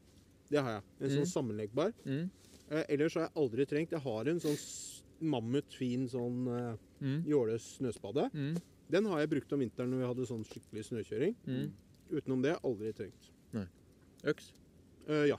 [0.53, 0.83] Det har jeg.
[1.01, 1.33] En sånn Mm.
[1.35, 1.93] sammenleggbar.
[2.07, 2.25] Mm.
[2.73, 4.59] Eh, ellers har jeg aldri trengt Jeg har en sånn
[5.23, 7.23] mammutfin fin sånn eh, Mm.
[7.27, 8.29] jåle snøspade.
[8.33, 8.57] Mm.
[8.91, 11.35] Den har jeg brukt om vinteren når vi hadde sånn skikkelig snøkjøring.
[11.47, 11.71] Mm.
[12.13, 13.31] Utenom det aldri trengt.
[13.53, 13.65] Nei.
[14.25, 14.53] Øks.
[15.09, 15.37] Eh, ja.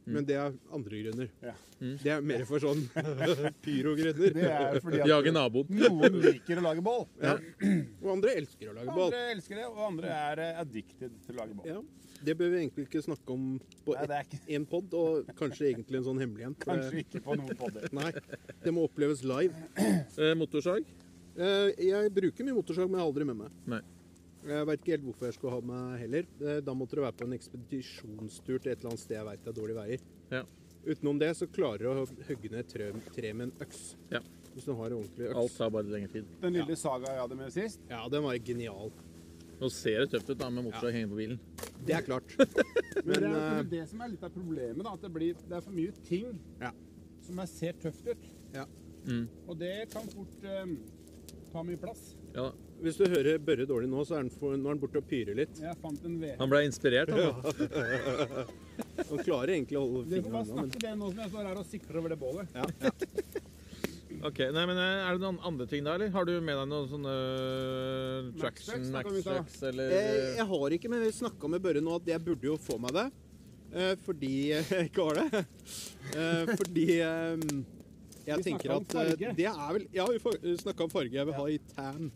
[0.00, 0.12] Mm.
[0.16, 1.28] Men det er andre grunner.
[1.44, 1.52] Ja.
[1.80, 1.94] Mm.
[2.02, 2.80] Det er mer for sånn
[3.64, 4.32] pyrogrunner.
[4.34, 5.68] Det er fordi at Jage naboen.
[5.76, 7.04] noen liker å lage bål.
[7.22, 7.34] Ja.
[8.00, 9.10] Og andre elsker å lage bål.
[9.10, 11.68] Andre elsker det, og andre er eh, addicted til å lage bål.
[11.68, 11.82] Ja.
[12.20, 13.44] Det bør vi egentlig ikke snakke om
[13.86, 16.56] på én pod, og kanskje egentlig en sånn hemmelig en.
[16.66, 17.86] kanskje ikke på noen podder.
[17.96, 18.10] Nei,
[18.64, 19.68] det må oppleves live.
[19.80, 20.88] Eh, motorsag.
[21.36, 23.56] Eh, Jeg bruker mye motorsag, men jeg har aldri med meg.
[23.76, 23.80] Nei.
[24.46, 26.26] Jeg veit ikke helt hvorfor jeg skulle ha med heller.
[26.40, 29.44] Eh, Da måtte du være på en ekspedisjonstur til et eller annet sted jeg veit
[29.44, 30.04] det er dårlige veier.
[30.32, 30.42] Ja.
[30.86, 33.82] Utenom det så klarer du å hogge ned et tre, tre med en øks.
[34.10, 34.22] Ja.
[34.54, 35.36] Hvis du har en ordentlig øks.
[35.42, 36.30] Alt tar bare lengre tid.
[36.40, 38.90] Den lille saga jeg hadde med sist, Ja, den var genial.
[39.60, 41.40] Nå ser det tøft ut da, med motorsag hengende på bilen.
[41.84, 42.32] Det er klart.
[43.04, 44.94] Men det er eh, det som er litt av problemet, da.
[44.96, 46.32] At det, blir, det er for mye ting
[46.62, 46.70] Ja.
[47.26, 48.24] som er, ser tøft ut.
[48.56, 48.64] Ja.
[49.04, 49.26] Mm.
[49.46, 50.72] Og det kan fort eh,
[51.52, 52.14] ta mye plass.
[52.32, 52.69] Ja, da.
[52.80, 55.06] Hvis du hører Børre dårlig nå, så er han, for, nå er han borte og
[55.10, 55.58] pyrer litt.
[55.60, 56.34] Jeg fant en ved...
[56.40, 57.20] Han ble inspirert, han.
[57.20, 58.46] da.
[59.10, 60.62] Han klarer egentlig å holde Du får bare fingrene unna.
[60.62, 62.54] men- snakke det nå som jeg står her og sikrer over det bålet.
[62.56, 62.92] Ja, ja.
[64.26, 66.10] Ok, nei, men eh, Er det noen andre ting da, eller?
[66.12, 69.14] Har du med deg noen sånne uh, traction, Maxtrax.
[69.14, 72.48] Maxtrax, eller Jeg, jeg har ikke, men vi snakka med Børre nå at jeg burde
[72.50, 73.06] jo få meg det.
[73.70, 75.44] Uh, fordi jeg ikke har det.
[76.10, 77.62] Uh, fordi um,
[78.26, 79.30] jeg Vi tenker om at farge.
[79.38, 81.16] det er vel Ja, vi snakka om farge.
[81.16, 82.10] Jeg vil ha i tan.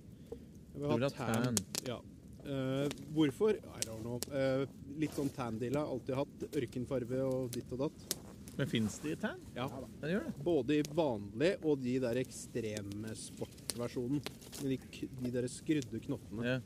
[0.74, 1.58] Jeg vil ha tan.
[1.86, 2.00] Ja.
[2.44, 2.84] Uh,
[3.16, 3.56] hvorfor?
[3.56, 4.18] I don't know.
[4.28, 4.66] Uh,
[5.00, 6.44] litt sånn tan-deal har jeg alltid hatt.
[6.60, 8.16] Ørkenfarge og ditt og datt.
[8.54, 9.40] Men fins de i tan?
[9.56, 9.64] Ja.
[10.04, 10.32] Gjør det.
[10.46, 14.20] Både i vanlig og de der ekstreme sportversjonen.
[14.60, 16.44] Med de, de der skrudde knottene.
[16.46, 16.58] Ja.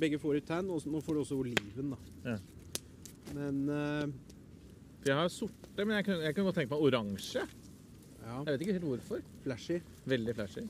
[0.00, 2.32] Begge får i tan, og nå får du også oliven, da.
[2.32, 2.38] Ja.
[3.36, 4.08] Men uh,
[5.04, 7.44] jeg har sorte, men jeg kunne, jeg kunne godt tenke meg oransje.
[8.24, 9.22] ja, Jeg vet ikke helt hvorfor.
[9.44, 9.78] flashy.
[10.10, 10.64] Veldig flashy.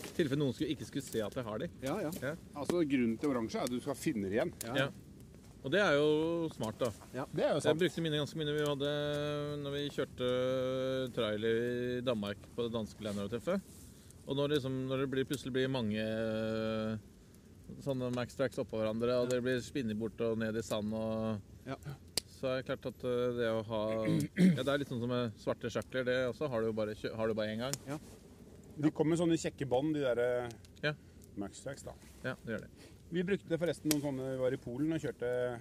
[0.00, 1.68] I tilfelle noen skulle, ikke skulle se at jeg har de.
[1.84, 2.34] Ja, ja.
[2.56, 4.52] Altså, Grunnen til oransje er at du skal finne det igjen.
[4.68, 4.76] ja.
[4.86, 4.90] Ja.
[5.62, 6.88] Og det er jo smart, da.
[7.14, 7.78] Det er jo Jeg sant.
[7.78, 8.88] brukte mine ganske mye vi, hadde,
[9.62, 10.30] når vi kjørte
[11.14, 13.62] trailer i Danmark på det danske landrovertreffet.
[14.26, 16.96] Og når, liksom, når det blir, plutselig blir mange eh,
[17.84, 21.38] sånne Max Tracks oppå hverandre, og det blir spinnet bort og ned i sand og
[21.70, 21.76] Ja.
[22.26, 23.82] Så er det klart at eh, det å ha
[24.58, 26.02] Ja, det er litt sånn som med svarte sjakler.
[26.10, 27.78] Det også har du jo bare, kjø- har du bare én gang.
[28.78, 30.48] De kommer med sånne kjekke bånd, de derre
[30.82, 30.94] Ja.
[31.36, 31.92] Maxtrax, da.
[32.24, 32.70] Ja, det gjør det.
[33.12, 35.60] Vi brukte forresten noen sånne Vi var i Polen og kjørte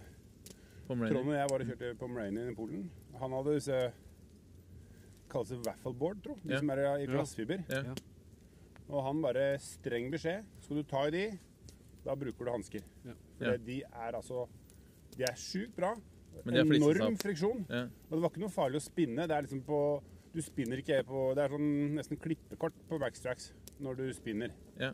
[0.88, 1.14] Pomeranian.
[1.16, 2.89] Trond og jeg var og kjørte på Maranian i Polen.
[3.20, 3.93] Han hadde disse
[5.32, 6.36] Kalles det waffleboard, tro.
[6.43, 6.59] De Ja.
[6.59, 7.64] som er i glassfiber.
[7.70, 7.82] Ja.
[7.84, 7.93] Ja.
[8.89, 10.43] Og han bare streng beskjed.
[10.62, 11.39] Skal du ta i de,
[12.03, 12.82] da bruker du hansker.
[13.05, 13.14] Ja.
[13.38, 13.57] For Ja.
[13.57, 14.47] de er altså
[15.18, 15.95] De er sjukt bra.
[16.45, 17.66] Men de flisset Enorm friksjon.
[17.70, 17.84] Ja.
[17.84, 19.28] Og det var ikke noe farlig å spinne.
[19.28, 20.01] Det er liksom på
[20.34, 23.49] Du spinner ikke på Det er sånn nesten klippekort på backstracks
[23.84, 24.51] når du spinner.
[24.79, 24.91] Ja.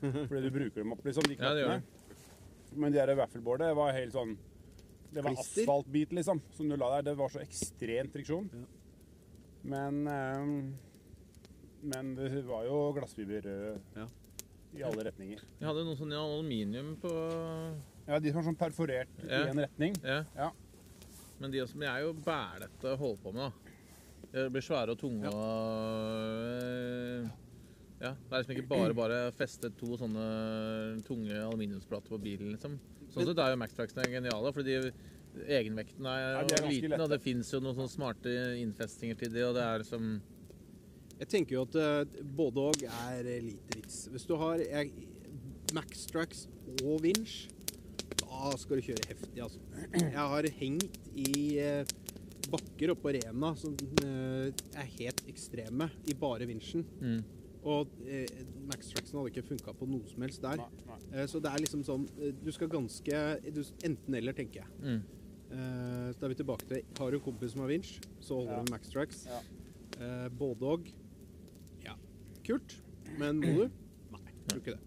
[0.00, 2.78] Fordi du bruker dem opp, liksom, de Ja, det gjør knottene.
[2.80, 4.36] Men de der vaffelboardet var helt sånn
[5.10, 5.64] Det var Klister.
[5.64, 7.08] asfaltbit, liksom, som du la der.
[7.10, 8.46] Det var så ekstremt friksjon.
[8.54, 8.66] Ja.
[9.74, 10.54] Men ehm,
[11.82, 14.06] Men det var jo glassfiber eh, Ja.
[14.78, 15.40] i alle retninger.
[15.58, 17.10] Jeg hadde noe sånn aluminium på
[18.06, 19.44] Ja, de som var sånn perforert Ja.
[19.44, 19.96] i en retning.
[20.04, 20.22] Ja.
[20.36, 20.50] Ja.
[21.40, 23.69] Men de som jeg er jo bælete holder holde på med, da.
[24.32, 25.30] De blir svære og tunge Ja.
[25.34, 27.30] og eh,
[28.00, 28.12] Ja.
[28.14, 32.78] Det er liksom ikke bare bare feste to sånne tunge aluminiumsplater på bilen, liksom.
[33.12, 34.76] Sånn sett er jo Maxtraxene geniale, fordi
[35.46, 37.00] egenvekten er, Ja, er liten, lett.
[37.04, 40.20] og det fins jo noen sånne smarte innfestinger til de, og det er liksom
[41.20, 44.06] Jeg tenker jo at eh, både og er eh, lite vits.
[44.08, 44.56] Hvis du har
[45.74, 46.46] Maxtrax
[46.82, 47.50] og vinsj,
[48.22, 49.60] da skal du kjøre heftig, altså.
[49.92, 51.84] Jeg har hengt i eh,
[52.50, 53.74] bakker oppå Rena som
[54.04, 56.86] eh, er helt ekstreme, i bare vinsjen.
[57.00, 57.20] mm.
[57.60, 58.24] Og eh,
[58.70, 60.56] Maxtraxen hadde ikke funka på noe som helst der.
[60.62, 60.94] Nei, nei.
[61.12, 63.18] Eh, så det er liksom sånn eh, Du skal ganske
[63.52, 64.70] du, Enten eller, tenker jeg.
[64.80, 65.02] Mm.
[65.50, 68.38] Eh, så da er vi tilbake til Har du en kompis som har vinsj, så
[68.38, 68.62] holder Ja.
[68.62, 69.26] du med Maxtrax.
[69.28, 69.42] Ja.
[70.00, 70.88] Eh, både og.
[71.84, 71.98] Ja,
[72.48, 72.78] kult.
[73.20, 73.76] Men må du?
[74.16, 74.80] Nei, jeg tror ikke det.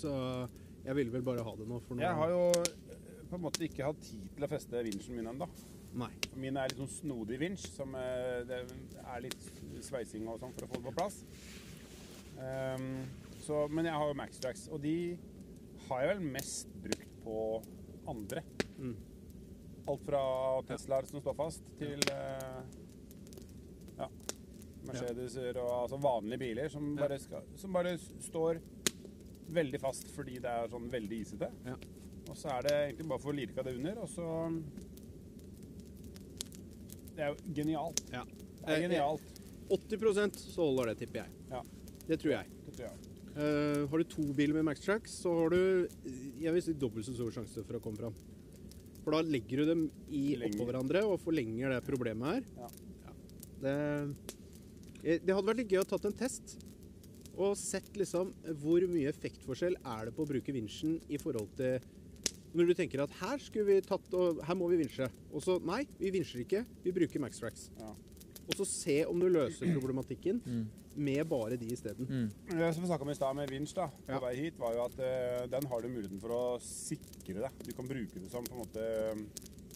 [0.00, 0.14] Så
[0.88, 2.06] jeg ville vel bare ha det nå for nå.
[2.08, 2.42] Jeg har jo
[3.28, 5.50] på en måte ikke hatt tid til å feste vinsjen min ennå.
[5.94, 6.10] Nei.
[6.40, 8.64] Min er litt sånn snodig vinsj, som eh, det
[9.04, 9.44] er litt
[9.84, 11.20] sveising og sånn for å få det på plass.
[12.34, 13.04] Um,
[13.44, 15.14] så, men jeg har jo Maxtrax, og de
[15.86, 17.40] har jeg vel mest brukt på
[18.10, 18.42] andre.
[18.78, 18.94] Mm.
[19.92, 20.22] Alt fra
[20.68, 22.62] Teslaer som står fast, til uh,
[24.00, 24.08] ja,
[24.88, 28.58] Mercedeser og altså vanlige biler som bare, skal, som bare står
[29.54, 31.50] veldig fast fordi det er sånn veldig isete.
[31.68, 31.76] Ja.
[32.24, 34.26] Og så er det egentlig bare for å lirke det under, og så
[37.14, 38.04] Det er jo genialt.
[38.12, 38.22] Ja.
[38.60, 39.40] Det er genialt.
[39.74, 41.34] 80 så holder det, tipper jeg.
[41.50, 41.62] Ja.
[42.08, 42.54] Det tror jeg.
[42.66, 43.10] Det tror jeg.
[43.34, 45.88] Uh, har du to biler med Maxtrax, så har du
[46.38, 48.18] jeg vil si dobbelt så stor sjanse for å komme fram.
[49.04, 49.82] For da legger du dem
[50.14, 52.46] i oppå hverandre og forlenger det problemet her.
[52.60, 52.70] Ja.
[53.64, 53.74] Det,
[55.02, 56.56] eh, det hadde vært litt gøy å tatt en test
[57.34, 58.30] og sett liksom
[58.62, 61.82] hvor mye effektforskjell er det på å bruke vinsjen i forhold til
[62.54, 65.08] når du tenker at her skulle vi tatt og her må vi vinsje.
[65.32, 67.68] Og så nei, vi vinsjer ikke, vi bruker Maxtrax.
[67.80, 67.92] Ja.
[68.44, 70.66] Og så se om du løser problematikken Mm.
[70.96, 72.06] med bare de isteden.
[72.06, 72.30] Mm.
[72.58, 74.18] Det som vi snakka om i stad med vinsj da, på Ja.
[74.20, 77.50] vei hit, var jo at uh, den har du muligheten for å sikre deg.
[77.66, 79.26] Du kan bruke det som på en måte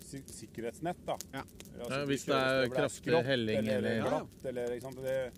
[0.08, 0.96] sik sikkerhetsnett.
[1.06, 1.16] da.
[1.34, 1.42] Ja.
[1.80, 4.96] Altså, Ja, hvis det er kraftig helling eller, eller- glatt, eller ikke sant?
[5.02, 5.32] Det,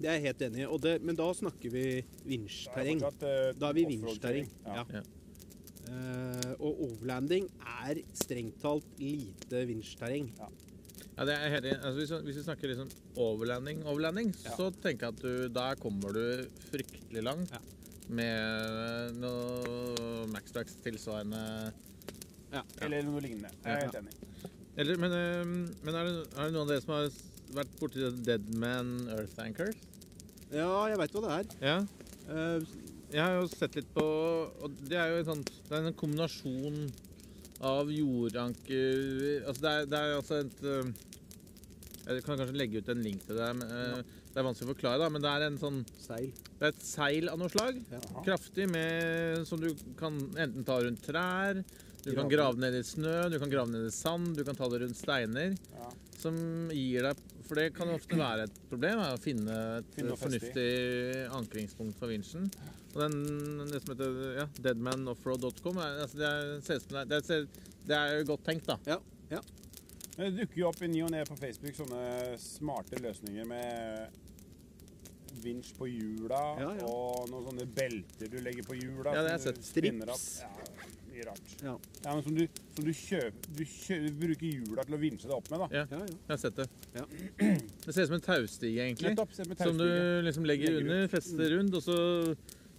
[0.00, 0.98] Det er jeg helt enig i.
[1.04, 3.02] Men da snakker vi er vinsjterreng.
[3.02, 4.00] eh, Da er vi offroad-kjøring.
[4.00, 4.48] vinsjterreng.
[4.66, 4.84] Ja.
[4.92, 5.02] Ja.
[5.84, 7.48] Eh, og overlanding
[7.84, 10.30] er strengt talt lite vinsjterreng.
[11.14, 11.78] Ja, det er helt enig.
[11.84, 15.74] Altså, hvis, vi- hvis vi snakker liksom overlanding, overlanding så tenker jeg at du, da
[15.78, 17.60] kommer du fryktelig langt Ja.
[18.08, 21.72] med noe Maxtrax tilsvarende
[22.54, 22.62] ja.
[22.82, 23.50] Eller noe lignende.
[23.64, 24.12] Jeg er helt enig.
[24.76, 25.44] Eller, men, eh,
[25.84, 27.08] men er, det, er det noen av dere som har
[27.54, 29.76] vært borti Deadman Earth Anchors?
[30.54, 31.46] Ja, jeg veit hva det er.
[31.66, 31.76] Ja.
[32.30, 32.60] Eh,
[33.14, 35.98] Jeg har jo sett litt på Og det er jo en sånn Det er en
[35.98, 36.80] kombinasjon
[37.64, 40.90] av jordanker Altså det er, det er altså et øh,
[42.08, 43.48] Jeg kan kanskje legge ut en link til det.
[43.56, 44.02] Men, ja.
[44.34, 46.26] det er vanskelig å forklare, da, men det er en sånn seil.
[46.58, 47.78] Det er et seil av noe slag.
[47.94, 48.00] Ja.
[48.26, 51.62] Kraftig, med, som du kan enten ta rundt trær,
[52.04, 52.60] du kan Grave.
[52.60, 55.56] ned i snø, du kan grave ned i sand, du kan ta det rundt steiner.
[55.78, 55.88] Ja.
[56.20, 56.36] Som
[56.76, 60.68] gir deg For det kan ofte være et problem, å finne et Finne fornuftig
[61.40, 62.50] ankringspunkt for vinsjen.
[62.94, 67.48] Og den, det som heter ja, deadmanoffroad.com, altså det, er, som det, er-
[67.88, 68.78] det, er godt tenkt, da.
[68.86, 69.00] Ja.
[69.32, 69.40] ja.
[70.14, 72.04] Men det dukker jo opp i ny og ne på Facebook sånne
[72.38, 74.20] smarte løsninger med
[75.42, 76.86] vinsj på hjula Ja, ja.
[76.86, 79.10] og noen sånne belter du legger på hjula.
[79.10, 79.64] Ja, det har jeg sett.
[79.66, 80.28] Strips.
[80.44, 80.52] Ja,
[81.10, 81.54] mye rart.
[81.62, 81.74] Ja.
[82.04, 82.44] Ja, men som du,
[82.76, 85.68] som du kjøper du, kjøper, du bruker hjula til å vinsje deg opp med, da.
[85.80, 86.18] Ja, ja, ja.
[86.20, 86.68] jeg har sett det.
[86.94, 87.06] Ja.
[87.84, 89.14] Det ser ut som en taustige, egentlig.
[89.14, 89.34] Nettopp.
[89.50, 89.88] Med Som du
[90.26, 91.98] liksom legger Legger under, fester rundt, og så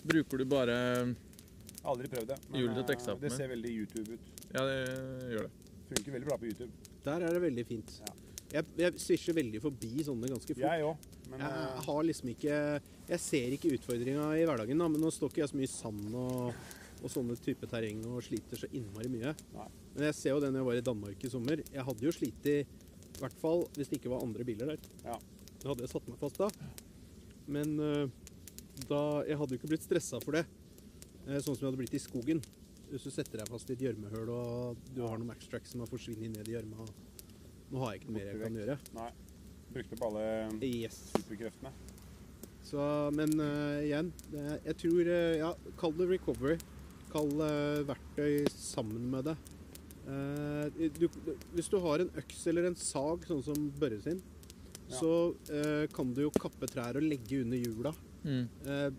[0.06, 0.76] bruker du bare
[1.86, 2.38] Aldri prøvd det.
[2.57, 4.30] Hjulet til å eh, det ser veldig YouTube ut.
[4.56, 4.77] Ja, det
[5.36, 5.73] gjør det.
[5.91, 6.94] Funker veldig bra på YouTube.
[7.06, 7.91] Der er det veldig fint.
[8.02, 8.14] Ja.
[8.56, 10.64] Jeg, jeg svisjer veldig forbi sånne ganske fort.
[10.64, 12.57] Jeg òg, men Jeg eh, har liksom ikke
[13.11, 15.73] Jeg ser ikke utfordringa i hverdagen, da, men nå står ikke jeg så mye i
[15.73, 19.36] sand og, og sånne type terreng og sliter så innmari mye.
[19.53, 19.69] Nei.
[19.94, 21.61] Men jeg ser jo det når jeg var i Danmark i sommer.
[21.69, 22.57] Jeg hadde jo slitt i
[23.15, 24.88] i hvert fall hvis det ikke var andre biler der.
[25.06, 25.15] Ja.
[25.61, 26.49] Da hadde jeg satt meg fast da.
[27.48, 28.10] Men øh,
[28.89, 30.45] da Jeg hadde jo ikke blitt stressa for det,
[31.27, 32.41] eh, sånn som jeg hadde blitt i skogen.
[32.91, 35.89] Hvis du setter deg fast i et gjørmehull og du har noen Maxtrack som har
[35.89, 36.85] forsvunnet ned i gjørma
[37.72, 38.76] Nå har jeg ikke noe mer jeg kan gjøre.
[38.93, 39.07] Nei.
[39.73, 40.26] Brukte opp alle
[40.68, 40.99] Yes.
[41.15, 41.72] superkreftene.
[42.65, 42.81] Så,
[43.18, 44.11] men uh, igjen,
[44.65, 45.49] jeg tror uh, Ja,
[45.81, 46.60] kall det recovery.
[47.11, 49.35] Kall uh, verktøy sammen med det.
[50.06, 51.07] Du,
[51.56, 54.19] hvis du har en øks eller en sag, sånn som Børre sin,
[54.85, 54.99] Ja.
[54.99, 55.14] så
[55.95, 57.91] kan du jo kappe trær og legge under hjula.
[58.26, 58.43] Mm.
[58.65, 58.89] Eh,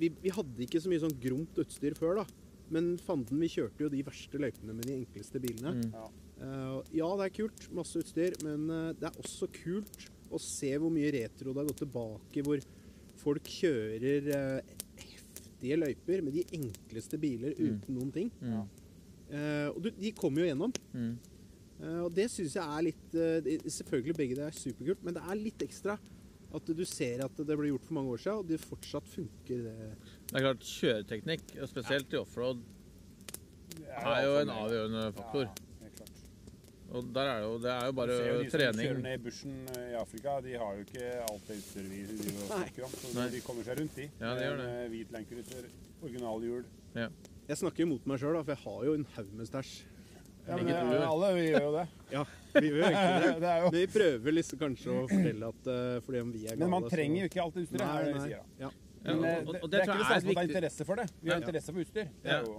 [0.00, 2.26] vi, vi hadde ikke så mye sånn gromt utstyr før, da.
[2.70, 5.74] Men fanden, vi kjørte jo de verste løypene med de enkleste bilene.
[5.80, 5.94] Mm.
[5.96, 6.08] Ja.
[6.40, 10.70] Eh, ja, det er kult, masse utstyr, men eh, det er også kult å se
[10.78, 12.62] hvor mye retro det har gått tilbake, hvor
[13.20, 14.30] folk kjører
[15.00, 18.30] heftige løyper med de enkleste biler uten noen ting.
[18.40, 18.62] Mm.
[19.30, 20.72] Eh, og du, de kommer jo gjennom.
[20.94, 21.12] Mm.
[21.80, 23.14] Eh, og det syns jeg er litt
[23.66, 25.98] Selvfølgelig begge det er superkult, men det er litt ekstra.
[26.54, 29.64] At du ser at det ble gjort for mange år siden, og det fortsatt funker.
[29.66, 29.90] Det.
[30.30, 32.62] Det er klart, kjøreteknikk, og spesielt i offroad,
[33.90, 35.46] er jo en avgjørende faktor.
[35.46, 35.66] Ja.
[36.90, 39.18] Og der er det jo, det er jo bare jo de som kjører ned i
[39.22, 42.86] bushen eh, i Afrika, de har jo ikke alt det utstyret vi driver og snakker
[42.88, 42.96] om.
[42.98, 43.26] Så Nei.
[43.30, 44.06] de kommer seg rundt, de.
[44.18, 44.72] Ja, de gjør det.
[44.94, 45.68] Hvit Landcruiser,
[46.02, 46.64] originalhjul.
[46.96, 49.76] Jeg snakker jo mot meg sjøl, for jeg har jo en haug med stæsj.
[50.50, 51.86] Ja, men det, alle vi gjør jo det.
[52.10, 52.22] Ja,
[52.56, 53.34] vi gjør egentlig det.
[53.44, 53.70] det er jo.
[53.70, 56.72] Men vi prøver liksom kanskje å fortelle at uh, fordi om vi er gale Men
[56.74, 57.84] man så- trenger jo ikke alt utstyret.
[57.84, 58.64] Nei, er det vi sier, da.
[58.66, 58.70] Ja.
[59.00, 60.40] Ja, Men, eh, og, og, det, og det er ikke det samme som at det
[60.42, 61.06] er interesse for det.
[61.22, 62.08] Vi har interesse for utstyr.
[62.20, 62.40] Det Ja.
[62.40, 62.58] er jo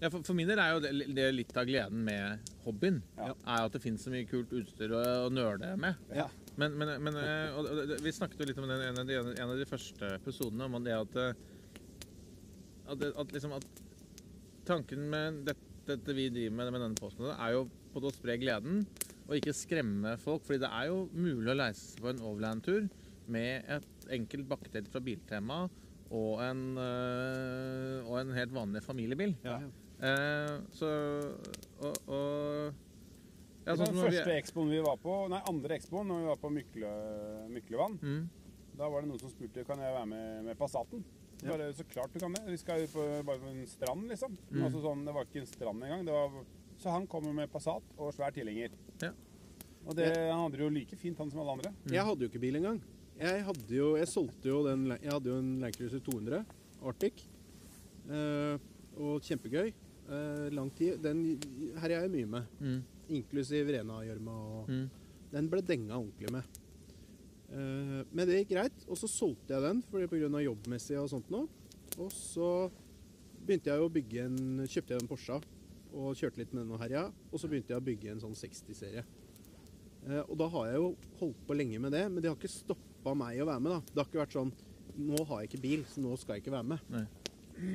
[0.00, 3.02] Ja, for, for min del er jo det, det litt av gleden med hobbyen.
[3.16, 3.30] Ja.
[3.48, 6.00] Er at det finnes så mye kult utstyr å, å nøle med.
[6.14, 6.26] Ja.
[6.60, 9.16] Men, men, men eh, og, og, vi snakket jo litt om den, en, av de,
[9.40, 11.16] en av de første episodene om det at
[12.86, 13.82] at, at, liksom, at
[14.68, 18.36] tanken med dette, dette vi driver med med denne posten, er jo på å spre
[18.40, 18.84] gleden
[19.26, 20.42] og ikke skremme folk.
[20.46, 22.88] fordi det er jo mulig å leise seg på en overland-tur
[23.28, 25.64] med et enkelt bakketelt fra Biltema
[26.14, 29.34] og en, øh, og en helt vanlig familiebil.
[29.42, 29.56] Ja.
[29.98, 30.86] Eh, så
[31.80, 32.74] og, og
[33.66, 36.20] ja, sånn som den når vi- første expoen vi var på, nei, andre expoen når
[36.20, 36.92] vi var på Mykle,
[37.50, 37.98] Myklevann.
[38.02, 38.28] Mm.
[38.76, 41.02] Da var det noen som spurte kan jeg være med med Passaten.
[41.36, 42.42] Så Bare, så klart du kan det.
[42.48, 44.36] Vi skal jo på, bare på en strand, liksom.
[44.50, 44.62] Mm.
[44.64, 46.04] Altså sånn, det var ikke en strand engang.
[46.08, 46.44] Det var,
[46.80, 48.72] så han kommer med Passat og svær tilhenger.
[49.02, 49.12] Ja.
[49.86, 51.72] Og det, han hadde det jo like fint, han som alle andre.
[51.92, 52.80] Jeg hadde jo ikke bil engang.
[53.20, 56.42] Jeg hadde jo, jeg solgte jo den Jeg hadde jo en Land Cruiser 200
[56.84, 57.22] Arctic.
[58.10, 58.56] Eh,
[58.96, 59.72] og kjempegøy.
[60.06, 60.98] Eh, lang tid.
[61.04, 61.22] Den
[61.82, 62.52] herja jeg mye med.
[62.60, 62.78] Mm.
[63.20, 64.36] Inklusiv Rena-gjørma.
[64.60, 64.86] og Mm.
[65.32, 66.42] Den ble denga ordentlig med.
[67.52, 68.86] Eh, men det gikk greit.
[68.90, 71.46] Og så solgte jeg den fordi på grunn av jobbmessig og sånt noe.
[71.96, 72.50] Og så
[73.46, 75.38] begynte jeg å bygge en Kjøpte jeg en Porsche
[75.96, 77.06] og kjørte litt med den og herja.
[77.30, 79.04] Og så begynte jeg å bygge en sånn 60-serie.
[80.06, 80.90] Eh, og da har jeg jo
[81.22, 83.76] holdt på lenge med det, men det har ikke stoppa meg å være med.
[83.76, 83.80] da.
[83.92, 84.56] Det har ikke vært sånn
[84.96, 86.84] Nå har jeg ikke bil, så nå skal jeg ikke være med.
[86.88, 87.02] Nei.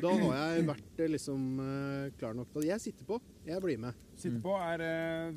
[0.01, 1.43] Da har jeg vært eh, liksom
[2.17, 3.19] klar nok til at jeg sitter på.
[3.45, 3.99] Jeg blir med.
[4.17, 5.35] Sitte på er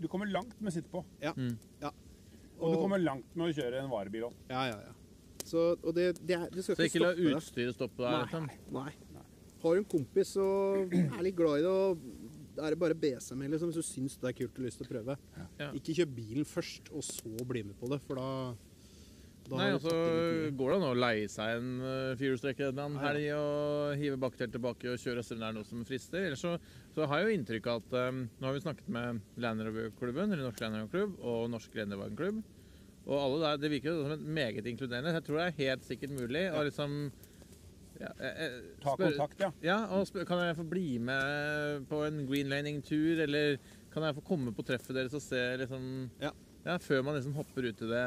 [0.00, 1.04] Du kommer langt med sitte på.
[1.22, 1.30] Ja.
[1.38, 1.54] Mm.
[1.84, 1.92] ja.
[2.60, 4.40] Og, du kommer langt med å kjøre en varebil òg.
[4.52, 4.96] Ja, ja, ja.
[5.40, 8.34] Så, og det, det, er, det skal Så ikke ikke la utstyret stoppe deg.
[8.76, 8.90] Nei.
[9.16, 9.24] Nei.
[9.60, 12.96] Har du en kompis og er litt glad i det, og da er det bare
[12.96, 14.90] å be seg med, liksom, hvis du syns det er kult og lyst til å
[14.90, 15.16] prøve.
[15.60, 15.70] Ja.
[15.76, 18.28] Ikke kjøp bilen først, og så bli med på det, for da
[19.58, 19.94] Nei, altså.
[20.58, 24.92] Går det an å leie seg en uh, firehjulstrekker en helg og hive bakketelt tilbake
[24.92, 26.28] og kjøre hvis der er noe som frister?
[26.28, 26.54] Ellers så,
[26.94, 30.30] så har jeg jo inntrykk av at um, Nå har vi snakket med Land Rover-klubben,
[30.30, 32.44] eller Norsk Land Rover-klubb, og Norsk Rennevagen-klubb.
[33.08, 35.16] Og alle der, Det virker jo som et meget inkluderende.
[35.16, 37.00] Jeg tror det er helt sikkert mulig å liksom
[38.00, 39.50] ja, eh, eh, Ta kontakt, ja.
[39.64, 43.58] Ja, og spør, Kan jeg få bli med på en greenlaning-tur, eller
[43.92, 46.30] kan jeg få komme på treffet deres og se liksom Ja.
[46.64, 48.06] ja, Før man liksom hopper ut i det.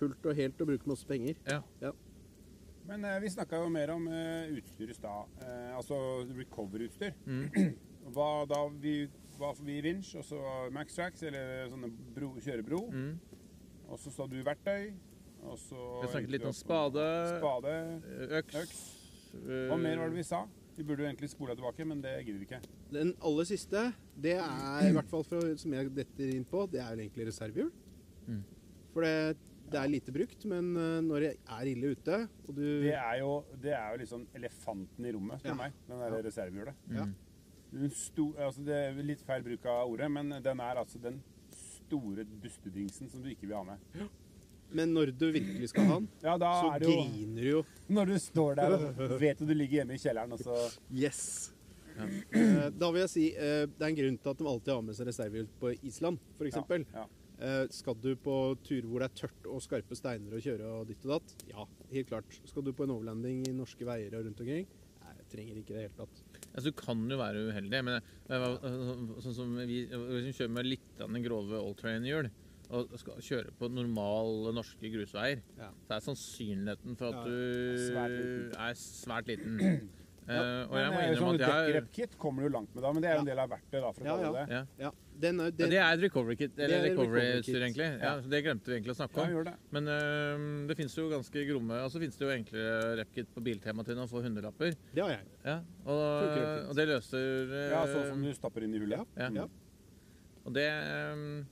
[0.00, 1.36] Fullt og helt og bruke masse penger.
[1.50, 1.92] Ja.
[2.90, 5.30] Men eh, vi snakka jo mer om eh, utstyr i stad.
[5.44, 5.96] Eh, altså
[6.34, 7.14] recover-utstyr.
[7.26, 7.74] Mm.
[8.14, 9.04] Hva da vi
[9.38, 10.40] var forbi i og så
[10.74, 12.80] Max Tracks, eller sånne bro, kjørebro.
[12.90, 13.12] Mm.
[13.90, 14.90] Og så sa du verktøy.
[15.46, 17.04] Og så Vi snakket litt om spade,
[17.38, 17.76] Spade.
[18.40, 18.80] øks, Øks.
[19.70, 20.42] Hva mer var det vi sa?
[20.76, 22.60] Vi burde jo egentlig spole tilbake, men det gidder vi ikke.
[22.92, 23.86] Den aller siste,
[24.16, 27.70] det er i hvert fall fra, som jeg detter inn på, det er egentlig reservehjul.
[28.26, 28.42] Mm.
[28.94, 29.38] For det,
[29.70, 32.16] det er lite brukt, men eh, når det er ille ute,
[32.48, 33.32] og du Det er jo,
[33.62, 35.54] det er jo liksom elefanten i rommet, for Ja.
[35.54, 35.72] meg.
[35.88, 36.74] Den der reservehjulet.
[36.90, 37.06] Ja.
[37.70, 41.20] Altså det er litt feil bruk av ordet, men den er altså den
[41.54, 44.08] store dustedingsen som du ikke vil ha med.
[44.72, 47.62] Men når du virkelig skal ha den, Ja, så det jo griner du jo.
[47.88, 50.58] Når du står der og vet at du ligger hjemme i kjelleren, og så
[50.94, 51.52] Yes!
[52.00, 54.82] Eh, Da vil jeg si eh, det er en grunn til at de alltid har
[54.86, 56.56] med seg reservehjul på Island, f.eks.
[56.56, 57.06] Ja, ja.
[57.40, 58.34] Eh, Skal du på
[58.66, 61.34] turer hvor det er tørt og skarpe steiner å kjøre og ditt og datt?
[61.48, 61.64] Ja,
[61.94, 62.36] helt klart.
[62.50, 64.66] Skal du på en overlanding i norske veier og rundt omkring?
[65.00, 66.20] Nei, jeg trenger ikke det i det hele tatt.
[66.50, 68.40] Altså, du kan jo være uheldig, men det
[69.24, 72.28] sånn som vi, hvis vi kjører med litt av den grove alltrain-hjul
[72.70, 75.70] og skal kjøre på normale norske grusveier, Ja.
[75.88, 78.52] så er sannsynligheten for at Ja, du svært liten.
[78.60, 79.88] er svært liten.
[80.30, 82.92] Eh, og jeg må eh, innrømme sånn at jeg dekkrep-kit kommer du langt med da,
[82.94, 84.44] men det er jo en del av verktøyet for å Ja, ja.
[84.46, 84.60] det.
[84.84, 84.90] ja.
[85.20, 87.54] Ja, den er, Ja, den, det er et recovery kit, eller Det er et recovery-utstyr,
[87.60, 87.88] recovery egentlig.
[88.02, 89.44] Ja, det glemte vi egentlig å snakke om.
[89.44, 89.54] det.
[89.76, 93.42] Men øh, det fins jo ganske gromme Og så fins det jo enklere rep-kit på
[93.44, 94.74] Biltema til å få hundrelapper.
[94.94, 95.26] det har jeg.
[95.44, 96.04] Ja, og,
[96.70, 99.06] og det løser øh, Ja, sånn som du stapper inn i hullet.
[99.20, 99.30] ja.
[99.40, 99.48] Ja.
[100.40, 101.44] Og det ehm,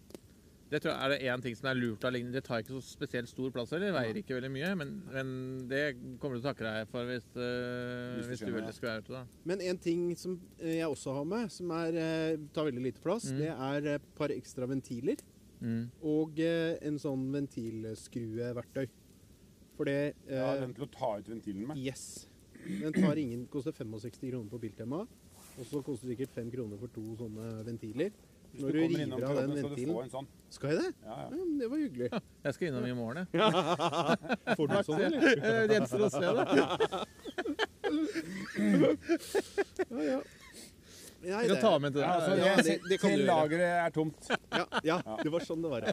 [0.71, 2.33] det tror jeg er det én ting som er lurt av lignende.
[2.39, 5.31] Det tar ikke så spesielt stor plass, eller veier ikke veldig mye, men, men
[5.71, 5.83] det
[6.21, 8.75] kommer du til å takke deg for hvis, eh, Hvis du hvis du veldig det.
[8.77, 9.13] skulle være ute.
[9.13, 9.25] da.
[9.49, 13.01] Men en ting som eh, jeg også har med, som er, eh, tar veldig lite
[13.05, 13.39] plass, Mm.
[13.39, 15.17] det er et par ekstra ventiler
[15.61, 15.91] Mm.
[16.07, 18.89] og en sånn ventilskrueverktøy.
[19.77, 21.77] For det Ja, den til å ta ut ventilen med.
[21.79, 22.27] Yes.
[22.67, 25.07] Den tar ingen, koster 65 kroner på Biltema.
[25.59, 28.11] Og så koster det sikkert 5 kroner for to sånne ventiler.
[28.53, 30.27] Hvis Når du du kommer innom river av den ventilen sånn.
[30.51, 30.91] Skal jeg det?
[31.05, 31.27] Ja, ja.
[31.29, 32.09] Ja, det var hyggelig.
[32.45, 33.41] Jeg skal innom i morgen, jeg.
[34.59, 35.21] Får du sånn, eller?
[35.69, 36.45] Det gjenstår å se, da.
[39.89, 40.21] Ja, ja.
[41.21, 42.37] Nei, det- kan ta med til Ja, altså.
[42.39, 44.29] Ja, det- det til lageret er tomt.
[44.53, 45.81] Ja, ja, det var sånn det var.
[45.83, 45.93] ja.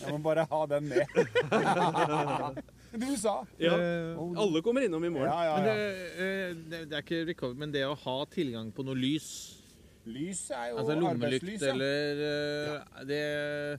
[0.00, 1.06] Jeg må bare ha den med.
[2.94, 3.44] Du sa.
[3.58, 3.74] Ja.
[3.78, 5.26] Eh, Alle kommer innom i morgen.
[5.30, 5.74] Ja, ja, Men det,
[6.18, 7.02] eh, det, det er
[7.34, 9.53] ikke men det å ha tilgang på noe lys,
[10.04, 11.62] Lys er jo altså lommelykt arbeidslys.
[11.64, 11.72] Ja.
[11.72, 13.20] eller eh, Det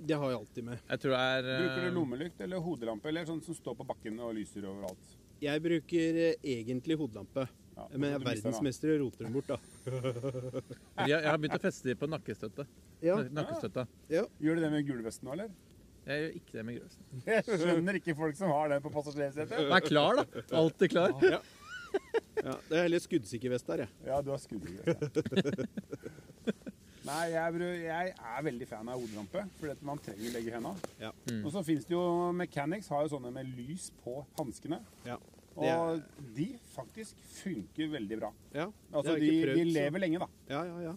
[0.09, 0.79] Det har jeg alltid med.
[0.89, 3.85] Jeg tror det er uh, Bruker du lommelykt eller hodelampe, eller sånn som står på
[3.91, 5.13] bakken og lyser overalt?
[5.43, 7.45] Jeg bruker eh, egentlig hodelampe.
[7.75, 9.57] Ja, Men jeg er den, verdensmester i å rote dem bort, da.
[11.09, 12.65] jeg, jeg har begynt å feste dem på nakkestøtta.
[13.03, 13.83] Ja, Nakkestøtta.
[14.13, 14.23] ja.
[14.39, 15.51] Gjør du det med gulvesten nå, eller?
[16.05, 17.21] Jeg gjør ikke det med gulvesten.
[17.27, 19.67] Jeg skjønner ikke folk som har den på passasjersetet.
[19.73, 20.45] Vær klar, da.
[20.61, 21.15] Alltid klar.
[21.35, 21.41] ja.
[22.45, 23.89] Det er heller skuddsikker vest der, jeg.
[24.05, 25.21] Ja, du har skuddsikker vest.
[27.05, 30.89] Nei, jeg, jeg er veldig fan av hodelampe, fordi man trenger begge hendene.
[30.97, 31.11] Ja.
[31.29, 31.43] Mm.
[31.45, 32.01] Og så finnes det jo
[32.33, 34.79] Mechanics har jo sånne med lys på hanskene.
[35.05, 35.19] Ja.
[35.55, 36.01] Er- Og
[36.35, 38.31] de faktisk funker veldig bra.
[38.57, 40.27] Ja, Altså, de, prøvd, de så- lever lenge, da.
[40.49, 40.95] Ja, ja, ja.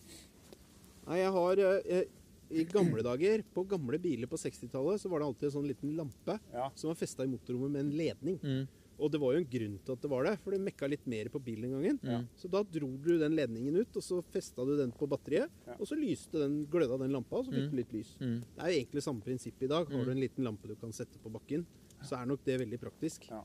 [1.09, 2.05] Nei, jeg har eh,
[2.51, 5.95] I gamle dager, på gamle biler på 60-tallet, så var det alltid en sånn liten
[5.97, 6.71] lampe Ja.
[6.75, 8.39] som var festa i motorrommet med en ledning.
[8.43, 8.67] Mm.
[8.99, 11.05] Og det var jo en grunn til at det var det, for det mekka litt
[11.07, 11.99] mer på bilen den gangen.
[12.03, 12.21] Ja.
[12.37, 15.77] Så da dro du den ledningen ut, og så festa du den på batteriet, Ja.
[15.79, 18.17] og så lyste den, gløda den lampa, og så fikk du litt lys.
[18.19, 18.41] Mm.
[18.57, 19.87] Det er jo egentlig samme prinsipp i dag.
[19.93, 21.65] Har du en liten lampe du kan sette på bakken,
[22.03, 23.29] så er nok det veldig praktisk.
[23.31, 23.45] Ja.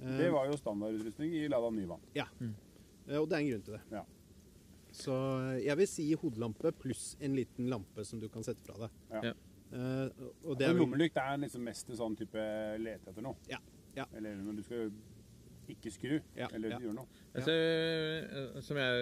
[0.00, 2.00] Eh, Det var jo standardutrustning i Lada Nyvann.
[2.14, 2.24] Ja.
[2.40, 3.82] Eh, Og det er en grunn til det.
[3.92, 4.04] Ja.
[4.94, 5.12] Så
[5.52, 8.90] eh, jeg vil si hodelampe pluss en liten lampe som du kan sette fra deg.
[9.12, 9.32] Ja.
[9.74, 10.10] Eh,
[10.46, 12.38] og det er vel- lommelykt er liksom mest en sånn type
[12.78, 13.36] lete etter noe.
[13.50, 13.58] Ja.
[13.96, 14.04] Ja.
[14.16, 14.90] Eller når du skal
[15.68, 16.78] ikke skru, Ja, eller ja.
[16.82, 17.06] gjøre noe.
[17.34, 17.60] Jeg ser,
[18.28, 18.92] eh, som jeg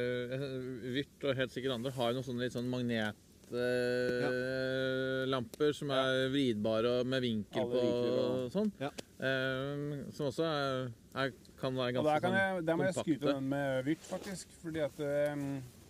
[0.95, 6.89] Virt og helt sikkert andre har jo noen sånne litt sånn magnetlamper som er vridbare
[7.01, 8.71] og med vinkel Alle på vinkler og- sånn.
[8.81, 8.91] Ja.
[9.23, 9.77] Eh,
[10.13, 13.27] som også er, er, kan være ganske der, kan jeg, sånn der må jeg skryte
[13.35, 14.47] den med Wirt faktisk.
[14.63, 15.37] Fordi at eh,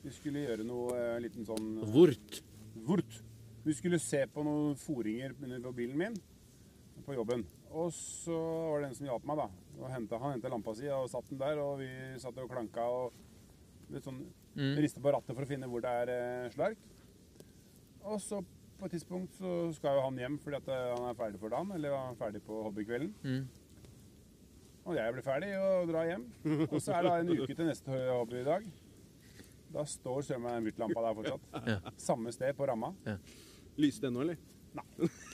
[0.02, 2.42] vi skulle gjøre noe eh, liten sånn Vort.
[2.88, 3.12] Vort.
[3.64, 6.14] Vi skulle se på noen foringer under på bilen min
[7.06, 7.44] på jobben.
[7.72, 9.46] Og så var det en som hjalp meg, da.
[9.80, 11.88] Og hentet, han henta lampa si og satt den der, og vi
[12.20, 13.12] satt og klanka og
[13.92, 14.22] litt sånn
[14.52, 14.74] Mm.
[14.84, 16.76] rista på rattet for å finne hvor det er eh, slark.
[18.04, 18.42] Og så
[18.76, 21.48] på et tidspunkt så skal jo han hjem fordi at eh, han er ferdig for
[21.54, 23.14] dagen, eller han er ferdig på hobbykvelden.
[23.24, 23.46] Mm.
[24.84, 26.26] Og jeg blir ferdig og drar hjem.
[26.68, 28.68] Og så er det en uke til neste hobbydag.
[29.72, 31.48] Da står søren meg den Vyrt-lampa der fortsatt.
[31.72, 31.92] Ja.
[31.96, 32.92] Samme sted på ramma.
[33.80, 34.36] Lyste ennå, eller?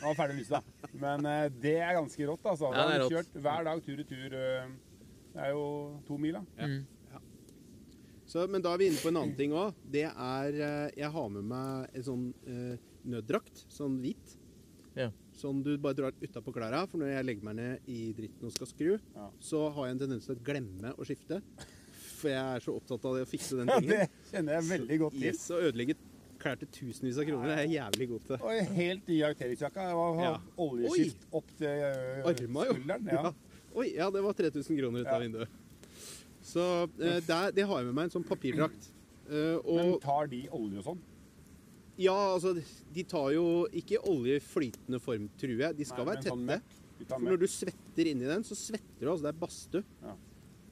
[0.01, 0.91] Han var ferdig lyset, da.
[1.03, 2.71] Men eh, det er ganske rått, altså.
[2.73, 3.13] Ja, Da det har er rått.
[3.17, 4.35] kjørt hver dag tur i tur.
[4.39, 4.69] eh,
[5.35, 5.65] Det er jo
[6.07, 6.45] to mil, da.
[6.67, 6.87] Mm.
[8.29, 9.73] Så, men da er vi inne på en annen ting òg.
[9.89, 12.75] Det er eh, Jeg har med meg en sånn eh,
[13.09, 14.35] nøddrakt, sånn hvit.
[14.99, 15.09] Ja.
[15.39, 16.83] Som du bare drar utapå klærne.
[16.91, 19.31] For når jeg legger meg ned i dritten og skal skru, Ja.
[19.41, 21.41] så har jeg en tendens til å glemme å skifte.
[22.19, 23.97] For jeg er så opptatt av det å fikse den Ja, tingen.
[23.97, 25.27] det kjenner jeg veldig godt til.
[25.31, 25.97] Yes, og ødelegge
[26.39, 28.37] klær til tusenvis av kroner det er jeg jævlig god til.
[28.43, 29.19] Og helt ny
[29.99, 30.33] var Ja.
[30.59, 33.07] oljeskift opp til eh, Arma, skulderen.
[33.13, 33.33] Ja.
[33.75, 35.27] Oi, ja, det var 3000 kroner ut av Ja.
[35.27, 35.49] vinduet.
[36.43, 36.63] Så
[37.01, 38.89] eh, der, det har jeg med meg en sånn papirdrakt.
[39.29, 41.01] Eh, Men tar de olje og sånn?
[42.01, 42.55] ja, altså
[42.95, 45.77] De tar jo ikke olje i flytende form, tror jeg.
[45.77, 46.33] De skal Nei, være tette.
[46.33, 46.79] sånn tette.
[47.11, 49.11] tar For når du svetter inni den, så svetter du.
[49.11, 49.85] altså Det er badstue.
[50.01, 50.15] Ja.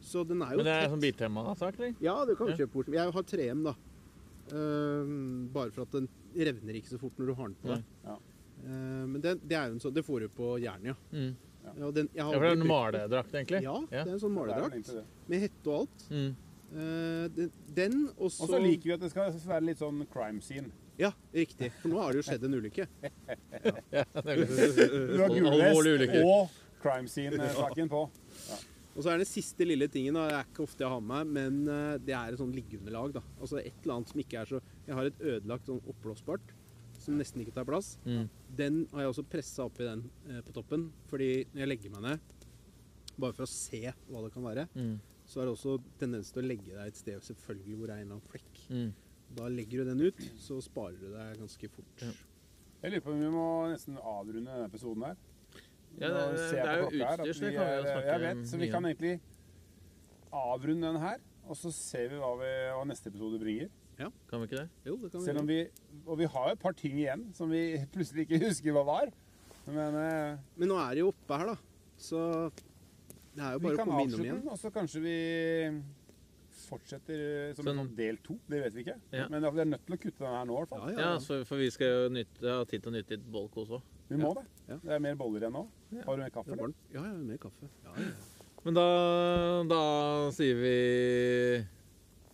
[0.01, 0.94] Så den er jo Men det er tett.
[0.94, 1.94] sånn biltema-sak, eller?
[2.01, 2.56] Ja, du kan Ja.
[2.56, 2.88] kjøpe bort.
[2.97, 3.74] Jeg har 3M, da.
[4.52, 7.85] Ehm, bare for at den revner ikke så fort når du har den på deg.
[8.06, 8.16] Ja.
[8.66, 10.94] Uh, men det, det er jo en sånn Det får du på Jernia.
[11.12, 11.18] ja.
[11.18, 11.35] Mm.
[11.66, 13.60] ja og den, jeg Ja, for det er en maledrakt, egentlig?
[13.66, 14.90] Ja, det er en sånn Det er maledrakt.
[15.28, 16.06] Med hette og alt.
[16.10, 16.31] Mm.
[16.66, 20.01] Uh, den, den, og så Og så liker vi at det skal være litt sånn
[20.10, 20.73] crime scene.
[20.98, 21.68] Ja, riktig.
[21.82, 22.86] For nå har det jo skjedd en ulykke.
[23.97, 26.23] Ja, det er Du har Alvorlig gulvest ulykke.
[26.24, 28.02] og crime scene-saken på.
[28.97, 31.28] Og så er den siste lille tingen, da, det er ikke ofte jeg har med
[31.28, 33.12] meg, men eh, det er et sånn liggeunderlag.
[33.18, 33.23] da.
[33.40, 36.55] Altså et eller annet som ikke er så Jeg har et ødelagt sånn oppblåsbart
[36.98, 37.98] som nesten ikke tar plass.
[38.09, 38.24] Mm.
[38.56, 42.06] Den har jeg også pressa oppi den eh, på toppen, fordi når jeg legger meg
[42.06, 42.32] ned,
[43.20, 44.97] bare for å se hva det kan være, Mm.
[45.27, 48.01] så er det også tendens til å legge deg et sted selvfølgelig hvor det er
[48.01, 48.62] en eller annen flekk.
[48.70, 48.90] Mm.
[49.36, 52.01] Da legger du den ut, så sparer du deg ganske fort.
[52.01, 52.12] Ja.
[52.82, 55.16] Jeg lurer på om vi må nesten avrunde denne episoden her.
[56.01, 58.40] Ja, det, det, det er jo utstyr, så det kan vi jo snakke Jeg vet,
[58.51, 59.14] så vi kan egentlig
[60.36, 63.70] avrunde den her, og så ser vi hva, vi, hva neste episode bringer.
[63.97, 64.68] Ja, Kan vi ikke det?
[64.85, 65.59] Jo, det kan vi Selv om vi,
[66.05, 67.62] og vi har jo et par ting igjen som vi
[67.94, 69.12] plutselig ikke husker hva var.
[69.73, 71.56] Men eh, Men nå er det jo oppe her, da.
[71.97, 72.20] Så
[73.36, 74.43] det er jo bare å komme innom avslutte igjen.
[74.43, 75.16] den, og så kanskje vi
[76.66, 78.36] fortsetter som en Sånn- sånn del to.
[78.48, 78.97] Det vet vi ikke.
[79.12, 79.27] Ja.
[79.32, 80.86] Men vi er nødt til å kutte den her nå, i hvert fall.
[80.90, 81.44] Ja, ja, Ja, ja.
[81.48, 83.81] for vi skal jo nytte, ha tid til å nytte litt bolk også.
[84.09, 84.44] Vi må det.
[84.66, 84.78] Ja.
[84.82, 85.62] Det er mer boller igjen nå.
[86.02, 86.51] Har du mer kaffe?
[86.51, 86.74] Er eller?
[86.94, 87.68] Ja, ja, mer kaffe.
[87.86, 88.09] Ja, ja.
[88.66, 88.86] Men da,
[89.70, 89.80] da
[90.34, 90.72] sier vi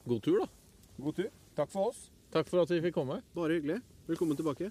[0.09, 0.49] god tur, da.
[0.97, 1.29] God tur.
[1.59, 2.07] Takk for oss.
[2.33, 3.21] Takk for at vi fikk komme.
[3.37, 3.83] Bare hyggelig.
[4.09, 4.71] Velkommen tilbake.